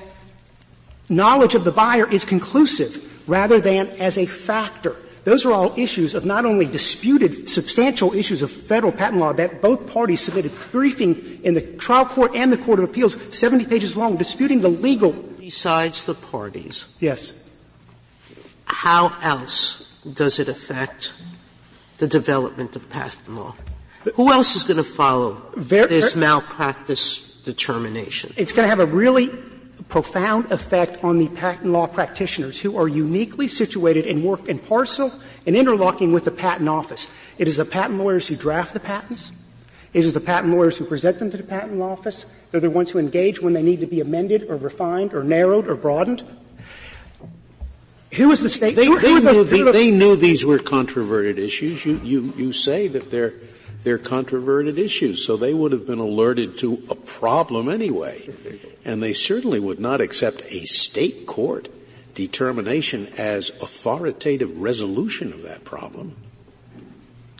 knowledge 1.08 1.56
of 1.56 1.64
the 1.64 1.72
buyer 1.72 2.08
is 2.08 2.24
conclusive 2.24 3.28
rather 3.28 3.58
than 3.58 3.88
as 3.98 4.16
a 4.16 4.26
factor. 4.26 4.94
Those 5.24 5.44
are 5.44 5.52
all 5.52 5.78
issues 5.78 6.14
of 6.14 6.24
not 6.24 6.44
only 6.44 6.64
disputed 6.64 7.48
substantial 7.48 8.14
issues 8.14 8.42
of 8.42 8.50
federal 8.50 8.92
patent 8.92 9.20
law 9.20 9.32
that 9.34 9.60
both 9.60 9.86
parties 9.86 10.20
submitted 10.20 10.52
briefing 10.70 11.40
in 11.42 11.54
the 11.54 11.60
trial 11.60 12.06
court 12.06 12.34
and 12.34 12.52
the 12.52 12.56
Court 12.56 12.78
of 12.78 12.84
Appeals, 12.84 13.16
70 13.36 13.66
pages 13.66 13.96
long, 13.96 14.16
disputing 14.16 14.60
the 14.60 14.68
legal. 14.68 15.12
Besides 15.12 16.04
the 16.04 16.14
parties. 16.14 16.86
Yes. 17.00 17.32
How 18.64 19.12
else 19.20 19.90
does 20.04 20.38
it 20.38 20.48
affect 20.48 21.12
the 21.98 22.06
development 22.06 22.76
of 22.76 22.88
patent 22.88 23.34
law? 23.34 23.54
Who 24.14 24.32
else 24.32 24.56
is 24.56 24.64
going 24.64 24.78
to 24.78 24.84
follow 24.84 25.42
very, 25.56 25.88
this 25.88 26.16
malpractice 26.16 27.34
determination? 27.42 28.32
It's 28.36 28.52
going 28.52 28.64
to 28.64 28.70
have 28.70 28.80
a 28.80 28.86
really 28.86 29.30
profound 29.88 30.50
effect 30.52 31.02
on 31.02 31.18
the 31.18 31.28
patent 31.28 31.66
law 31.66 31.86
practitioners 31.86 32.60
who 32.60 32.76
are 32.76 32.88
uniquely 32.88 33.48
situated 33.48 34.06
and 34.06 34.24
work 34.24 34.48
in 34.48 34.58
parcel 34.58 35.12
and 35.46 35.56
interlocking 35.56 36.12
with 36.12 36.24
the 36.24 36.30
patent 36.30 36.68
office. 36.68 37.10
It 37.38 37.48
is 37.48 37.56
the 37.56 37.64
patent 37.64 37.98
lawyers 37.98 38.28
who 38.28 38.36
draft 38.36 38.72
the 38.72 38.80
patents. 38.80 39.32
It 39.92 40.04
is 40.04 40.12
the 40.12 40.20
patent 40.20 40.54
lawyers 40.54 40.76
who 40.76 40.84
present 40.84 41.18
them 41.18 41.30
to 41.30 41.36
the 41.36 41.42
patent 41.42 41.80
office. 41.80 42.26
They're 42.50 42.60
the 42.60 42.70
ones 42.70 42.90
who 42.90 42.98
engage 42.98 43.40
when 43.40 43.52
they 43.52 43.62
need 43.62 43.80
to 43.80 43.86
be 43.86 44.00
amended 44.00 44.44
or 44.48 44.56
refined 44.56 45.14
or 45.14 45.24
narrowed 45.24 45.66
or 45.66 45.74
broadened. 45.74 46.24
Who 48.14 48.30
is 48.32 48.40
the 48.40 48.48
state? 48.48 48.74
They, 48.74 48.86
they, 48.86 49.14
knew, 49.14 49.44
the, 49.44 49.70
they, 49.72 49.90
knew, 49.90 50.16
these 50.16 50.44
were 50.44 50.58
controverted 50.58 51.38
issues. 51.38 51.86
You, 51.86 52.00
you, 52.02 52.32
you 52.36 52.52
say 52.52 52.88
that 52.88 53.10
they're, 53.10 53.34
they're 53.82 53.98
controverted 53.98 54.78
issues, 54.78 55.24
so 55.24 55.36
they 55.36 55.54
would 55.54 55.72
have 55.72 55.86
been 55.86 55.98
alerted 55.98 56.58
to 56.58 56.82
a 56.90 56.94
problem 56.94 57.68
anyway. 57.68 58.28
And 58.84 59.02
they 59.02 59.12
certainly 59.12 59.58
would 59.58 59.80
not 59.80 60.00
accept 60.00 60.42
a 60.42 60.64
state 60.64 61.26
court 61.26 61.68
determination 62.14 63.08
as 63.16 63.50
authoritative 63.62 64.60
resolution 64.60 65.32
of 65.32 65.42
that 65.42 65.64
problem. 65.64 66.16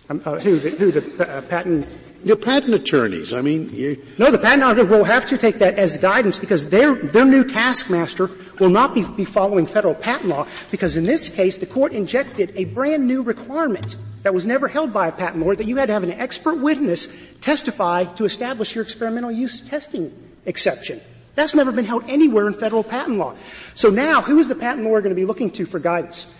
Um, 0.09 0.23
uh, 0.25 0.39
who, 0.39 0.59
the, 0.59 0.71
who 0.71 0.91
the 0.91 1.31
uh, 1.31 1.41
patent 1.43 1.87
the 2.23 2.37
patent 2.37 2.75
attorneys, 2.75 3.33
I 3.33 3.41
mean, 3.41 3.71
you, 3.73 4.05
no, 4.19 4.31
the 4.31 4.37
patent 4.37 4.63
attorneys 4.63 4.91
will 4.91 5.05
have 5.05 5.25
to 5.27 5.39
take 5.39 5.59
that 5.61 5.79
as 5.79 5.97
guidance 5.97 6.39
because 6.39 6.69
their 6.69 6.95
their 6.95 7.25
new 7.25 7.45
taskmaster 7.45 8.31
will 8.59 8.69
not 8.69 8.95
be, 8.95 9.05
be 9.05 9.25
following 9.25 9.67
federal 9.67 9.95
patent 9.95 10.29
law 10.29 10.47
because 10.71 10.97
in 10.97 11.05
this 11.05 11.29
case 11.29 11.57
the 11.57 11.67
court 11.67 11.93
injected 11.93 12.53
a 12.57 12.65
brand 12.67 13.07
new 13.07 13.23
requirement 13.23 13.97
that 14.23 14.35
was 14.35 14.47
never 14.47 14.69
held 14.69 14.93
by 14.93 15.09
a 15.09 15.13
patent 15.13 15.45
lawyer 15.45 15.57
that 15.57 15.67
you 15.67 15.77
had 15.77 15.87
to 15.87 15.93
have 15.93 16.03
an 16.03 16.13
expert 16.13 16.57
witness 16.57 17.09
testify 17.41 18.05
to 18.05 18.25
establish 18.25 18.75
your 18.75 18.85
experimental 18.85 19.31
use 19.31 19.61
testing 19.61 20.13
exception. 20.47 21.01
That's 21.35 21.55
never 21.55 21.73
been 21.73 21.85
held 21.85 22.05
anywhere 22.09 22.47
in 22.47 22.55
federal 22.55 22.85
patent 22.85 23.17
law. 23.17 23.37
So 23.75 23.89
now, 23.91 24.21
who 24.21 24.39
is 24.39 24.49
the 24.49 24.55
patent 24.55 24.85
lawyer 24.85 25.01
going 25.01 25.15
to 25.15 25.21
be 25.21 25.25
looking 25.25 25.51
to 25.53 25.65
for 25.67 25.79
guidance? 25.79 26.33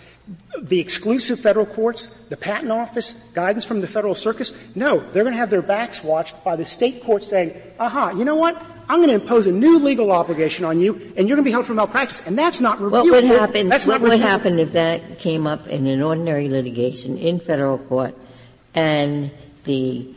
the 0.61 0.79
exclusive 0.79 1.41
federal 1.41 1.67
courts, 1.67 2.07
the 2.29 2.37
patent 2.37 2.71
office, 2.71 3.15
guidance 3.35 3.65
from 3.65 3.81
the 3.81 3.87
federal 3.87 4.15
circuit? 4.15 4.55
No, 4.75 5.01
they're 5.01 5.25
going 5.25 5.35
to 5.35 5.39
have 5.39 5.51
their 5.51 5.63
backs 5.63 6.05
watched 6.05 6.43
by 6.45 6.57
the 6.57 6.65
state 6.65 7.03
courts 7.03 7.27
saying, 7.27 7.61
aha, 7.79 8.11
you 8.11 8.25
know 8.25 8.37
what? 8.37 8.61
I'm 8.91 8.97
going 8.97 9.11
to 9.11 9.15
impose 9.15 9.47
a 9.47 9.53
new 9.53 9.79
legal 9.79 10.11
obligation 10.11 10.65
on 10.65 10.81
you, 10.81 10.95
and 11.17 11.29
you're 11.29 11.37
going 11.37 11.37
to 11.37 11.43
be 11.45 11.53
held 11.53 11.65
for 11.65 11.75
malpractice, 11.75 12.25
and 12.27 12.37
that's 12.37 12.61
not 12.61 12.79
reviewable. 12.79 12.91
What 12.91 13.23
would 13.23 13.25
happen? 13.25 13.69
That's 13.69 13.87
what 13.87 14.01
would 14.01 14.19
happen 14.19 14.59
if 14.59 14.73
that 14.73 15.21
came 15.21 15.47
up 15.47 15.69
in 15.69 15.87
an 15.87 16.03
ordinary 16.03 16.49
litigation 16.49 17.17
in 17.17 17.39
federal 17.39 17.79
court, 17.79 18.19
and 18.75 19.31
the 19.63 20.13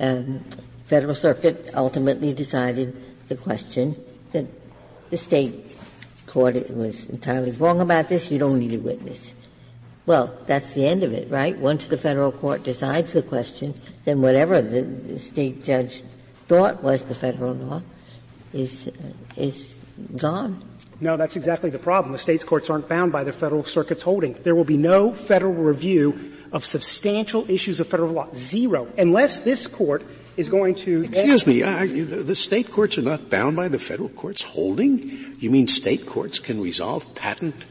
um, 0.00 0.44
federal 0.86 1.14
circuit 1.14 1.70
ultimately 1.74 2.34
decided 2.34 3.00
the 3.28 3.36
question 3.36 3.94
that 4.32 4.46
the 5.10 5.16
state 5.16 5.76
court 6.26 6.68
was 6.74 7.08
entirely 7.08 7.52
wrong 7.52 7.80
about 7.80 8.08
this. 8.08 8.32
You 8.32 8.40
don't 8.40 8.58
need 8.58 8.74
a 8.74 8.80
witness. 8.80 9.34
Well, 10.04 10.36
that's 10.46 10.72
the 10.72 10.84
end 10.84 11.04
of 11.04 11.12
it, 11.12 11.30
right? 11.30 11.56
Once 11.56 11.86
the 11.86 11.96
federal 11.96 12.32
court 12.32 12.64
decides 12.64 13.12
the 13.12 13.22
question, 13.22 13.80
then 14.04 14.20
whatever 14.20 14.60
the, 14.60 14.82
the 14.82 15.18
state 15.20 15.62
judge 15.62 16.02
thought 16.48 16.82
was 16.82 17.04
the 17.04 17.14
federal 17.14 17.54
law 17.54 17.82
is, 18.56 18.88
uh, 18.88 18.92
is 19.36 19.78
gone. 20.16 20.62
No, 21.00 21.16
that's 21.16 21.36
exactly 21.36 21.70
the 21.70 21.78
problem. 21.78 22.12
The 22.12 22.18
state's 22.18 22.44
courts 22.44 22.70
aren't 22.70 22.88
bound 22.88 23.12
by 23.12 23.24
the 23.24 23.32
federal 23.32 23.64
circuit's 23.64 24.02
holding. 24.02 24.32
There 24.44 24.54
will 24.54 24.64
be 24.64 24.78
no 24.78 25.12
federal 25.12 25.52
review 25.52 26.32
of 26.52 26.64
substantial 26.64 27.48
issues 27.50 27.80
of 27.80 27.86
federal 27.86 28.12
law. 28.12 28.28
Zero. 28.34 28.88
Unless 28.96 29.40
this 29.40 29.66
court 29.66 30.02
is 30.36 30.48
going 30.48 30.74
to. 30.76 31.04
Excuse 31.04 31.46
me, 31.46 31.62
I, 31.62 31.86
the 31.86 32.34
state 32.34 32.70
courts 32.70 32.96
are 32.98 33.02
not 33.02 33.28
bound 33.28 33.56
by 33.56 33.68
the 33.68 33.78
federal 33.78 34.08
court's 34.08 34.42
holding? 34.42 35.36
You 35.38 35.50
mean 35.50 35.68
state 35.68 36.06
courts 36.06 36.38
can 36.38 36.60
resolve 36.62 37.14
patent 37.14 37.66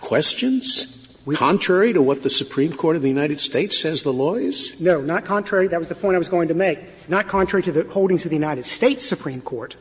questions? 0.00 1.00
We, 1.26 1.36
contrary 1.36 1.94
to 1.94 2.02
what 2.02 2.22
the 2.22 2.28
Supreme 2.28 2.74
Court 2.74 2.96
of 2.96 3.02
the 3.02 3.08
United 3.08 3.40
States 3.40 3.80
says 3.80 4.02
the 4.02 4.12
law 4.12 4.34
is? 4.34 4.78
No, 4.78 5.00
not 5.00 5.24
contrary. 5.24 5.68
That 5.68 5.78
was 5.78 5.88
the 5.88 5.94
point 5.94 6.16
I 6.16 6.18
was 6.18 6.28
going 6.28 6.48
to 6.48 6.54
make. 6.54 6.80
Not 7.08 7.28
contrary 7.28 7.62
to 7.62 7.72
the 7.72 7.84
holdings 7.84 8.26
of 8.26 8.30
the 8.30 8.36
United 8.36 8.66
States 8.66 9.06
Supreme 9.06 9.40
Court. 9.40 9.76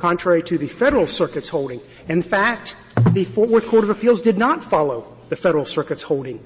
Contrary 0.00 0.42
to 0.44 0.58
the 0.58 0.68
Federal 0.68 1.06
Circuit's 1.06 1.48
holding. 1.48 1.80
In 2.08 2.22
fact, 2.22 2.76
the 3.12 3.24
Fort 3.24 3.50
Worth 3.50 3.66
Court 3.66 3.84
of 3.84 3.90
Appeals 3.90 4.20
did 4.20 4.38
not 4.38 4.62
follow 4.62 5.16
the 5.28 5.36
Federal 5.36 5.64
Circuit's 5.64 6.02
holding 6.02 6.44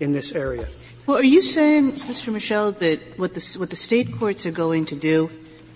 in 0.00 0.12
this 0.12 0.32
area. 0.32 0.66
Well, 1.06 1.18
are 1.18 1.24
you 1.24 1.42
saying, 1.42 1.92
Mr. 1.92 2.32
Michel, 2.32 2.72
that 2.72 3.18
what 3.18 3.34
the, 3.34 3.56
what 3.58 3.70
the 3.70 3.76
state 3.76 4.16
courts 4.18 4.46
are 4.46 4.50
going 4.50 4.86
to 4.86 4.96
do 4.96 5.30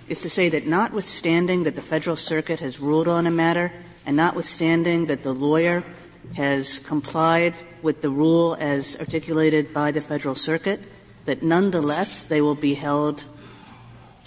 is 0.08 0.22
to 0.22 0.30
say 0.30 0.48
that 0.48 0.66
notwithstanding 0.66 1.64
that 1.64 1.76
the 1.76 1.82
Federal 1.82 2.16
Circuit 2.16 2.60
has 2.60 2.80
ruled 2.80 3.08
on 3.08 3.26
a 3.26 3.30
matter, 3.30 3.70
and 4.06 4.16
notwithstanding 4.16 5.06
that 5.06 5.22
the 5.22 5.34
lawyer 5.34 5.84
has 6.34 6.78
complied 6.78 7.54
with 7.82 8.00
the 8.00 8.10
rule 8.10 8.56
as 8.58 8.96
articulated 8.98 9.74
by 9.74 9.92
the 9.92 10.00
Federal 10.00 10.34
Circuit, 10.34 10.80
that 11.26 11.42
nonetheless 11.42 12.20
they 12.20 12.40
will 12.40 12.54
be 12.54 12.74
held 12.74 13.24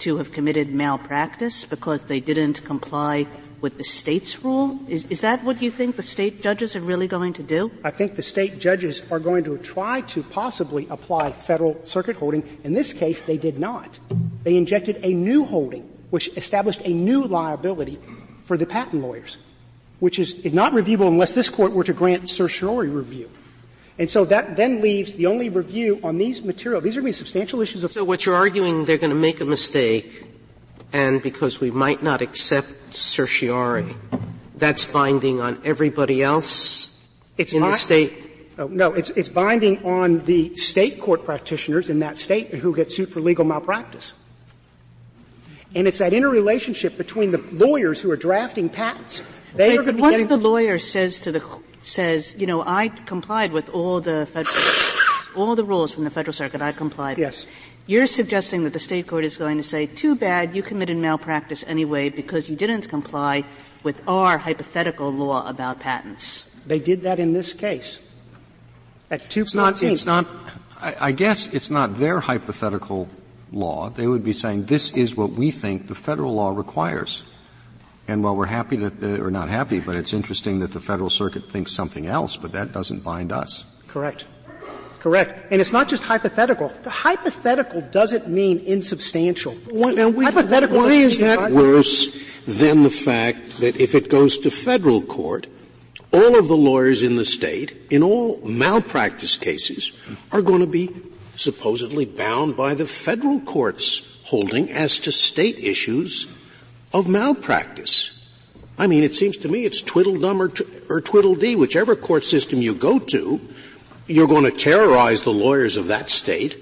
to 0.02 0.18
have 0.18 0.32
committed 0.32 0.74
malpractice 0.74 1.64
because 1.64 2.04
they 2.04 2.20
didn't 2.20 2.64
comply 2.64 3.26
with 3.60 3.78
the 3.78 3.84
state's 3.84 4.42
rule? 4.42 4.78
Is, 4.88 5.06
is 5.06 5.20
that 5.20 5.44
what 5.44 5.62
you 5.62 5.70
think 5.70 5.96
the 5.96 6.02
state 6.02 6.42
judges 6.42 6.74
are 6.74 6.80
really 6.80 7.06
going 7.06 7.32
to 7.34 7.42
do? 7.42 7.70
I 7.84 7.90
think 7.90 8.16
the 8.16 8.22
state 8.22 8.58
judges 8.58 9.02
are 9.10 9.20
going 9.20 9.44
to 9.44 9.58
try 9.58 10.00
to 10.12 10.22
possibly 10.22 10.88
apply 10.90 11.32
federal 11.32 11.80
circuit 11.86 12.16
holding. 12.16 12.42
In 12.64 12.74
this 12.74 12.92
case, 12.92 13.22
they 13.22 13.38
did 13.38 13.58
not. 13.58 13.98
They 14.42 14.56
injected 14.56 14.98
a 15.02 15.14
new 15.14 15.44
holding, 15.44 15.82
which 16.10 16.28
established 16.36 16.82
a 16.84 16.92
new 16.92 17.24
liability 17.24 17.98
for 18.42 18.56
the 18.56 18.66
patent 18.66 19.02
lawyers 19.02 19.36
which 20.02 20.18
is 20.18 20.34
not 20.52 20.72
reviewable 20.72 21.06
unless 21.06 21.32
this 21.32 21.48
court 21.48 21.70
were 21.70 21.84
to 21.84 21.92
grant 21.92 22.28
certiorari 22.28 22.88
review. 22.88 23.30
And 24.02 24.10
so 24.10 24.24
that 24.24 24.56
then 24.56 24.80
leaves 24.80 25.14
the 25.14 25.26
only 25.26 25.48
review 25.48 26.00
on 26.02 26.18
these 26.18 26.42
material. 26.42 26.80
These 26.80 26.96
are 26.96 27.02
going 27.02 27.12
to 27.12 27.16
be 27.16 27.24
substantial 27.24 27.60
issues 27.60 27.84
of. 27.84 27.92
So 27.92 28.02
what 28.02 28.26
you're 28.26 28.34
arguing, 28.34 28.84
they're 28.84 28.98
going 28.98 29.12
to 29.12 29.16
make 29.16 29.40
a 29.40 29.44
mistake, 29.44 30.26
and 30.92 31.22
because 31.22 31.60
we 31.60 31.70
might 31.70 32.02
not 32.02 32.20
accept 32.20 32.66
certiorari, 32.92 33.94
that's 34.56 34.86
binding 34.86 35.40
on 35.40 35.60
everybody 35.64 36.20
else 36.20 37.00
it's 37.38 37.52
in 37.52 37.60
bi- 37.60 37.70
the 37.70 37.76
state. 37.76 38.12
Oh, 38.58 38.66
no, 38.66 38.92
it's, 38.92 39.10
it's 39.10 39.28
binding 39.28 39.86
on 39.86 40.24
the 40.24 40.56
state 40.56 41.00
court 41.00 41.24
practitioners 41.24 41.88
in 41.88 42.00
that 42.00 42.18
state 42.18 42.48
who 42.48 42.74
get 42.74 42.90
sued 42.90 43.08
for 43.08 43.20
legal 43.20 43.44
malpractice. 43.44 44.14
And 45.76 45.86
it's 45.86 45.98
that 45.98 46.12
interrelationship 46.12 46.96
between 46.98 47.30
the 47.30 47.38
lawyers 47.52 48.00
who 48.00 48.10
are 48.10 48.16
drafting 48.16 48.68
patents 48.68 49.22
they 49.54 49.76
but 49.76 49.94
once 49.96 50.12
getting- 50.12 50.26
the 50.28 50.36
lawyer 50.36 50.78
says 50.78 51.20
to 51.20 51.32
the 51.32 51.40
says, 51.82 52.34
you 52.38 52.46
know, 52.46 52.62
I 52.62 52.88
complied 52.88 53.52
with 53.52 53.68
all 53.70 54.00
the 54.00 54.26
federal, 54.26 54.56
all 55.36 55.54
the 55.56 55.64
rules 55.64 55.92
from 55.92 56.04
the 56.04 56.10
federal 56.10 56.32
circuit. 56.32 56.62
I 56.62 56.72
complied. 56.72 57.18
Yes. 57.18 57.46
You're 57.86 58.06
suggesting 58.06 58.62
that 58.64 58.72
the 58.72 58.78
state 58.78 59.08
court 59.08 59.24
is 59.24 59.36
going 59.36 59.56
to 59.56 59.62
say, 59.62 59.86
too 59.86 60.14
bad, 60.14 60.54
you 60.54 60.62
committed 60.62 60.96
malpractice 60.96 61.64
anyway 61.66 62.10
because 62.10 62.48
you 62.48 62.54
didn't 62.54 62.88
comply 62.88 63.44
with 63.82 64.02
our 64.06 64.38
hypothetical 64.38 65.10
law 65.10 65.48
about 65.48 65.80
patents. 65.80 66.44
They 66.64 66.78
did 66.78 67.02
that 67.02 67.18
in 67.18 67.32
this 67.32 67.52
case. 67.52 68.00
At 69.10 69.28
two 69.28 69.42
it's 69.42 69.54
not, 69.54 69.82
it's 69.82 70.06
not, 70.06 70.26
I, 70.80 71.08
I 71.08 71.12
guess 71.12 71.48
it's 71.48 71.70
not 71.70 71.96
their 71.96 72.20
hypothetical 72.20 73.08
law. 73.50 73.90
They 73.90 74.06
would 74.06 74.24
be 74.24 74.32
saying, 74.32 74.66
this 74.66 74.92
is 74.92 75.16
what 75.16 75.30
we 75.30 75.50
think 75.50 75.88
the 75.88 75.96
federal 75.96 76.34
law 76.34 76.50
requires. 76.50 77.24
And 78.08 78.24
while 78.24 78.34
we're 78.34 78.46
happy 78.46 78.76
that, 78.76 79.02
uh, 79.02 79.22
or 79.22 79.30
not 79.30 79.48
happy, 79.48 79.78
but 79.80 79.96
it's 79.96 80.12
interesting 80.12 80.60
that 80.60 80.72
the 80.72 80.80
Federal 80.80 81.10
Circuit 81.10 81.48
thinks 81.50 81.72
something 81.72 82.06
else, 82.06 82.36
but 82.36 82.52
that 82.52 82.72
doesn't 82.72 83.04
bind 83.04 83.30
us. 83.30 83.64
Correct. 83.86 84.26
Correct. 84.98 85.50
And 85.50 85.60
it's 85.60 85.72
not 85.72 85.88
just 85.88 86.04
hypothetical. 86.04 86.68
The 86.82 86.90
hypothetical 86.90 87.80
doesn't 87.80 88.28
mean 88.28 88.60
insubstantial. 88.60 89.54
Why, 89.70 90.06
we, 90.06 90.24
hypothetical 90.24 90.76
why 90.76 90.92
is 90.92 91.18
that 91.18 91.50
worse 91.50 92.22
than 92.46 92.82
the 92.82 92.90
fact 92.90 93.58
that 93.58 93.80
if 93.80 93.94
it 93.94 94.08
goes 94.08 94.38
to 94.38 94.50
federal 94.50 95.02
court, 95.02 95.48
all 96.12 96.38
of 96.38 96.46
the 96.46 96.56
lawyers 96.56 97.02
in 97.02 97.16
the 97.16 97.24
state, 97.24 97.76
in 97.90 98.02
all 98.02 98.40
malpractice 98.42 99.36
cases, 99.36 99.92
are 100.30 100.42
going 100.42 100.60
to 100.60 100.66
be 100.66 100.90
supposedly 101.36 102.04
bound 102.04 102.56
by 102.56 102.74
the 102.74 102.86
federal 102.86 103.40
court's 103.40 104.20
holding 104.24 104.70
as 104.70 104.98
to 105.00 105.10
state 105.10 105.58
issues 105.58 106.28
of 106.92 107.08
malpractice. 107.08 108.10
I 108.78 108.86
mean, 108.86 109.04
it 109.04 109.14
seems 109.14 109.36
to 109.38 109.48
me 109.48 109.64
it's 109.64 109.82
twiddledum 109.82 110.40
or, 110.40 110.48
t- 110.48 110.64
or 110.88 111.00
twiddledee, 111.00 111.56
whichever 111.56 111.94
court 111.94 112.24
system 112.24 112.60
you 112.60 112.74
go 112.74 112.98
to. 112.98 113.40
you're 114.06 114.28
going 114.28 114.44
to 114.44 114.50
terrorize 114.50 115.22
the 115.22 115.32
lawyers 115.32 115.76
of 115.76 115.86
that 115.88 116.10
state 116.10 116.58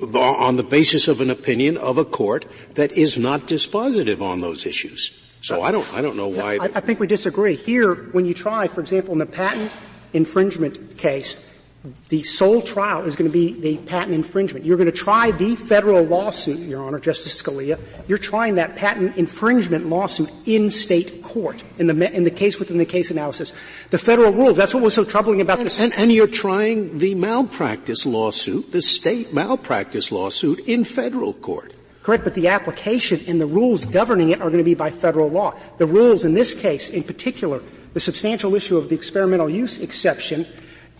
on 0.00 0.56
the 0.56 0.62
basis 0.62 1.08
of 1.08 1.20
an 1.20 1.30
opinion 1.30 1.76
of 1.76 1.98
a 1.98 2.04
court 2.04 2.44
that 2.74 2.92
is 2.92 3.18
not 3.18 3.42
dispositive 3.42 4.20
on 4.20 4.40
those 4.40 4.66
issues. 4.66 5.22
So 5.40 5.62
I 5.62 5.70
don't, 5.70 5.90
I 5.94 6.02
don't 6.02 6.16
know 6.16 6.28
why. 6.28 6.56
I, 6.56 6.64
I 6.74 6.80
think 6.80 7.00
we 7.00 7.06
disagree. 7.06 7.56
Here, 7.56 7.94
when 7.94 8.24
you 8.24 8.34
try, 8.34 8.68
for 8.68 8.80
example, 8.80 9.12
in 9.12 9.18
the 9.18 9.26
patent 9.26 9.70
infringement 10.12 10.98
case, 10.98 11.42
the 12.08 12.22
sole 12.22 12.62
trial 12.62 13.04
is 13.04 13.16
going 13.16 13.30
to 13.30 13.32
be 13.32 13.58
the 13.60 13.76
patent 13.86 14.14
infringement. 14.14 14.64
You're 14.64 14.76
going 14.76 14.90
to 14.90 14.96
try 14.96 15.30
the 15.30 15.56
federal 15.56 16.02
lawsuit, 16.04 16.58
Your 16.58 16.82
Honor, 16.82 16.98
Justice 16.98 17.40
Scalia. 17.40 17.78
You're 18.08 18.18
trying 18.18 18.56
that 18.56 18.76
patent 18.76 19.16
infringement 19.16 19.86
lawsuit 19.86 20.30
in 20.46 20.70
state 20.70 21.22
court 21.22 21.64
in 21.78 21.86
the 21.86 22.12
in 22.12 22.24
the 22.24 22.30
case 22.30 22.58
within 22.58 22.78
the 22.78 22.84
case 22.84 23.10
analysis. 23.10 23.52
The 23.90 23.98
federal 23.98 24.32
rules. 24.32 24.56
That's 24.56 24.74
what 24.74 24.82
was 24.82 24.94
so 24.94 25.04
troubling 25.04 25.40
about 25.40 25.58
and, 25.58 25.66
this. 25.66 25.80
And, 25.80 25.94
and 25.96 26.12
you're 26.12 26.26
trying 26.26 26.98
the 26.98 27.14
malpractice 27.14 28.06
lawsuit, 28.06 28.72
the 28.72 28.82
state 28.82 29.32
malpractice 29.32 30.10
lawsuit, 30.10 30.60
in 30.60 30.84
federal 30.84 31.32
court. 31.34 31.72
Correct, 32.02 32.22
but 32.22 32.34
the 32.34 32.48
application 32.48 33.20
and 33.26 33.40
the 33.40 33.46
rules 33.46 33.84
governing 33.84 34.30
it 34.30 34.40
are 34.40 34.48
going 34.48 34.58
to 34.58 34.64
be 34.64 34.74
by 34.74 34.90
federal 34.90 35.28
law. 35.28 35.58
The 35.78 35.86
rules 35.86 36.24
in 36.24 36.34
this 36.34 36.54
case, 36.54 36.88
in 36.88 37.02
particular, 37.02 37.60
the 37.94 38.00
substantial 38.00 38.54
issue 38.54 38.76
of 38.76 38.88
the 38.88 38.94
experimental 38.94 39.50
use 39.50 39.78
exception 39.78 40.46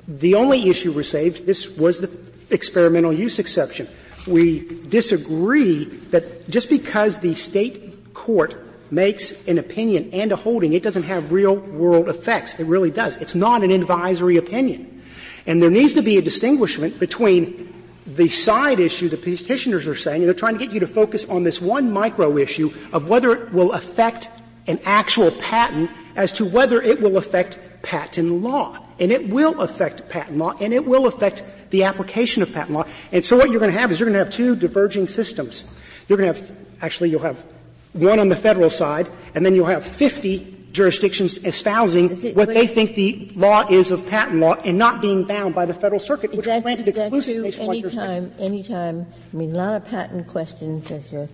the 0.09 0.34
only 0.34 0.68
issue 0.68 0.92
we 0.92 1.02
saved, 1.02 1.46
this 1.46 1.76
was 1.76 2.00
the 2.00 2.11
experimental 2.50 3.12
use 3.12 3.38
exception. 3.38 3.88
We 4.26 4.82
disagree 4.88 5.84
that 6.11 6.48
just 6.48 6.68
because 6.68 7.20
the 7.20 7.34
state 7.34 8.14
court 8.14 8.57
makes 8.90 9.46
an 9.46 9.59
opinion 9.59 10.11
and 10.12 10.30
a 10.30 10.36
holding, 10.36 10.72
it 10.72 10.82
doesn't 10.82 11.04
have 11.04 11.32
real 11.32 11.57
world 11.57 12.09
effects. 12.09 12.59
It 12.59 12.64
really 12.66 12.90
does. 12.90 13.16
It's 13.16 13.34
not 13.34 13.62
an 13.62 13.70
advisory 13.70 14.36
opinion. 14.36 15.02
And 15.46 15.62
there 15.62 15.70
needs 15.70 15.94
to 15.94 16.02
be 16.02 16.18
a 16.18 16.22
distinguishment 16.22 16.98
between 16.98 17.72
the 18.07 18.28
side 18.28 18.78
issue 18.78 19.09
the 19.09 19.16
petitioners 19.16 19.86
are 19.86 19.94
saying, 19.94 20.22
and 20.22 20.28
they're 20.28 20.34
trying 20.34 20.59
to 20.59 20.64
get 20.64 20.72
you 20.72 20.80
to 20.80 20.86
focus 20.86 21.24
on 21.28 21.42
this 21.42 21.61
one 21.61 21.92
micro 21.92 22.38
issue 22.38 22.72
of 22.92 23.09
whether 23.09 23.32
it 23.32 23.52
will 23.52 23.72
affect 23.72 24.30
an 24.68 24.78
actual 24.84 25.30
patent 25.32 25.90
as 26.14 26.32
to 26.32 26.44
whether 26.44 26.80
it 26.80 27.00
will 27.00 27.16
affect 27.16 27.59
patent 27.82 28.30
law 28.30 28.78
and 28.99 29.12
it 29.12 29.28
will 29.28 29.61
affect 29.61 30.09
patent 30.09 30.38
law, 30.38 30.55
and 30.61 30.72
it 30.72 30.86
will 30.86 31.07
affect 31.07 31.42
the 31.70 31.84
application 31.84 32.42
of 32.42 32.53
patent 32.53 32.72
law. 32.72 32.84
And 33.12 33.24
so 33.24 33.36
what 33.36 33.51
you're 33.51 33.61
going 33.61 33.72
to 33.72 33.78
have 33.78 33.90
is 33.90 34.01
you're 34.01 34.09
going 34.09 34.18
to 34.18 34.24
have 34.24 34.30
two 34.30 34.57
diverging 34.57 35.07
systems. 35.07 35.64
You're 36.09 36.18
going 36.18 36.32
to 36.32 36.40
have, 36.40 36.57
actually 36.80 37.11
you'll 37.11 37.22
have 37.22 37.44
one 37.92 38.18
on 38.18 38.28
the 38.28 38.36
federal 38.36 38.70
side, 38.70 39.09
and 39.34 39.44
then 39.44 39.55
you'll 39.55 39.66
have 39.66 39.84
50 39.84 40.55
jurisdictions 40.72 41.38
espousing 41.38 42.11
it, 42.22 42.36
what 42.36 42.49
they 42.49 42.66
think 42.66 42.94
the 42.94 43.32
law 43.34 43.66
is 43.70 43.90
of 43.90 44.07
patent 44.09 44.40
law 44.40 44.55
and 44.57 44.76
not 44.76 45.01
being 45.01 45.24
bound 45.24 45.55
by 45.55 45.64
the 45.64 45.72
federal 45.72 45.99
circuit, 45.99 46.30
which 46.32 46.44
that, 46.44 46.62
granted 46.62 46.86
exclusive 46.86 47.59
anytime, 47.59 48.30
anytime, 48.38 49.07
I 49.32 49.36
mean, 49.36 49.53
a 49.53 49.59
lot 49.59 49.74
of 49.74 49.86
patent 49.86 50.28
questions, 50.28 50.90
as 50.90 51.11
your 51.11 51.28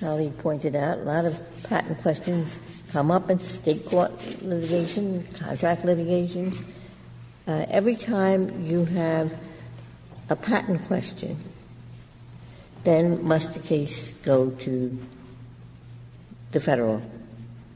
colleague 0.00 0.36
pointed 0.38 0.76
out, 0.76 0.98
a 0.98 1.02
lot 1.02 1.24
of 1.24 1.34
patent 1.62 2.02
questions 2.02 2.54
come 2.92 3.10
up 3.10 3.30
in 3.30 3.38
state 3.38 3.86
court 3.86 4.12
litigation, 4.42 5.26
contract 5.32 5.84
litigation, 5.86 6.52
uh, 7.46 7.66
every 7.68 7.96
time 7.96 8.64
you 8.64 8.84
have 8.84 9.32
a 10.30 10.36
patent 10.36 10.84
question, 10.86 11.42
then 12.84 13.24
must 13.24 13.52
the 13.52 13.58
case 13.58 14.12
go 14.22 14.50
to 14.50 14.98
the 16.52 16.60
federal 16.60 17.02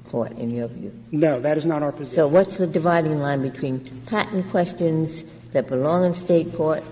court, 0.09 0.33
in 0.33 0.51
your 0.51 0.69
view? 0.69 0.93
No, 1.13 1.41
that 1.41 1.59
is 1.59 1.67
not 1.67 1.83
our 1.83 1.93
position. 1.93 2.17
So 2.17 2.29
what's 2.29 2.57
the 2.57 2.67
dividing 2.67 3.21
line 3.21 3.43
between 3.43 4.03
patent 4.07 4.49
questions 4.51 5.25
that 5.53 5.69
belong 5.69 6.05
in 6.05 6.15
state 6.15 6.55
court 6.55 6.83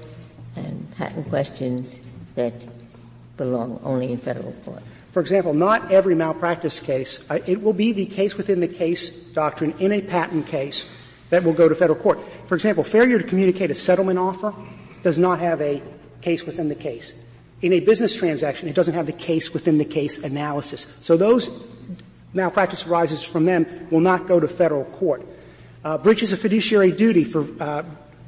and 0.55 0.91
patent 0.97 1.29
questions 1.29 1.95
that 2.35 2.53
belong 3.37 3.81
only 3.85 4.13
in 4.13 4.19
federal 4.19 4.53
court? 4.65 4.83
For 5.13 5.21
example, 5.21 5.55
not 5.55 5.91
every 5.91 6.15
malpractice 6.15 6.79
case, 6.79 7.25
uh, 7.31 7.39
it 7.47 7.63
will 7.63 7.73
be 7.73 7.93
the 7.93 8.05
case 8.05 8.37
within 8.37 8.61
the 8.61 8.69
case 8.69 9.09
doctrine 9.09 9.75
in 9.79 9.93
a 9.93 10.03
patent 10.03 10.47
case 10.47 10.85
that 11.31 11.45
will 11.45 11.53
go 11.53 11.69
to 11.69 11.75
federal 11.75 11.99
court. 11.99 12.19
For 12.47 12.55
example, 12.55 12.85
failure 12.85 13.19
to 13.19 13.25
communicate 13.25 13.71
a 13.71 13.75
settlement 13.75 14.19
offer 14.19 14.55
does 15.03 15.19
not 15.19 15.39
have 15.41 15.61
a 15.61 15.83
case 16.21 16.45
within 16.45 16.69
the 16.69 16.75
case. 16.75 17.15
In 17.63 17.73
a 17.73 17.81
business 17.81 18.15
transaction, 18.15 18.69
it 18.69 18.75
doesn't 18.75 18.95
have 18.95 19.07
the 19.07 19.13
case 19.13 19.53
within 19.53 19.79
the 19.79 19.85
case 19.85 20.19
analysis. 20.19 20.87
So 21.01 21.17
those 21.17 21.51
malpractice 22.35 22.87
arises 22.87 23.23
from 23.23 23.45
them 23.45 23.89
will 23.91 24.01
not 24.01 24.29
go 24.29 24.39
to 24.39 24.49
federal 24.49 24.85
court. 24.85 25.27
Uh, 25.85 25.97
breaches 25.99 26.33
of 26.33 26.41
fiduciary 26.41 26.93
duty 26.93 27.25
for 27.25 27.47
uh, 27.63 27.85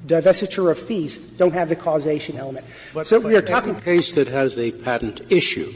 divestiture 0.06 0.70
of 0.70 0.78
fees 0.78 1.16
don't 1.16 1.52
have 1.52 1.68
the 1.68 1.76
causation 1.76 2.36
element. 2.36 2.64
But, 2.94 3.06
so 3.06 3.18
we 3.18 3.36
are 3.36 3.42
talking 3.42 3.74
a 3.74 3.80
case 3.80 4.12
that 4.12 4.28
has 4.28 4.56
a 4.56 4.70
patent 4.70 5.20
issue, 5.30 5.72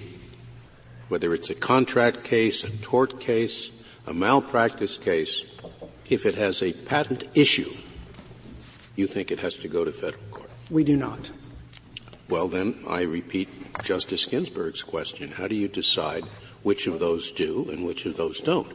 whether 1.09 1.35
it's 1.35 1.51
a 1.51 1.55
contract 1.55 2.25
case, 2.25 2.64
a 2.64 2.70
tort 2.70 3.20
case, 3.20 3.70
a 4.07 4.14
malpractice 4.14 4.97
case, 4.97 5.45
if 6.12 6.26
it 6.26 6.34
has 6.34 6.62
a 6.62 6.72
patent 6.72 7.24
issue, 7.34 7.72
you 8.96 9.06
think 9.06 9.30
it 9.30 9.40
has 9.40 9.56
to 9.56 9.68
go 9.68 9.84
to 9.84 9.92
federal 9.92 10.22
court? 10.30 10.50
We 10.70 10.84
do 10.84 10.96
not. 10.96 11.30
Well, 12.28 12.48
then 12.48 12.84
I 12.86 13.02
repeat 13.02 13.48
Justice 13.82 14.26
Ginsburg's 14.26 14.82
question. 14.82 15.30
How 15.30 15.48
do 15.48 15.54
you 15.54 15.68
decide 15.68 16.24
which 16.62 16.86
of 16.86 17.00
those 17.00 17.32
do 17.32 17.68
and 17.70 17.84
which 17.84 18.06
of 18.06 18.16
those 18.16 18.40
don't? 18.40 18.72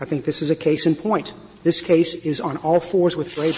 I 0.00 0.04
think 0.04 0.24
this 0.24 0.42
is 0.42 0.50
a 0.50 0.56
case 0.56 0.86
in 0.86 0.96
point. 0.96 1.32
This 1.62 1.80
case 1.80 2.14
is 2.14 2.40
on 2.40 2.56
all 2.58 2.80
fours 2.80 3.16
with 3.16 3.34
Brady. 3.34 3.56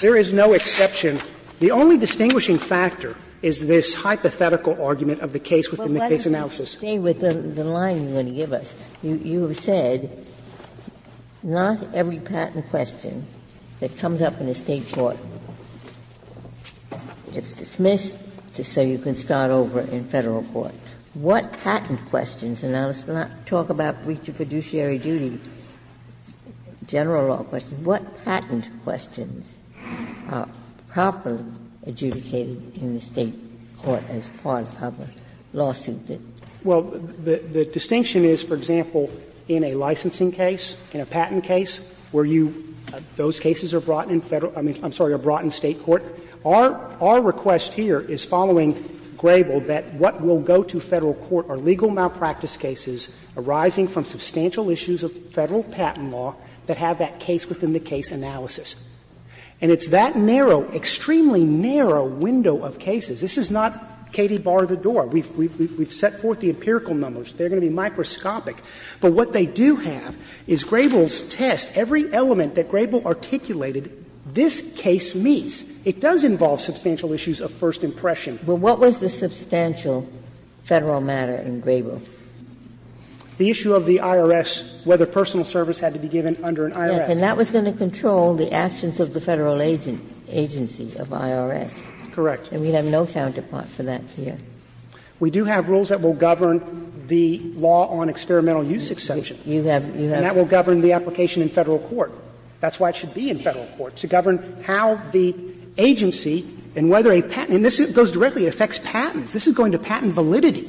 There 0.00 0.16
is 0.16 0.32
no 0.32 0.52
exception. 0.52 1.20
The 1.60 1.70
only 1.70 1.96
distinguishing 1.96 2.58
factor 2.58 3.16
is 3.42 3.66
this 3.66 3.94
hypothetical 3.94 4.82
argument 4.84 5.20
of 5.20 5.32
the 5.32 5.38
case 5.38 5.70
within 5.70 5.94
well, 5.94 6.08
the 6.08 6.14
case 6.14 6.26
analysis. 6.26 6.72
Stay 6.72 6.98
with 6.98 7.20
the, 7.20 7.32
the 7.32 7.64
line 7.64 8.02
you're 8.02 8.12
going 8.12 8.26
to 8.26 8.32
give 8.32 8.52
us. 8.52 8.74
You, 9.02 9.16
you 9.16 9.48
have 9.48 9.58
said 9.58 10.26
not 11.42 11.94
every 11.94 12.18
patent 12.18 12.68
question 12.70 13.26
that 13.80 13.96
comes 13.98 14.20
up 14.20 14.40
in 14.40 14.48
a 14.48 14.54
state 14.54 14.90
court 14.92 15.16
is 17.34 17.52
dismissed 17.54 18.14
just 18.54 18.72
so 18.72 18.82
you 18.82 18.98
can 18.98 19.14
start 19.14 19.50
over 19.50 19.80
in 19.80 20.04
federal 20.04 20.42
court. 20.44 20.74
What 21.14 21.52
patent 21.52 22.00
questions, 22.06 22.62
and 22.62 22.72
now 22.72 22.86
let's 22.86 23.06
not 23.06 23.46
talk 23.46 23.70
about 23.70 24.04
breach 24.04 24.28
of 24.28 24.36
fiduciary 24.36 24.98
duty, 24.98 25.40
general 26.86 27.28
law 27.28 27.42
questions, 27.44 27.84
what 27.84 28.24
patent 28.24 28.68
questions 28.84 29.58
are 30.28 30.48
properly 30.88 31.44
adjudicated 31.86 32.76
in 32.76 32.94
the 32.94 33.00
state 33.00 33.34
court 33.78 34.02
as 34.08 34.28
part 34.42 34.66
of 34.82 35.00
a 35.00 35.08
lawsuit 35.52 36.06
that 36.08 36.20
well, 36.62 36.82
the, 36.82 37.38
the 37.38 37.64
distinction 37.64 38.24
is, 38.26 38.42
for 38.42 38.54
example, 38.54 39.10
in 39.50 39.64
a 39.64 39.74
licensing 39.74 40.30
case, 40.30 40.76
in 40.92 41.00
a 41.00 41.06
patent 41.06 41.42
case, 41.42 41.80
where 42.12 42.24
you, 42.24 42.74
uh, 42.94 43.00
those 43.16 43.40
cases 43.40 43.74
are 43.74 43.80
brought 43.80 44.08
in 44.08 44.20
federal, 44.20 44.56
I 44.56 44.62
mean, 44.62 44.78
I'm 44.82 44.92
sorry, 44.92 45.12
are 45.12 45.18
brought 45.18 45.42
in 45.42 45.50
state 45.50 45.82
court. 45.82 46.04
Our, 46.44 46.74
our 47.00 47.20
request 47.20 47.74
here 47.74 48.00
is 48.00 48.24
following 48.24 48.74
Grable 49.16 49.66
that 49.66 49.92
what 49.94 50.22
will 50.22 50.40
go 50.40 50.62
to 50.62 50.80
federal 50.80 51.14
court 51.14 51.50
are 51.50 51.58
legal 51.58 51.90
malpractice 51.90 52.56
cases 52.56 53.10
arising 53.36 53.88
from 53.88 54.04
substantial 54.04 54.70
issues 54.70 55.02
of 55.02 55.12
federal 55.12 55.62
patent 55.64 56.10
law 56.10 56.36
that 56.66 56.76
have 56.78 56.98
that 56.98 57.18
case 57.18 57.46
within 57.48 57.72
the 57.72 57.80
case 57.80 58.12
analysis. 58.12 58.76
And 59.60 59.70
it's 59.70 59.88
that 59.88 60.16
narrow, 60.16 60.70
extremely 60.72 61.44
narrow 61.44 62.06
window 62.06 62.62
of 62.62 62.78
cases. 62.78 63.20
This 63.20 63.36
is 63.36 63.50
not 63.50 63.89
Katie 64.12 64.38
bar 64.38 64.66
the 64.66 64.76
door. 64.76 65.06
We've, 65.06 65.30
we've, 65.36 65.78
we've 65.78 65.92
set 65.92 66.20
forth 66.20 66.40
the 66.40 66.50
empirical 66.50 66.94
numbers. 66.94 67.32
They're 67.32 67.48
going 67.48 67.60
to 67.60 67.66
be 67.66 67.72
microscopic. 67.72 68.56
But 69.00 69.12
what 69.12 69.32
they 69.32 69.46
do 69.46 69.76
have 69.76 70.16
is 70.46 70.64
Grable's 70.64 71.22
test. 71.22 71.70
Every 71.76 72.12
element 72.12 72.54
that 72.56 72.68
Grable 72.68 73.04
articulated, 73.04 74.04
this 74.26 74.72
case 74.76 75.14
meets. 75.14 75.64
It 75.84 76.00
does 76.00 76.24
involve 76.24 76.60
substantial 76.60 77.12
issues 77.12 77.40
of 77.40 77.50
first 77.52 77.84
impression. 77.84 78.38
But 78.44 78.56
what 78.56 78.78
was 78.78 78.98
the 78.98 79.08
substantial 79.08 80.08
federal 80.62 81.00
matter 81.00 81.36
in 81.36 81.62
Grable? 81.62 82.00
The 83.38 83.48
issue 83.48 83.72
of 83.72 83.86
the 83.86 83.98
IRS, 83.98 84.84
whether 84.84 85.06
personal 85.06 85.46
service 85.46 85.80
had 85.80 85.94
to 85.94 85.98
be 85.98 86.08
given 86.08 86.44
under 86.44 86.66
an 86.66 86.72
IRS. 86.72 86.96
Yes, 86.96 87.10
and 87.10 87.22
that 87.22 87.38
was 87.38 87.50
going 87.50 87.64
to 87.64 87.72
control 87.72 88.34
the 88.34 88.52
actions 88.52 89.00
of 89.00 89.14
the 89.14 89.20
federal 89.20 89.62
agent, 89.62 90.02
agency 90.28 90.94
of 90.98 91.08
IRS. 91.08 91.72
Correct. 92.12 92.50
And 92.52 92.60
we 92.60 92.72
have 92.72 92.84
no 92.84 93.06
counterpart 93.06 93.66
for 93.66 93.82
that 93.84 94.02
here. 94.16 94.38
We 95.18 95.30
do 95.30 95.44
have 95.44 95.68
rules 95.68 95.90
that 95.90 96.00
will 96.00 96.14
govern 96.14 97.06
the 97.06 97.38
law 97.38 97.88
on 97.88 98.08
experimental 98.08 98.64
use 98.64 98.90
exception. 98.90 99.38
You 99.44 99.64
have, 99.64 99.84
you 99.96 100.08
have. 100.08 100.18
And 100.18 100.24
that 100.24 100.34
will 100.34 100.46
govern 100.46 100.80
the 100.80 100.92
application 100.92 101.42
in 101.42 101.48
federal 101.48 101.78
court. 101.78 102.12
That's 102.60 102.80
why 102.80 102.90
it 102.90 102.96
should 102.96 103.14
be 103.14 103.30
in 103.30 103.38
federal 103.38 103.66
court, 103.76 103.96
to 103.96 104.06
govern 104.06 104.62
how 104.62 104.96
the 105.12 105.34
agency 105.78 106.48
and 106.76 106.88
whether 106.88 107.10
a 107.12 107.22
patent, 107.22 107.50
and 107.50 107.64
this 107.64 107.80
goes 107.92 108.12
directly, 108.12 108.46
it 108.46 108.48
affects 108.48 108.78
patents. 108.78 109.32
This 109.32 109.46
is 109.46 109.54
going 109.54 109.72
to 109.72 109.78
patent 109.78 110.12
validity. 110.12 110.62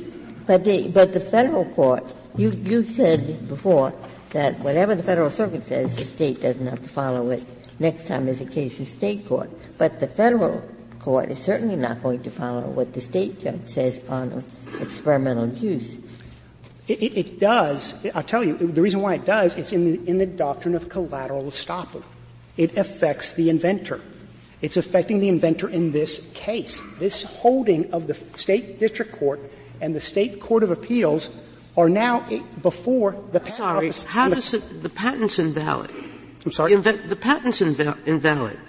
But 0.47 0.63
the, 0.63 0.87
but 0.87 1.13
the 1.13 1.19
federal 1.19 1.65
court, 1.65 2.13
you, 2.35 2.49
you 2.49 2.85
said 2.85 3.47
before 3.47 3.93
that 4.31 4.59
whatever 4.59 4.95
the 4.95 5.03
federal 5.03 5.29
circuit 5.29 5.63
says, 5.63 5.93
the 5.95 6.05
state 6.05 6.41
doesn't 6.41 6.65
have 6.65 6.81
to 6.81 6.89
follow 6.89 7.29
it 7.29 7.43
next 7.81 8.07
time 8.07 8.25
there's 8.25 8.41
a 8.41 8.45
case 8.45 8.79
in 8.79 8.85
state 8.85 9.25
court. 9.25 9.49
But 9.77 9.99
the 9.99 10.07
federal 10.07 10.63
court 11.01 11.31
is 11.31 11.39
certainly 11.39 11.75
not 11.75 12.01
going 12.03 12.21
to 12.23 12.31
follow 12.31 12.61
what 12.61 12.93
the 12.93 13.01
state 13.01 13.39
judge 13.39 13.67
says 13.67 13.99
on 14.07 14.43
experimental 14.79 15.49
use. 15.49 15.97
It, 16.87 17.01
it, 17.01 17.17
it, 17.17 17.39
does. 17.39 17.93
I'll 18.13 18.23
tell 18.23 18.43
you, 18.43 18.57
the 18.57 18.81
reason 18.81 19.01
why 19.01 19.15
it 19.15 19.25
does, 19.25 19.55
it's 19.55 19.71
in 19.71 19.85
the, 19.85 20.09
in 20.09 20.17
the 20.17 20.25
doctrine 20.25 20.75
of 20.75 20.89
collateral 20.89 21.45
estoppel. 21.45 22.03
It 22.57 22.77
affects 22.77 23.33
the 23.33 23.49
inventor. 23.49 24.01
It's 24.61 24.77
affecting 24.77 25.19
the 25.19 25.29
inventor 25.29 25.69
in 25.69 25.91
this 25.91 26.29
case. 26.33 26.81
This 26.99 27.23
holding 27.23 27.91
of 27.93 28.07
the 28.07 28.13
state 28.35 28.77
district 28.77 29.13
court 29.13 29.39
and 29.79 29.95
the 29.95 30.01
state 30.01 30.39
court 30.39 30.63
of 30.63 30.69
appeals 30.69 31.29
are 31.77 31.89
now 31.89 32.27
eh, 32.29 32.41
before 32.61 33.13
the 33.31 33.39
patent 33.39 33.55
Sorry, 33.55 33.87
office. 33.87 34.03
how 34.03 34.29
does 34.29 34.53
it, 34.53 34.83
the 34.83 34.89
patent's 34.89 35.39
invalid? 35.39 35.91
I'm 36.45 36.51
sorry? 36.51 36.75
The, 36.75 36.93
the 36.93 37.15
patent's 37.15 37.61
inval- 37.61 38.05
invalid. 38.05 38.59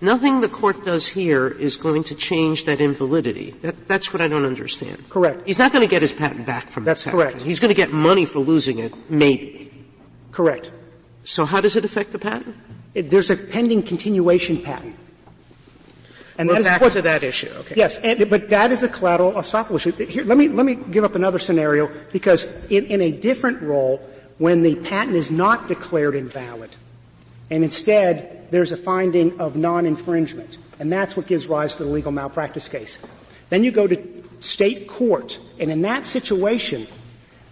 Nothing 0.00 0.40
the 0.40 0.48
court 0.48 0.84
does 0.84 1.08
here 1.08 1.48
is 1.48 1.76
going 1.76 2.04
to 2.04 2.14
change 2.14 2.66
that 2.66 2.80
invalidity. 2.80 3.50
That, 3.62 3.88
that's 3.88 4.12
what 4.12 4.22
I 4.22 4.28
don't 4.28 4.44
understand. 4.44 5.08
Correct. 5.08 5.46
He's 5.46 5.58
not 5.58 5.72
going 5.72 5.84
to 5.84 5.90
get 5.90 6.02
his 6.02 6.12
patent 6.12 6.46
back 6.46 6.68
from 6.68 6.84
That's 6.84 7.04
correct. 7.04 7.36
action. 7.36 7.48
He's 7.48 7.58
going 7.58 7.74
to 7.74 7.76
get 7.76 7.92
money 7.92 8.24
for 8.24 8.38
losing 8.38 8.78
it, 8.78 8.92
maybe. 9.10 9.72
Correct. 10.30 10.70
So 11.24 11.44
how 11.44 11.60
does 11.60 11.74
it 11.76 11.84
affect 11.84 12.12
the 12.12 12.18
patent? 12.18 12.56
It, 12.94 13.10
there's 13.10 13.30
a 13.30 13.36
pending 13.36 13.82
continuation 13.82 14.62
patent. 14.62 14.96
And 16.38 16.48
We're 16.48 16.62
that 16.62 16.76
is 16.76 16.78
back 16.80 16.92
to 16.92 17.02
that 17.02 17.22
issue. 17.24 17.50
Okay. 17.50 17.74
Yes, 17.76 17.98
and, 17.98 18.30
but 18.30 18.50
that 18.50 18.70
is 18.70 18.84
a 18.84 18.88
collateral 18.88 19.32
estoppel 19.32 19.74
issue. 19.74 19.90
Here, 19.90 20.22
let 20.22 20.38
me, 20.38 20.48
let 20.48 20.64
me 20.64 20.76
give 20.76 21.02
up 21.02 21.16
another 21.16 21.40
scenario 21.40 21.90
because 22.12 22.44
in, 22.70 22.86
in 22.86 23.00
a 23.00 23.10
different 23.10 23.60
role, 23.62 23.98
when 24.38 24.62
the 24.62 24.76
patent 24.76 25.16
is 25.16 25.32
not 25.32 25.66
declared 25.66 26.14
invalid, 26.14 26.76
and 27.50 27.64
instead 27.64 28.37
there's 28.50 28.72
a 28.72 28.76
finding 28.76 29.40
of 29.40 29.56
non-infringement, 29.56 30.58
and 30.78 30.92
that's 30.92 31.16
what 31.16 31.26
gives 31.26 31.46
rise 31.46 31.76
to 31.76 31.84
the 31.84 31.90
legal 31.90 32.12
malpractice 32.12 32.68
case. 32.68 32.98
Then 33.50 33.64
you 33.64 33.70
go 33.70 33.86
to 33.86 34.22
state 34.40 34.88
court, 34.88 35.38
and 35.58 35.70
in 35.70 35.82
that 35.82 36.06
situation, 36.06 36.86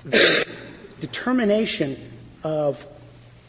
the 0.04 0.46
determination 1.00 2.12
of, 2.42 2.86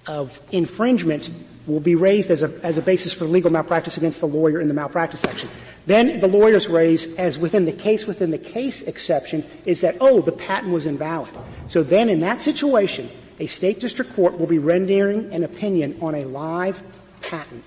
of 0.06 0.40
infringement 0.52 1.30
will 1.68 1.80
be 1.80 1.96
raised 1.96 2.32
as 2.32 2.44
a, 2.44 2.60
as 2.64 2.78
a 2.78 2.82
basis 2.82 3.14
for 3.14 3.26
legal 3.26 3.52
malpractice 3.52 3.98
against 3.98 4.22
the 4.22 4.28
lawyer 4.28 4.62
in 4.62 4.68
the 4.68 4.74
malpractice 4.74 5.24
action. 5.26 5.50
Then 5.86 6.20
the 6.20 6.28
lawyers 6.28 6.68
raise, 6.68 7.14
as 7.16 7.38
within 7.38 7.66
the 7.66 7.74
case 7.74 8.08
within 8.08 8.32
the 8.32 8.38
case 8.38 8.82
exception, 8.82 9.46
is 9.66 9.82
that, 9.82 9.98
oh, 10.00 10.22
the 10.22 10.32
patent 10.32 10.72
was 10.72 10.86
invalid. 10.86 11.34
So 11.68 11.84
then 11.84 12.10
in 12.10 12.22
that 12.22 12.42
situation, 12.42 13.10
a 13.40 13.48
state 13.48 13.80
district 13.80 14.16
court 14.16 14.40
will 14.40 14.48
be 14.48 14.60
rendering 14.60 15.34
an 15.34 15.44
opinion 15.44 15.98
on 16.02 16.16
a 16.16 16.24
live 16.24 16.82
patent. 17.22 17.64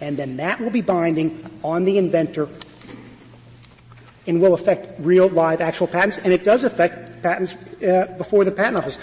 And 0.00 0.16
then 0.16 0.36
that 0.36 0.60
will 0.60 0.70
be 0.70 0.80
binding 0.80 1.48
on 1.64 1.84
the 1.84 1.98
inventor 1.98 2.48
and 4.26 4.40
will 4.40 4.54
affect 4.54 5.00
real, 5.00 5.28
live, 5.28 5.60
actual 5.60 5.86
patents. 5.86 6.18
And 6.18 6.32
it 6.32 6.44
does 6.44 6.62
affect 6.62 7.22
patents 7.22 7.54
uh, 7.82 8.14
before 8.18 8.44
the 8.44 8.52
patent 8.52 8.76
office. 8.76 8.98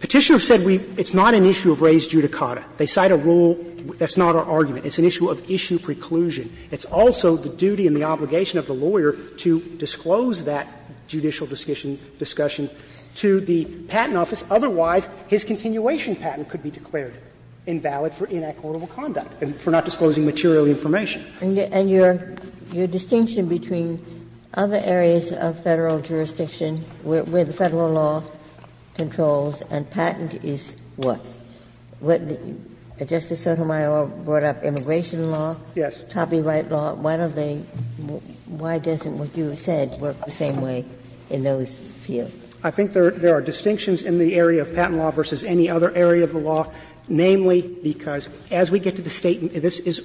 Petitioner 0.00 0.38
said 0.38 0.64
we, 0.64 0.76
it's 0.96 1.14
not 1.14 1.34
an 1.34 1.44
issue 1.44 1.72
of 1.72 1.82
res 1.82 2.08
judicata. 2.08 2.64
They 2.76 2.86
cite 2.86 3.10
a 3.10 3.16
rule, 3.16 3.54
that's 3.98 4.16
not 4.16 4.36
our 4.36 4.44
argument. 4.44 4.86
It's 4.86 4.98
an 4.98 5.04
issue 5.04 5.28
of 5.28 5.50
issue 5.50 5.78
preclusion. 5.78 6.50
It's 6.70 6.84
also 6.84 7.36
the 7.36 7.48
duty 7.48 7.86
and 7.86 7.96
the 7.96 8.04
obligation 8.04 8.58
of 8.58 8.66
the 8.66 8.74
lawyer 8.74 9.12
to 9.12 9.60
disclose 9.78 10.44
that 10.44 10.68
judicial 11.08 11.46
discussion, 11.46 11.98
discussion 12.18 12.70
to 13.16 13.40
the 13.40 13.64
patent 13.88 14.16
office. 14.16 14.44
Otherwise, 14.50 15.08
his 15.26 15.42
continuation 15.42 16.14
patent 16.14 16.48
could 16.48 16.62
be 16.62 16.70
declared 16.70 17.14
invalid 17.68 18.12
for 18.14 18.26
inequitable 18.26 18.88
conduct 18.88 19.42
and 19.42 19.54
for 19.54 19.70
not 19.70 19.84
disclosing 19.84 20.24
material 20.24 20.66
information. 20.66 21.24
And, 21.40 21.58
and 21.58 21.90
your, 21.90 22.34
your 22.72 22.86
distinction 22.86 23.46
between 23.46 24.04
other 24.54 24.80
areas 24.82 25.30
of 25.30 25.62
federal 25.62 26.00
jurisdiction 26.00 26.78
where, 27.02 27.22
where 27.24 27.44
the 27.44 27.52
federal 27.52 27.92
law 27.92 28.24
controls 28.94 29.62
and 29.70 29.88
patent 29.90 30.42
is 30.42 30.74
what? 30.96 31.20
What 32.00 32.22
uh, 32.22 33.04
Justice 33.04 33.44
Sotomayor 33.44 34.06
brought 34.06 34.42
up 34.42 34.64
immigration 34.64 35.30
law, 35.30 35.56
yes, 35.74 36.02
copyright 36.10 36.70
law. 36.70 36.94
Why 36.94 37.16
don't 37.16 37.34
they? 37.34 37.58
Why 38.46 38.78
doesn't 38.78 39.18
what 39.18 39.36
you 39.36 39.54
said 39.54 40.00
work 40.00 40.16
the 40.24 40.30
same 40.30 40.60
way 40.60 40.84
in 41.30 41.44
those 41.44 41.70
fields? 41.70 42.34
I 42.64 42.72
think 42.72 42.92
there 42.92 43.10
there 43.10 43.34
are 43.34 43.40
distinctions 43.40 44.02
in 44.02 44.18
the 44.18 44.34
area 44.34 44.62
of 44.62 44.74
patent 44.74 44.98
law 44.98 45.12
versus 45.12 45.44
any 45.44 45.70
other 45.70 45.94
area 45.94 46.24
of 46.24 46.32
the 46.32 46.40
law, 46.40 46.72
namely 47.08 47.62
because 47.82 48.28
as 48.50 48.70
we 48.70 48.78
get 48.78 48.96
to 48.96 49.02
the 49.02 49.10
state, 49.10 49.38
this 49.62 49.78
is 49.80 50.02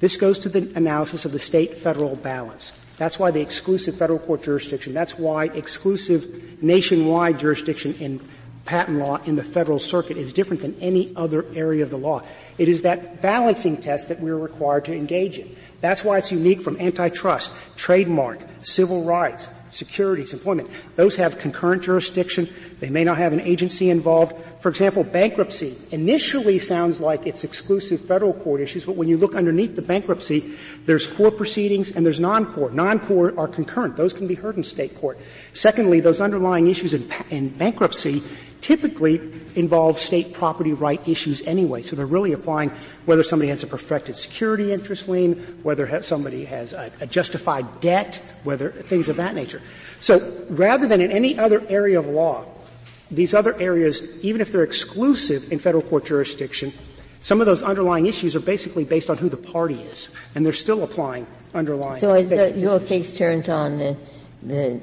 this 0.00 0.16
goes 0.16 0.40
to 0.40 0.48
the 0.48 0.72
analysis 0.74 1.24
of 1.24 1.32
the 1.32 1.38
state 1.38 1.78
federal 1.78 2.16
balance. 2.16 2.72
That's 2.96 3.18
why 3.18 3.30
the 3.30 3.40
exclusive 3.40 3.96
federal 3.96 4.18
court 4.18 4.42
jurisdiction, 4.42 4.94
that's 4.94 5.18
why 5.18 5.44
exclusive 5.44 6.62
nationwide 6.62 7.38
jurisdiction 7.38 7.94
in 7.94 8.20
patent 8.64 8.98
law 8.98 9.18
in 9.24 9.36
the 9.36 9.44
federal 9.44 9.78
circuit 9.78 10.16
is 10.16 10.32
different 10.32 10.62
than 10.62 10.76
any 10.80 11.12
other 11.16 11.44
area 11.54 11.82
of 11.82 11.90
the 11.90 11.96
law. 11.98 12.22
It 12.58 12.68
is 12.68 12.82
that 12.82 13.22
balancing 13.22 13.76
test 13.76 14.08
that 14.08 14.20
we're 14.20 14.36
required 14.36 14.84
to 14.86 14.94
engage 14.94 15.38
in. 15.38 15.54
That's 15.80 16.04
why 16.04 16.18
it's 16.18 16.30
unique 16.30 16.62
from 16.62 16.80
antitrust, 16.80 17.50
trademark, 17.76 18.40
civil 18.60 19.04
rights, 19.04 19.48
securities, 19.72 20.32
employment. 20.32 20.68
Those 20.96 21.16
have 21.16 21.38
concurrent 21.38 21.82
jurisdiction. 21.82 22.48
They 22.80 22.90
may 22.90 23.04
not 23.04 23.18
have 23.18 23.32
an 23.32 23.40
agency 23.40 23.90
involved. 23.90 24.34
For 24.60 24.68
example, 24.68 25.02
bankruptcy 25.02 25.76
initially 25.90 26.58
sounds 26.58 27.00
like 27.00 27.26
it's 27.26 27.42
exclusive 27.42 28.00
federal 28.00 28.32
court 28.32 28.60
issues, 28.60 28.84
but 28.84 28.96
when 28.96 29.08
you 29.08 29.16
look 29.16 29.34
underneath 29.34 29.74
the 29.74 29.82
bankruptcy, 29.82 30.56
there's 30.86 31.06
core 31.06 31.30
proceedings 31.30 31.90
and 31.90 32.06
there's 32.06 32.20
non-core. 32.20 32.70
Non-core 32.70 33.34
are 33.38 33.48
concurrent. 33.48 33.96
Those 33.96 34.12
can 34.12 34.26
be 34.26 34.34
heard 34.34 34.56
in 34.56 34.62
state 34.62 34.94
court. 35.00 35.18
Secondly, 35.52 36.00
those 36.00 36.20
underlying 36.20 36.68
issues 36.68 36.94
in, 36.94 37.10
in 37.30 37.48
bankruptcy 37.48 38.22
typically 38.62 39.20
involve 39.54 39.98
state 39.98 40.32
property 40.32 40.72
right 40.72 41.06
issues 41.06 41.42
anyway. 41.42 41.82
So 41.82 41.96
they're 41.96 42.06
really 42.06 42.32
applying 42.32 42.70
whether 43.04 43.22
somebody 43.22 43.50
has 43.50 43.62
a 43.62 43.66
perfected 43.66 44.16
security 44.16 44.72
interest 44.72 45.08
lien, 45.08 45.34
whether 45.62 46.00
somebody 46.02 46.46
has 46.46 46.72
a, 46.72 46.90
a 47.00 47.06
justified 47.06 47.80
debt, 47.80 48.22
whether 48.44 48.70
things 48.70 49.10
of 49.10 49.16
that 49.16 49.34
nature. 49.34 49.60
So 50.00 50.46
rather 50.48 50.86
than 50.86 51.00
in 51.00 51.12
any 51.12 51.38
other 51.38 51.62
area 51.68 51.98
of 51.98 52.06
law, 52.06 52.46
these 53.10 53.34
other 53.34 53.60
areas, 53.60 54.02
even 54.24 54.40
if 54.40 54.52
they're 54.52 54.62
exclusive 54.62 55.52
in 55.52 55.58
federal 55.58 55.82
court 55.82 56.06
jurisdiction, 56.06 56.72
some 57.20 57.40
of 57.40 57.46
those 57.46 57.62
underlying 57.62 58.06
issues 58.06 58.34
are 58.34 58.40
basically 58.40 58.84
based 58.84 59.10
on 59.10 59.18
who 59.18 59.28
the 59.28 59.36
party 59.36 59.80
is, 59.82 60.08
and 60.34 60.46
they're 60.46 60.52
still 60.52 60.82
applying 60.82 61.26
underlying. 61.54 62.00
So 62.00 62.22
the, 62.22 62.52
your 62.58 62.80
case 62.80 63.16
turns 63.16 63.48
on 63.48 63.78
the, 63.78 63.96
the 64.42 64.80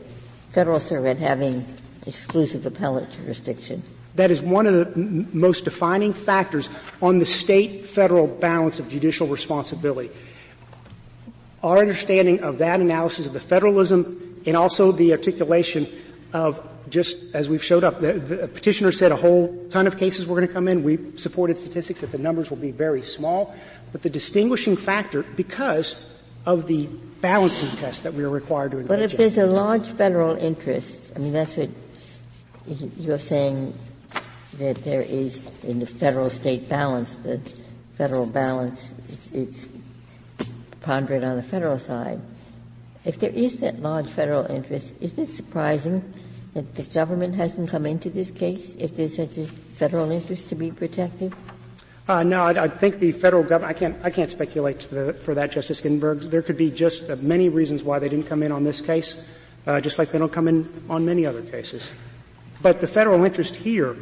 federal 0.51 0.79
circuit 0.79 1.17
having 1.17 1.65
exclusive 2.09 2.65
appellate 2.65 3.09
jurisdiction. 3.11 3.83
That 4.15 4.31
is 4.31 4.41
one 4.41 4.67
of 4.67 4.73
the 4.73 4.91
m- 4.99 5.29
most 5.31 5.63
defining 5.63 6.13
factors 6.13 6.67
on 7.01 7.19
the 7.19 7.25
state-federal 7.25 8.27
balance 8.27 8.79
of 8.79 8.89
judicial 8.89 9.27
responsibility. 9.27 10.11
Our 11.63 11.77
understanding 11.77 12.41
of 12.41 12.57
that 12.57 12.81
analysis 12.81 13.25
of 13.25 13.33
the 13.33 13.39
federalism 13.39 14.41
and 14.45 14.55
also 14.57 14.91
the 14.91 15.13
articulation 15.13 15.87
of 16.33 16.59
just 16.89 17.17
as 17.33 17.49
we've 17.49 17.63
showed 17.63 17.83
up, 17.83 18.01
the, 18.01 18.13
the 18.13 18.47
petitioner 18.47 18.91
said 18.91 19.11
a 19.11 19.15
whole 19.15 19.67
ton 19.69 19.85
of 19.85 19.97
cases 19.97 20.25
were 20.25 20.35
going 20.35 20.47
to 20.47 20.53
come 20.53 20.67
in. 20.67 20.83
We 20.83 21.17
supported 21.17 21.57
statistics 21.57 22.01
that 22.01 22.11
the 22.11 22.17
numbers 22.17 22.49
will 22.49 22.57
be 22.57 22.71
very 22.71 23.03
small, 23.03 23.55
but 23.91 24.01
the 24.01 24.09
distinguishing 24.09 24.75
factor, 24.75 25.23
because 25.23 26.05
of 26.45 26.67
the 26.67 26.87
balancing 27.21 27.69
test 27.77 28.03
that 28.03 28.13
we 28.13 28.23
are 28.23 28.29
required 28.29 28.71
to 28.71 28.77
engage 28.77 28.87
But 28.87 29.01
if 29.01 29.17
there's 29.17 29.37
a 29.37 29.45
large 29.45 29.87
federal 29.87 30.35
interest, 30.35 31.11
I 31.15 31.19
mean 31.19 31.33
that's 31.33 31.55
what 31.57 31.69
you're 32.69 33.17
saying 33.17 33.73
that 34.57 34.83
there 34.83 35.01
is 35.01 35.41
in 35.63 35.79
the 35.79 35.85
federal 35.85 36.29
state 36.29 36.69
balance, 36.69 37.15
the 37.23 37.39
federal 37.95 38.25
balance, 38.25 38.93
it's, 39.09 39.31
it's 39.31 39.69
pondered 40.81 41.23
on 41.23 41.35
the 41.35 41.43
federal 41.43 41.79
side. 41.79 42.21
If 43.05 43.19
there 43.19 43.31
is 43.31 43.57
that 43.57 43.81
large 43.81 44.09
federal 44.09 44.45
interest, 44.45 44.93
is 44.99 45.17
it 45.17 45.29
surprising 45.31 46.13
that 46.53 46.75
the 46.75 46.83
government 46.83 47.35
hasn't 47.35 47.69
come 47.69 47.85
into 47.85 48.09
this 48.09 48.31
case 48.31 48.75
if 48.77 48.95
there's 48.95 49.15
such 49.15 49.37
a 49.37 49.45
federal 49.45 50.11
interest 50.11 50.49
to 50.49 50.55
be 50.55 50.71
protected? 50.71 51.33
Uh, 52.07 52.23
no, 52.23 52.41
I, 52.43 52.63
I, 52.63 52.67
think 52.67 52.99
the 52.99 53.11
federal 53.11 53.43
government. 53.43 53.75
I 53.75 53.79
can't. 53.79 53.97
I 54.03 54.09
can't 54.09 54.31
speculate 54.31 54.79
the, 54.89 55.13
for 55.13 55.35
that, 55.35 55.51
Justice 55.51 55.79
Ginsburg. 55.79 56.21
There 56.31 56.41
could 56.41 56.57
be 56.57 56.71
just 56.71 57.07
uh, 57.07 57.15
many 57.17 57.49
reasons 57.49 57.83
why 57.83 57.99
they 57.99 58.09
didn't 58.09 58.25
come 58.25 58.41
in 58.41 58.51
on 58.51 58.63
this 58.63 58.81
case, 58.81 59.23
uh, 59.67 59.79
just 59.79 59.99
like 59.99 60.11
they 60.11 60.17
don't 60.17 60.31
come 60.31 60.47
in 60.47 60.67
on 60.89 61.05
many 61.05 61.27
other 61.27 61.43
cases. 61.43 61.91
But 62.61 62.81
the 62.81 62.87
federal 62.87 63.23
interest 63.23 63.55
here 63.55 63.95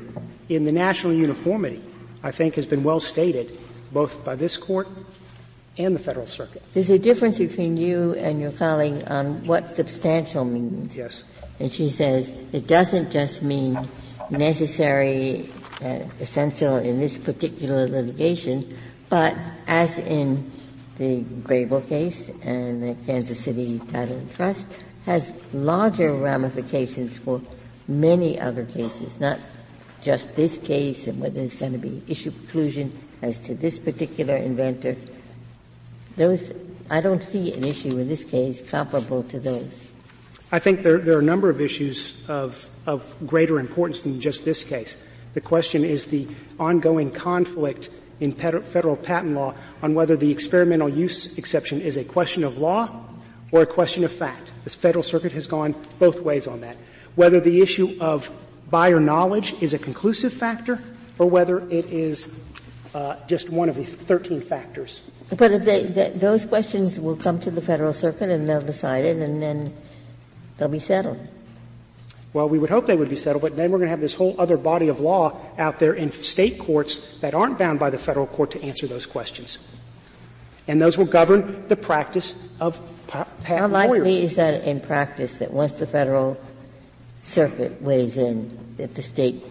in 0.50 0.64
the 0.64 0.72
national 0.72 1.14
uniformity, 1.14 1.84
I 2.24 2.32
think, 2.32 2.56
has 2.56 2.68
been 2.68 2.84
well 2.84 3.00
stated 3.00 3.58
both 3.92 4.24
by 4.24 4.36
this 4.36 4.58
court 4.58 4.88
and 5.78 5.96
the 5.96 6.00
federal 6.00 6.28
circuit. 6.28 6.64
There's 6.74 6.90
a 6.90 6.98
difference 6.98 7.38
between 7.38 7.78
you 7.78 8.16
and 8.16 8.40
your 8.42 8.52
colleague 8.52 9.04
on 9.08 9.44
what 9.46 9.76
substantial 9.76 10.44
means. 10.44 10.96
Yes. 10.96 11.24
And 11.60 11.72
she 11.72 11.90
says 11.90 12.30
it 12.52 12.68
doesn't 12.68 13.12
just 13.12 13.42
mean 13.42 13.88
necessary, 14.30 15.50
uh, 15.82 16.00
essential 16.20 16.78
in 16.78 17.00
this 17.00 17.18
particular 17.18 17.88
litigation, 17.88 18.78
But 19.10 19.36
as 19.68 19.98
in 19.98 20.52
the 20.98 21.22
Grable 21.24 21.88
case 21.88 22.30
and 22.44 22.84
the 22.84 23.06
Kansas 23.06 23.40
City 23.40 23.80
Title 23.92 24.18
and 24.18 24.32
Trust, 24.32 24.66
has 25.06 25.32
larger 25.54 26.14
ramifications 26.14 27.18
for 27.18 27.42
many 27.88 28.40
other 28.40 28.66
cases, 28.66 29.20
not 29.20 29.40
just 30.02 30.36
this 30.36 30.58
case 30.58 31.08
and 31.08 31.20
whether 31.20 31.36
there's 31.36 31.56
going 31.56 31.72
to 31.72 31.78
be 31.78 32.02
issue 32.08 32.32
preclusion 32.32 32.92
as 33.22 33.38
to 33.40 33.56
this 33.56 33.80
particular 33.80 34.36
inventor. 34.36 34.96
Those, 36.16 36.52
I 36.90 37.02
don't 37.02 37.24
see 37.24 37.54
an 37.54 37.64
issue 37.64 37.98
in 37.98 38.08
this 38.08 38.24
case 38.24 38.70
comparable 38.70 39.24
to 39.24 39.40
those. 39.40 39.92
I 40.52 40.60
think 40.60 40.84
there, 40.84 40.98
there 40.98 41.18
are 41.18 41.22
a 41.22 41.24
number 41.24 41.50
of 41.50 41.60
issues 41.60 42.18
of, 42.30 42.70
of 42.86 43.04
greater 43.26 43.60
importance 43.60 44.02
than 44.02 44.20
just 44.22 44.46
this 44.46 44.64
case. 44.64 44.98
The 45.34 45.42
question 45.42 45.84
is 45.84 46.06
the 46.06 46.28
ongoing 46.60 47.12
conflict 47.12 47.90
in 48.20 48.32
federal 48.32 48.96
patent 48.96 49.36
law 49.36 49.54
on 49.84 49.94
whether 49.94 50.16
the 50.16 50.32
experimental 50.32 50.90
use 50.90 51.38
exception 51.38 51.82
is 51.82 51.98
a 51.98 52.04
question 52.04 52.44
of 52.44 52.58
law 52.58 52.90
or 53.52 53.62
a 53.62 53.66
question 53.66 54.04
of 54.04 54.12
fact. 54.12 54.52
The 54.64 54.70
Federal 54.70 55.04
Circuit 55.04 55.32
has 55.34 55.48
gone 55.48 55.76
both 56.00 56.22
ways 56.22 56.48
on 56.48 56.62
that. 56.62 56.78
Whether 57.18 57.40
the 57.40 57.62
issue 57.62 57.98
of 58.00 58.30
buyer 58.70 59.00
knowledge 59.00 59.56
is 59.60 59.74
a 59.74 59.80
conclusive 59.80 60.32
factor 60.32 60.80
or 61.18 61.28
whether 61.28 61.68
it 61.70 61.88
is 61.88 62.28
uh, 62.94 63.16
just 63.26 63.50
one 63.50 63.70
of 63.70 63.76
the 63.76 63.86
13 63.86 64.40
factors. 64.40 65.02
But 65.36 65.52
if 65.52 65.66
they, 65.66 66.12
those 66.16 66.46
questions 66.46 67.00
will 67.00 67.16
come 67.16 67.40
to 67.42 67.50
the 67.50 67.62
Federal 67.62 67.94
Circuit 67.94 68.30
and 68.30 68.48
they'll 68.48 68.62
decide 68.62 69.04
it 69.04 69.18
and 69.18 69.42
then 69.42 69.76
they'll 70.58 70.68
be 70.68 70.80
settled. 70.80 71.18
Well, 72.34 72.48
we 72.50 72.60
would 72.60 72.70
hope 72.70 72.86
they 72.86 72.96
would 72.96 73.10
be 73.10 73.16
settled, 73.16 73.42
but 73.42 73.56
then 73.56 73.72
we're 73.72 73.80
going 73.80 73.88
to 73.88 73.92
have 73.92 74.02
this 74.02 74.14
whole 74.14 74.36
other 74.38 74.58
body 74.58 74.90
of 74.90 75.00
law 75.00 75.42
out 75.58 75.80
there 75.80 75.94
in 75.94 76.12
state 76.12 76.60
courts 76.60 77.02
that 77.22 77.34
aren't 77.34 77.58
bound 77.58 77.80
by 77.80 77.90
the 77.90 77.98
federal 77.98 78.28
court 78.28 78.52
to 78.52 78.62
answer 78.62 78.86
those 78.86 79.08
questions. 79.08 79.58
And 80.68 80.80
those 80.80 81.00
will 81.00 81.06
govern 81.06 81.68
the 81.68 81.76
practice 81.76 82.36
of 82.60 82.80
patent 83.08 83.46
How 83.46 83.68
likely 83.68 84.24
is 84.24 84.36
that 84.36 84.66
in 84.66 84.82
practice 84.82 85.34
that 85.36 85.52
once 85.52 85.74
the 85.74 85.88
federal 85.88 86.40
circuit 87.28 87.82
weighs 87.82 88.18
in, 88.18 88.76
that 88.78 88.96
the 88.96 89.02
state 89.02 89.44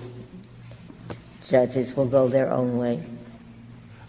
judges 1.47 1.97
will 1.97 2.07
go 2.07 2.29
their 2.29 2.51
own 2.51 2.79
way? 2.79 3.03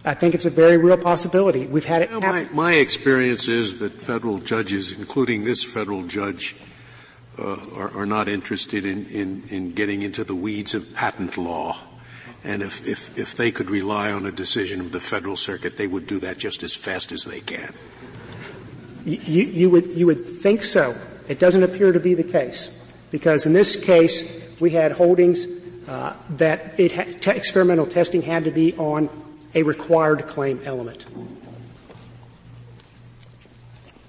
I 0.06 0.14
think 0.14 0.36
it's 0.36 0.46
a 0.46 0.50
very 0.50 0.78
real 0.78 0.98
possibility. 0.98 1.68
We've 1.68 1.84
had 1.84 2.04
it. 2.04 2.12
my, 2.12 2.48
my 2.54 2.74
experience 2.74 3.50
is 3.50 3.80
that 3.80 3.92
federal 3.92 4.38
judges, 4.38 4.98
including 4.98 5.44
this 5.44 5.64
federal 5.64 6.04
judge, 6.04 6.56
uh, 7.38 7.58
are, 7.76 7.92
are, 7.98 8.06
not 8.06 8.28
interested 8.28 8.86
in, 8.86 9.06
in, 9.08 9.44
in 9.50 9.72
getting 9.74 10.02
into 10.02 10.24
the 10.24 10.34
weeds 10.34 10.74
of 10.74 10.94
patent 10.96 11.38
law. 11.38 11.78
And 12.44 12.64
if, 12.64 12.88
if, 12.88 13.20
if 13.20 13.36
they 13.36 13.52
could 13.52 13.70
rely 13.70 14.12
on 14.12 14.26
a 14.26 14.32
decision 14.32 14.80
of 14.80 14.92
the 14.92 15.00
federal 15.00 15.36
circuit, 15.36 15.78
they 15.78 15.88
would 15.88 16.08
do 16.08 16.20
that 16.20 16.38
just 16.38 16.64
as 16.64 16.74
fast 16.74 17.12
as 17.12 17.26
they 17.26 17.42
can. 17.42 17.74
You, 19.06 19.44
you, 19.44 19.70
would, 19.70 19.88
you 19.88 20.06
would 20.08 20.26
think 20.26 20.64
so. 20.64 20.98
It 21.28 21.40
doesn't 21.40 21.64
appear 21.64 21.92
to 21.92 22.00
be 22.00 22.14
the 22.14 22.24
case. 22.24 22.77
Because 23.12 23.46
in 23.46 23.54
this 23.54 23.76
case, 23.76 24.44
we 24.60 24.72
had 24.72 24.92
holdings 24.92 25.48
uh, 25.88 26.16
that 26.32 26.80
it 26.80 26.92
ha- 26.92 27.06
t- 27.20 27.32
experimental 27.32 27.86
testing 27.86 28.22
had 28.22 28.44
to 28.44 28.52
be 28.52 28.76
on 28.76 29.10
a 29.56 29.64
required 29.64 30.28
claim 30.28 30.62
element. 30.66 31.06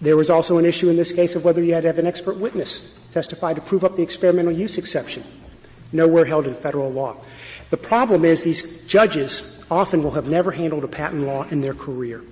There 0.01 0.16
was 0.16 0.30
also 0.30 0.59
an 0.59 0.64
issue 0.64 0.90
in 0.90 0.96
this 0.96 1.12
case 1.12 1.34
of 1.34 1.44
whether 1.44 1.62
you 1.62 1.74
had 1.74 1.82
to 1.82 1.88
have 1.88 1.99
an 1.99 2.07
expert 2.07 2.36
witness 2.36 2.88
testify 3.12 3.55
to 3.55 3.61
prove 3.61 3.84
up 3.84 3.96
the 3.96 4.03
experimental 4.03 4.53
use 4.53 4.78
exception. 4.78 5.24
Nowhere 5.92 6.24
held 6.24 6.46
in 6.46 6.55
federal 6.55 6.90
law. 6.90 7.16
The 7.70 7.76
problem 7.76 8.24
is 8.24 8.44
these 8.44 8.84
judges 8.86 9.42
often 9.70 10.03
will 10.03 10.12
have 10.12 10.28
never 10.28 10.51
handled 10.51 10.84
a 10.84 10.88
patent 10.88 11.22
law 11.22 11.44
in 11.44 11.61
their 11.61 11.74
career. 11.74 12.22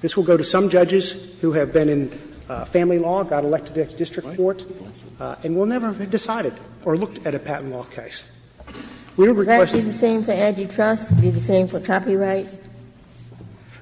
This 0.00 0.16
will 0.16 0.24
go 0.24 0.36
to 0.36 0.44
some 0.44 0.68
judges 0.68 1.12
who 1.40 1.52
have 1.52 1.72
been 1.72 1.88
in 1.88 2.20
uh, 2.48 2.64
family 2.66 2.98
law, 2.98 3.24
got 3.24 3.44
elected 3.44 3.74
to 3.74 3.84
district 3.96 4.36
court, 4.36 4.64
uh, 5.20 5.36
and 5.42 5.56
will 5.56 5.66
never 5.66 5.92
have 5.92 6.10
decided 6.10 6.54
or 6.84 6.96
looked 6.96 7.26
at 7.26 7.34
a 7.34 7.38
patent 7.38 7.72
law 7.72 7.84
case. 7.84 8.24
We 9.16 9.28
would 9.28 9.36
request 9.36 9.72
that 9.72 9.84
be 9.84 9.90
the 9.90 9.98
same 9.98 10.22
for 10.22 10.32
antitrust, 10.32 11.20
be 11.20 11.30
the 11.30 11.40
same 11.40 11.68
for 11.68 11.80
copyright? 11.80 12.46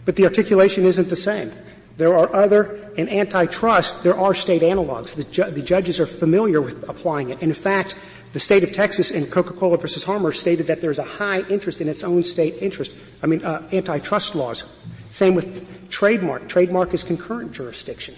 But 0.04 0.16
the 0.16 0.24
articulation 0.24 0.84
isn't 0.84 1.08
the 1.08 1.16
same. 1.16 1.52
There 1.96 2.16
are 2.16 2.32
other, 2.34 2.90
in 2.96 3.08
antitrust, 3.08 4.02
there 4.02 4.18
are 4.18 4.34
state 4.34 4.62
analogs. 4.62 5.14
The, 5.14 5.24
ju- 5.24 5.50
the 5.50 5.62
judges 5.62 6.00
are 6.00 6.06
familiar 6.06 6.60
with 6.60 6.88
applying 6.88 7.30
it. 7.30 7.42
In 7.42 7.52
fact, 7.52 7.96
the 8.32 8.40
state 8.40 8.64
of 8.64 8.72
Texas 8.72 9.12
in 9.12 9.26
Coca-Cola 9.26 9.78
versus 9.78 10.04
Harmar 10.04 10.32
stated 10.32 10.66
that 10.66 10.80
there's 10.80 10.98
a 10.98 11.04
high 11.04 11.40
interest 11.42 11.80
in 11.80 11.88
its 11.88 12.02
own 12.02 12.24
state 12.24 12.54
interest. 12.60 12.94
I 13.22 13.26
mean, 13.26 13.44
uh, 13.44 13.62
antitrust 13.72 14.34
laws. 14.34 14.64
Same 15.12 15.36
with 15.36 15.88
trademark. 15.88 16.48
Trademark 16.48 16.94
is 16.94 17.04
concurrent 17.04 17.52
jurisdiction. 17.52 18.16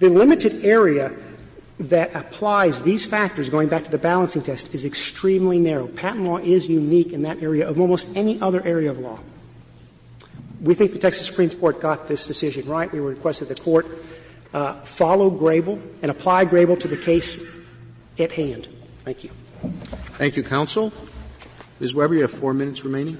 The 0.00 0.10
limited 0.10 0.64
area 0.64 1.16
that 1.78 2.14
applies 2.14 2.82
these 2.82 3.04
factors, 3.04 3.50
going 3.50 3.68
back 3.68 3.84
to 3.84 3.90
the 3.90 3.98
balancing 3.98 4.42
test, 4.42 4.72
is 4.74 4.84
extremely 4.84 5.58
narrow. 5.58 5.88
Patent 5.88 6.24
law 6.24 6.38
is 6.38 6.68
unique 6.68 7.12
in 7.12 7.22
that 7.22 7.42
area 7.42 7.68
of 7.68 7.80
almost 7.80 8.08
any 8.14 8.40
other 8.40 8.64
area 8.64 8.90
of 8.90 8.98
law. 8.98 9.18
We 10.60 10.74
think 10.74 10.92
the 10.92 10.98
Texas 10.98 11.26
Supreme 11.26 11.50
Court 11.50 11.80
got 11.80 12.08
this 12.08 12.26
decision 12.26 12.66
right. 12.68 12.90
We 12.90 13.00
requested 13.00 13.48
the 13.48 13.56
court 13.56 13.86
uh, 14.54 14.80
follow 14.82 15.30
Grable 15.30 15.82
and 16.00 16.10
apply 16.10 16.46
Grable 16.46 16.78
to 16.80 16.88
the 16.88 16.96
case 16.96 17.44
at 18.18 18.32
hand. 18.32 18.68
Thank 19.04 19.24
you. 19.24 19.30
Thank 20.16 20.36
you, 20.36 20.44
counsel. 20.44 20.92
Ms. 21.80 21.92
Webre, 21.92 22.14
you 22.14 22.22
have 22.22 22.30
four 22.30 22.54
minutes 22.54 22.84
remaining. 22.84 23.18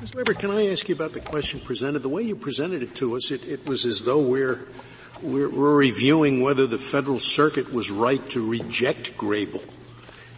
Ms. 0.00 0.10
Webre, 0.10 0.36
can 0.36 0.50
I 0.50 0.66
ask 0.72 0.88
you 0.88 0.94
about 0.94 1.12
the 1.12 1.20
question 1.20 1.60
presented? 1.60 2.00
The 2.00 2.08
way 2.08 2.22
you 2.22 2.34
presented 2.34 2.82
it 2.82 2.94
to 2.96 3.16
us, 3.16 3.30
it, 3.30 3.46
it 3.48 3.66
was 3.66 3.86
as 3.86 4.00
though 4.00 4.20
we're, 4.20 4.66
we're, 5.24 5.48
we're, 5.48 5.74
reviewing 5.74 6.40
whether 6.42 6.66
the 6.66 6.78
Federal 6.78 7.18
Circuit 7.18 7.72
was 7.72 7.90
right 7.90 8.24
to 8.30 8.46
reject 8.46 9.16
Grable 9.16 9.62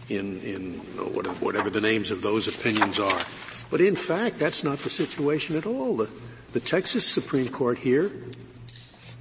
in, 0.09 0.41
in 0.41 0.73
whatever, 1.13 1.35
whatever 1.43 1.69
the 1.69 1.81
names 1.81 2.09
of 2.11 2.21
those 2.21 2.47
opinions 2.47 2.99
are. 2.99 3.21
But 3.69 3.81
in 3.81 3.95
fact, 3.95 4.39
that's 4.39 4.63
not 4.63 4.79
the 4.79 4.89
situation 4.89 5.57
at 5.57 5.65
all. 5.65 5.97
The, 5.97 6.09
the 6.53 6.59
Texas 6.61 7.05
Supreme 7.05 7.49
Court 7.49 7.77
here 7.77 8.11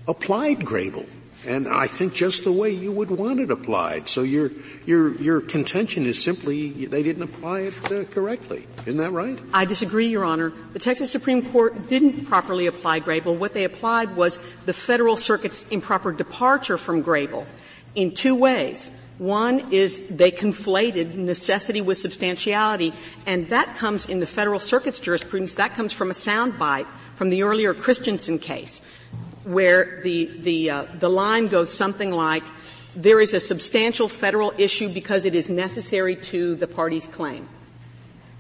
applied 0.07 0.61
Grable 0.61 1.09
and 1.47 1.69
I 1.69 1.87
think 1.87 2.15
just 2.15 2.45
the 2.45 2.53
way 2.53 2.71
you 2.71 2.93
would 2.93 3.11
want 3.11 3.41
it 3.41 3.51
applied. 3.51 4.09
So 4.09 4.23
your 4.23 4.51
your 4.85 5.15
your 5.17 5.41
contention 5.41 6.07
is 6.07 6.23
simply 6.23 6.71
they 6.87 7.03
didn't 7.03 7.23
apply 7.23 7.61
it 7.61 7.93
uh, 7.93 8.05
correctly. 8.05 8.67
Isn't 8.87 8.99
that 8.99 9.13
right? 9.13 9.39
I 9.53 9.65
disagree, 9.65 10.09
Your 10.09 10.25
Honor. 10.25 10.53
The 10.73 10.79
Texas 10.79 11.11
Supreme 11.11 11.51
Court 11.51 11.89
didn't 11.89 12.27
properly 12.27 12.67
apply 12.67 13.01
Grable. 13.01 13.37
What 13.37 13.53
they 13.53 13.65
applied 13.65 14.17
was 14.17 14.39
the 14.65 14.73
Federal 14.73 15.17
Circuit's 15.17 15.67
improper 15.69 16.13
departure 16.13 16.79
from 16.79 17.03
Grable 17.03 17.47
in 17.95 18.13
two 18.13 18.35
ways. 18.35 18.91
One 19.19 19.73
is 19.73 20.03
they 20.09 20.31
conflated 20.31 21.15
necessity 21.15 21.81
with 21.81 21.97
substantiality, 21.97 22.93
and 23.25 23.49
that 23.49 23.77
comes 23.77 24.11
in 24.11 24.21
the 24.21 24.27
Federal 24.27 24.59
Circuit's 24.59 25.01
jurisprudence. 25.01 25.55
That 25.55 25.75
comes 25.75 25.95
from 25.95 26.11
a 26.11 26.15
soundbite 26.15 26.87
from 27.15 27.31
the 27.31 27.43
earlier 27.43 27.73
Christianson 27.73 28.39
case 28.39 28.83
where 29.47 30.01
the, 30.03 30.27
the, 30.41 30.71
uh, 30.71 30.87
the 30.99 31.09
line 31.09 31.47
goes 31.47 31.73
something 31.73 32.11
like, 32.11 32.43
there 32.97 33.21
is 33.21 33.33
a 33.33 33.41
substantial 33.41 34.09
federal 34.09 34.53
issue 34.59 34.89
because 34.89 35.25
it 35.25 35.35
is 35.35 35.49
necessary 35.49 36.17
to 36.17 36.57
the 36.57 36.67
party's 36.67 37.07
claim. 37.07 37.49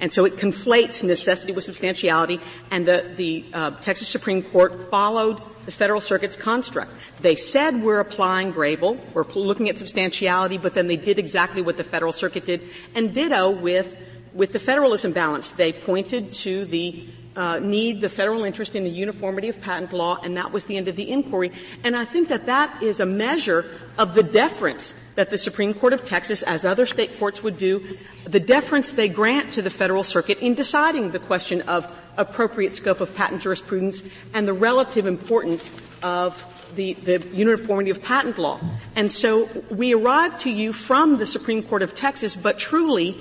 And 0.01 0.13
so 0.13 0.25
it 0.27 0.37
conflates 0.37 1.03
necessity 1.03 1.53
with 1.53 1.65
substantiality, 1.65 2.41
and 2.71 2.87
the, 2.87 3.15
the 3.17 3.47
uh, 3.55 3.71
Texas 3.81 4.09
Supreme 4.09 4.43
Court 4.43 4.91
followed 4.91 5.41
the 5.65 5.73
Federal 5.73 6.03
Circuit's 6.03 6.37
construct. 6.37 6.93
They 7.23 7.35
said 7.37 7.83
we're 7.83 8.01
applying 8.01 8.53
Grable, 8.53 8.99
we're 9.15 9.25
looking 9.35 9.71
at 9.71 9.79
substantiality, 9.79 10.59
but 10.59 10.75
then 10.75 10.87
they 10.87 10.99
did 10.99 11.19
exactly 11.19 11.63
what 11.63 11.79
the 11.79 11.85
Federal 11.85 12.13
Circuit 12.13 12.45
did, 12.45 12.63
and 12.95 13.15
ditto 13.15 13.51
with 13.51 13.97
with 14.35 14.53
the 14.53 14.59
federalism 14.59 15.13
balance. 15.13 15.53
They 15.53 15.73
pointed 15.73 16.35
to 16.45 16.67
the 16.67 17.09
uh, 17.37 17.59
need 17.59 18.01
the 18.01 18.09
federal 18.09 18.45
interest 18.45 18.75
in 18.75 18.85
the 18.85 18.91
uniformity 18.91 19.49
of 19.49 19.61
patent 19.61 19.93
law, 19.93 20.19
and 20.23 20.37
that 20.37 20.53
was 20.53 20.65
the 20.65 20.77
end 20.77 20.89
of 20.89 20.97
the 20.97 21.11
inquiry. 21.11 21.53
And 21.85 21.95
I 21.95 22.05
think 22.05 22.29
that 22.29 22.47
that 22.47 22.83
is 22.83 23.01
a 23.01 23.07
measure 23.07 23.67
of 23.99 24.15
the 24.15 24.23
deference 24.23 24.95
that 25.17 25.31
the 25.31 25.39
Supreme 25.39 25.75
Court 25.75 25.93
of 25.93 26.05
Texas, 26.05 26.43
as 26.43 26.65
other 26.65 26.87
state 26.87 27.19
courts 27.19 27.43
would 27.43 27.59
do, 27.59 27.87
the 28.25 28.41
deference 28.41 28.93
they 28.93 29.09
grant 29.09 29.55
to 29.55 29.63
the 29.63 29.71
federal 29.71 30.05
circuit 30.05 30.39
in 30.41 30.55
deciding 30.55 31.11
the 31.11 31.19
question 31.19 31.63
of 31.63 31.91
appropriate 32.17 32.75
scope 32.75 33.01
of 33.01 33.15
patent 33.15 33.43
jurisprudence 33.43 34.03
and 34.35 34.47
the 34.47 34.53
relative 34.53 35.07
importance 35.07 35.75
of 36.03 36.45
the, 36.75 36.95
the, 36.95 37.27
uniformity 37.33 37.91
of 37.91 38.03
patent 38.03 38.39
law. 38.39 38.61
And 38.95 39.11
so 39.11 39.49
we 39.71 39.95
arrive 39.95 40.39
to 40.41 40.51
you 40.51 40.73
from 40.73 41.17
the 41.17 41.27
Supreme 41.27 41.63
Court 41.63 41.83
of 41.83 41.95
Texas, 41.95 42.37
but 42.37 42.59
truly 42.59 43.17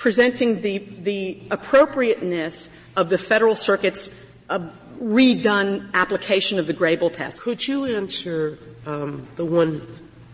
presenting 0.00 0.62
the, 0.62 0.78
the 0.78 1.38
appropriateness 1.50 2.70
of 2.96 3.10
the 3.10 3.18
Federal 3.18 3.54
Circuit's 3.54 4.08
uh, 4.48 4.70
redone 4.98 5.92
application 5.92 6.58
of 6.58 6.66
the 6.66 6.72
Grable 6.72 7.12
test. 7.12 7.42
Could 7.42 7.68
you 7.68 7.84
answer 7.84 8.58
um, 8.86 9.28
the 9.36 9.44
one 9.44 9.86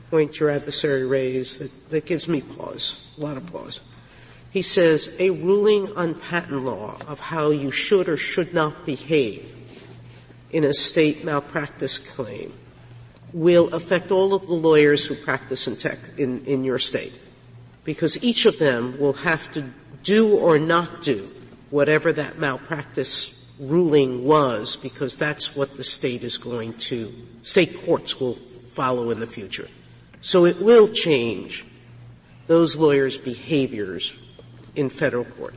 point 0.09 0.39
your 0.39 0.51
adversary 0.51 1.05
raised 1.05 1.59
that, 1.59 1.91
that 1.91 2.07
gives 2.07 2.29
me 2.29 2.43
pause, 2.43 3.05
a 3.19 3.21
lot 3.21 3.37
of 3.37 3.45
pause? 3.53 3.81
He 4.53 4.63
says 4.63 5.15
a 5.19 5.31
ruling 5.31 5.97
on 5.97 6.15
patent 6.15 6.65
law 6.65 6.97
of 7.09 7.19
how 7.19 7.51
you 7.51 7.73
should 7.73 8.09
or 8.09 8.17
should 8.17 8.55
not 8.55 8.87
behave 8.87 9.53
in 10.53 10.63
a 10.63 10.73
state 10.73 11.25
malpractice 11.25 11.99
claim 11.99 12.53
will 13.33 13.75
affect 13.75 14.13
all 14.13 14.33
of 14.33 14.47
the 14.47 14.55
lawyers 14.55 15.05
who 15.05 15.17
practice 15.17 15.67
in 15.67 15.75
tech 15.75 15.99
in, 16.19 16.45
in 16.47 16.63
your 16.63 16.79
state. 16.79 17.13
Because 17.87 18.23
each 18.23 18.45
of 18.45 18.59
them 18.59 18.99
will 19.01 19.15
have 19.15 19.51
to 19.53 19.65
do 20.03 20.37
or 20.37 20.59
not 20.59 21.01
do 21.01 21.33
whatever 21.71 22.13
that 22.13 22.39
malpractice 22.39 23.51
ruling 23.59 24.25
was 24.25 24.77
because 24.77 25.17
that's 25.17 25.57
what 25.57 25.77
the 25.77 25.85
state 25.85 26.23
is 26.23 26.39
going 26.39 26.75
to, 26.75 27.13
state 27.43 27.85
courts 27.85 28.21
will 28.21 28.35
follow 28.69 29.11
in 29.11 29.21
the 29.21 29.27
future. 29.27 29.69
So 30.21 30.45
it 30.45 30.61
will 30.61 30.89
change 30.89 31.65
those 32.47 32.77
lawyers' 32.77 33.19
behaviors 33.19 34.15
in 34.75 34.91
federal 34.91 35.25
court. 35.25 35.55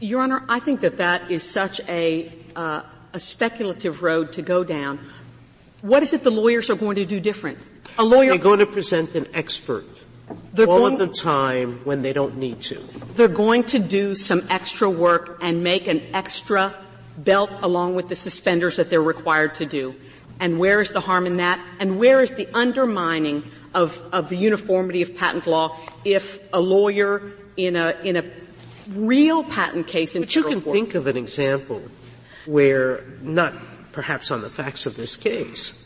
Your 0.00 0.22
Honor, 0.22 0.44
I 0.48 0.60
think 0.60 0.80
that 0.80 0.98
that 0.98 1.30
is 1.30 1.42
such 1.42 1.80
a, 1.88 2.32
uh, 2.54 2.82
a 3.12 3.20
speculative 3.20 4.02
road 4.02 4.32
to 4.34 4.42
go 4.42 4.64
down. 4.64 4.98
What 5.82 6.02
is 6.02 6.12
it 6.12 6.22
the 6.22 6.30
lawyers 6.30 6.70
are 6.70 6.74
going 6.76 6.96
to 6.96 7.04
do 7.04 7.20
different? 7.20 7.58
A 7.98 8.04
lawyer. 8.04 8.30
They're 8.30 8.38
going 8.38 8.60
to 8.60 8.66
present 8.66 9.14
an 9.14 9.26
expert 9.34 9.86
they're 10.52 10.66
all 10.66 10.78
going, 10.78 10.94
of 10.94 10.98
the 11.00 11.08
time 11.08 11.80
when 11.84 12.02
they 12.02 12.12
don't 12.12 12.36
need 12.36 12.60
to. 12.62 12.82
They're 13.14 13.28
going 13.28 13.64
to 13.64 13.78
do 13.78 14.14
some 14.14 14.46
extra 14.50 14.88
work 14.90 15.38
and 15.40 15.62
make 15.62 15.86
an 15.86 16.02
extra 16.12 16.74
belt 17.16 17.50
along 17.62 17.94
with 17.94 18.08
the 18.08 18.16
suspenders 18.16 18.76
that 18.76 18.90
they're 18.90 19.02
required 19.02 19.54
to 19.56 19.66
do. 19.66 19.94
And 20.38 20.58
where 20.58 20.80
is 20.80 20.90
the 20.90 21.00
harm 21.00 21.26
in 21.26 21.36
that? 21.36 21.60
And 21.78 21.98
where 21.98 22.22
is 22.22 22.34
the 22.34 22.48
undermining 22.54 23.44
of, 23.74 24.02
of 24.12 24.28
the 24.28 24.36
uniformity 24.36 25.02
of 25.02 25.16
patent 25.16 25.46
law 25.46 25.76
if 26.04 26.40
a 26.52 26.60
lawyer 26.60 27.32
in 27.56 27.76
a, 27.76 27.96
in 28.02 28.16
a 28.16 28.24
real 28.92 29.44
patent 29.44 29.86
case 29.86 30.16
in 30.16 30.22
But 30.22 30.34
you 30.34 30.42
can 30.42 30.62
court, 30.62 30.74
think 30.74 30.94
of 30.94 31.06
an 31.06 31.16
example 31.16 31.82
where, 32.46 33.04
not 33.20 33.54
perhaps 33.92 34.30
on 34.30 34.40
the 34.40 34.50
facts 34.50 34.86
of 34.86 34.96
this 34.96 35.16
case, 35.16 35.79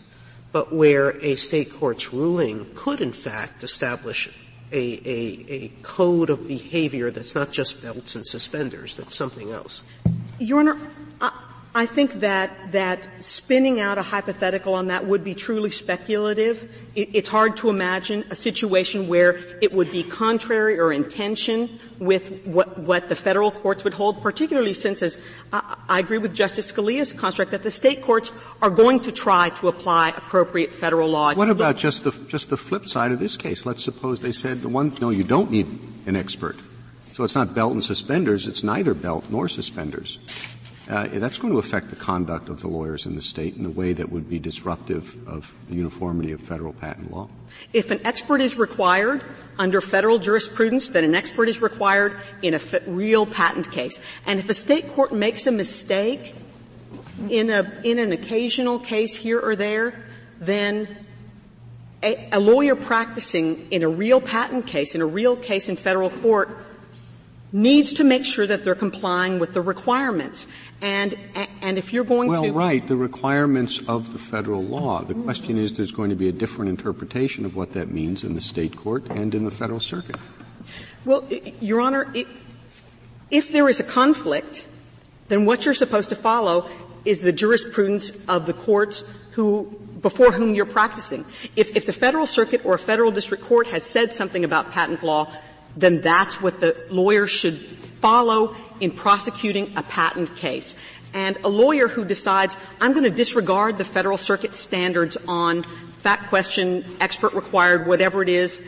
but 0.54 0.72
where 0.72 1.10
a 1.20 1.34
state 1.34 1.72
court's 1.72 2.12
ruling 2.12 2.64
could 2.76 3.00
in 3.00 3.10
fact 3.10 3.64
establish 3.64 4.28
a, 4.70 4.76
a, 4.76 5.46
a 5.48 5.68
code 5.82 6.30
of 6.30 6.46
behavior 6.46 7.10
that's 7.10 7.34
not 7.34 7.50
just 7.50 7.82
belts 7.82 8.14
and 8.14 8.24
suspenders, 8.24 8.96
that's 8.96 9.16
something 9.16 9.50
else. 9.50 9.82
Your 10.38 10.60
Honor, 10.60 10.78
I, 11.74 11.86
think 11.86 12.20
that, 12.20 12.72
that 12.72 13.08
spinning 13.20 13.80
out 13.80 13.98
a 13.98 14.02
hypothetical 14.02 14.74
on 14.74 14.86
that 14.88 15.06
would 15.06 15.24
be 15.24 15.34
truly 15.34 15.70
speculative. 15.70 16.70
It, 16.94 17.10
it's 17.12 17.28
hard 17.28 17.56
to 17.58 17.70
imagine 17.70 18.24
a 18.30 18.34
situation 18.34 19.08
where 19.08 19.58
it 19.60 19.72
would 19.72 19.90
be 19.90 20.04
contrary 20.04 20.78
or 20.78 20.92
in 20.92 21.08
tension 21.08 21.78
with 21.98 22.44
what, 22.44 22.78
what 22.78 23.08
the 23.08 23.16
federal 23.16 23.50
courts 23.50 23.82
would 23.84 23.94
hold, 23.94 24.22
particularly 24.22 24.74
since, 24.74 25.02
as 25.02 25.18
I, 25.52 25.76
I 25.88 25.98
agree 25.98 26.18
with 26.18 26.34
Justice 26.34 26.70
Scalia's 26.70 27.12
construct, 27.12 27.50
that 27.50 27.62
the 27.62 27.70
state 27.70 28.02
courts 28.02 28.30
are 28.62 28.70
going 28.70 29.00
to 29.00 29.12
try 29.12 29.48
to 29.50 29.68
apply 29.68 30.10
appropriate 30.10 30.72
federal 30.72 31.08
law. 31.08 31.34
What 31.34 31.50
about 31.50 31.76
just 31.76 32.04
the, 32.04 32.12
just 32.28 32.50
the 32.50 32.56
flip 32.56 32.86
side 32.86 33.12
of 33.12 33.18
this 33.18 33.36
case? 33.36 33.66
Let's 33.66 33.82
suppose 33.82 34.20
they 34.20 34.32
said 34.32 34.62
the 34.62 34.68
one, 34.68 34.96
no, 35.00 35.10
you 35.10 35.24
don't 35.24 35.50
need 35.50 35.66
an 36.06 36.16
expert. 36.16 36.56
So 37.14 37.22
it's 37.24 37.34
not 37.34 37.54
belt 37.54 37.72
and 37.72 37.84
suspenders, 37.84 38.46
it's 38.46 38.62
neither 38.62 38.92
belt 38.92 39.26
nor 39.30 39.48
suspenders. 39.48 40.18
Uh, 40.88 41.08
that's 41.14 41.38
going 41.38 41.52
to 41.52 41.58
affect 41.58 41.88
the 41.88 41.96
conduct 41.96 42.50
of 42.50 42.60
the 42.60 42.68
lawyers 42.68 43.06
in 43.06 43.14
the 43.14 43.22
state 43.22 43.56
in 43.56 43.64
a 43.64 43.70
way 43.70 43.94
that 43.94 44.10
would 44.10 44.28
be 44.28 44.38
disruptive 44.38 45.16
of 45.26 45.54
the 45.68 45.74
uniformity 45.74 46.30
of 46.32 46.40
federal 46.40 46.74
patent 46.74 47.10
law. 47.10 47.28
If 47.72 47.90
an 47.90 48.04
expert 48.04 48.42
is 48.42 48.58
required 48.58 49.24
under 49.58 49.80
federal 49.80 50.18
jurisprudence, 50.18 50.88
then 50.88 51.04
an 51.04 51.14
expert 51.14 51.48
is 51.48 51.62
required 51.62 52.20
in 52.42 52.54
a 52.54 52.60
real 52.86 53.24
patent 53.24 53.70
case. 53.70 54.00
And 54.26 54.38
if 54.38 54.48
a 54.50 54.54
state 54.54 54.88
court 54.90 55.12
makes 55.12 55.46
a 55.46 55.50
mistake 55.50 56.34
in 57.30 57.48
a 57.48 57.80
in 57.82 57.98
an 57.98 58.12
occasional 58.12 58.78
case 58.78 59.14
here 59.14 59.40
or 59.40 59.56
there, 59.56 60.04
then 60.40 60.88
a, 62.02 62.28
a 62.32 62.40
lawyer 62.40 62.74
practicing 62.74 63.68
in 63.70 63.82
a 63.82 63.88
real 63.88 64.20
patent 64.20 64.66
case, 64.66 64.94
in 64.94 65.00
a 65.00 65.06
real 65.06 65.36
case 65.36 65.68
in 65.68 65.76
federal 65.76 66.10
court, 66.10 66.58
needs 67.54 67.92
to 67.92 68.02
make 68.02 68.24
sure 68.24 68.48
that 68.48 68.64
they're 68.64 68.74
complying 68.74 69.38
with 69.38 69.52
the 69.52 69.62
requirements. 69.62 70.48
And, 70.82 71.16
and 71.62 71.78
if 71.78 71.92
you're 71.92 72.04
going 72.04 72.28
well, 72.28 72.42
to. 72.42 72.50
Well, 72.50 72.58
right, 72.58 72.86
the 72.86 72.96
requirements 72.96 73.80
of 73.86 74.12
the 74.12 74.18
federal 74.18 74.62
law. 74.62 75.04
The 75.04 75.14
question 75.14 75.56
is 75.56 75.76
there's 75.76 75.92
going 75.92 76.10
to 76.10 76.16
be 76.16 76.28
a 76.28 76.32
different 76.32 76.68
interpretation 76.68 77.44
of 77.44 77.54
what 77.54 77.72
that 77.74 77.92
means 77.92 78.24
in 78.24 78.34
the 78.34 78.40
state 78.40 78.76
court 78.76 79.06
and 79.06 79.32
in 79.36 79.44
the 79.44 79.52
federal 79.52 79.78
circuit. 79.78 80.16
Well, 81.04 81.24
Your 81.60 81.80
Honor, 81.80 82.10
it, 82.12 82.26
if 83.30 83.52
there 83.52 83.68
is 83.68 83.78
a 83.78 83.84
conflict, 83.84 84.66
then 85.28 85.46
what 85.46 85.64
you're 85.64 85.74
supposed 85.74 86.08
to 86.08 86.16
follow 86.16 86.68
is 87.04 87.20
the 87.20 87.32
jurisprudence 87.32 88.10
of 88.26 88.46
the 88.46 88.52
courts 88.52 89.04
who, 89.32 89.78
before 90.00 90.32
whom 90.32 90.56
you're 90.56 90.66
practicing. 90.66 91.24
If, 91.54 91.76
if 91.76 91.86
the 91.86 91.92
federal 91.92 92.26
circuit 92.26 92.64
or 92.64 92.74
a 92.74 92.78
federal 92.80 93.12
district 93.12 93.44
court 93.44 93.68
has 93.68 93.84
said 93.84 94.12
something 94.12 94.42
about 94.42 94.72
patent 94.72 95.04
law, 95.04 95.32
then 95.76 96.00
that's 96.00 96.40
what 96.40 96.60
the 96.60 96.76
lawyer 96.90 97.26
should 97.26 97.58
follow 98.00 98.54
in 98.80 98.90
prosecuting 98.90 99.76
a 99.76 99.82
patent 99.82 100.34
case. 100.36 100.76
And 101.12 101.38
a 101.44 101.48
lawyer 101.48 101.86
who 101.88 102.04
decides, 102.04 102.56
I'm 102.80 102.92
going 102.92 103.04
to 103.04 103.10
disregard 103.10 103.78
the 103.78 103.84
federal 103.84 104.16
circuit 104.16 104.56
standards 104.56 105.16
on 105.28 105.62
fact 105.98 106.28
question, 106.28 106.84
expert 107.00 107.32
required, 107.34 107.86
whatever 107.86 108.22
it 108.22 108.28
is, 108.28 108.60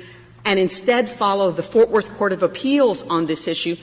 and 0.44 0.58
instead 0.58 1.08
follow 1.08 1.50
the 1.50 1.62
Fort 1.62 1.90
Worth 1.90 2.16
Court 2.16 2.32
of 2.32 2.42
Appeals 2.42 3.04
on 3.04 3.26
this 3.26 3.48
issue, 3.48 3.76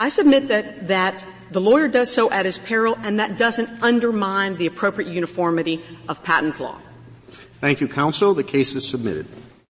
I 0.00 0.08
submit 0.08 0.48
that, 0.48 0.88
that 0.88 1.24
the 1.50 1.60
lawyer 1.60 1.86
does 1.86 2.12
so 2.12 2.30
at 2.30 2.46
his 2.46 2.58
peril 2.58 2.96
and 3.02 3.20
that 3.20 3.38
doesn't 3.38 3.82
undermine 3.82 4.56
the 4.56 4.66
appropriate 4.66 5.10
uniformity 5.10 5.82
of 6.08 6.24
patent 6.24 6.58
law. 6.60 6.78
Thank 7.60 7.80
you, 7.80 7.88
counsel. 7.88 8.34
The 8.34 8.44
case 8.44 8.74
is 8.74 8.88
submitted. 8.88 9.26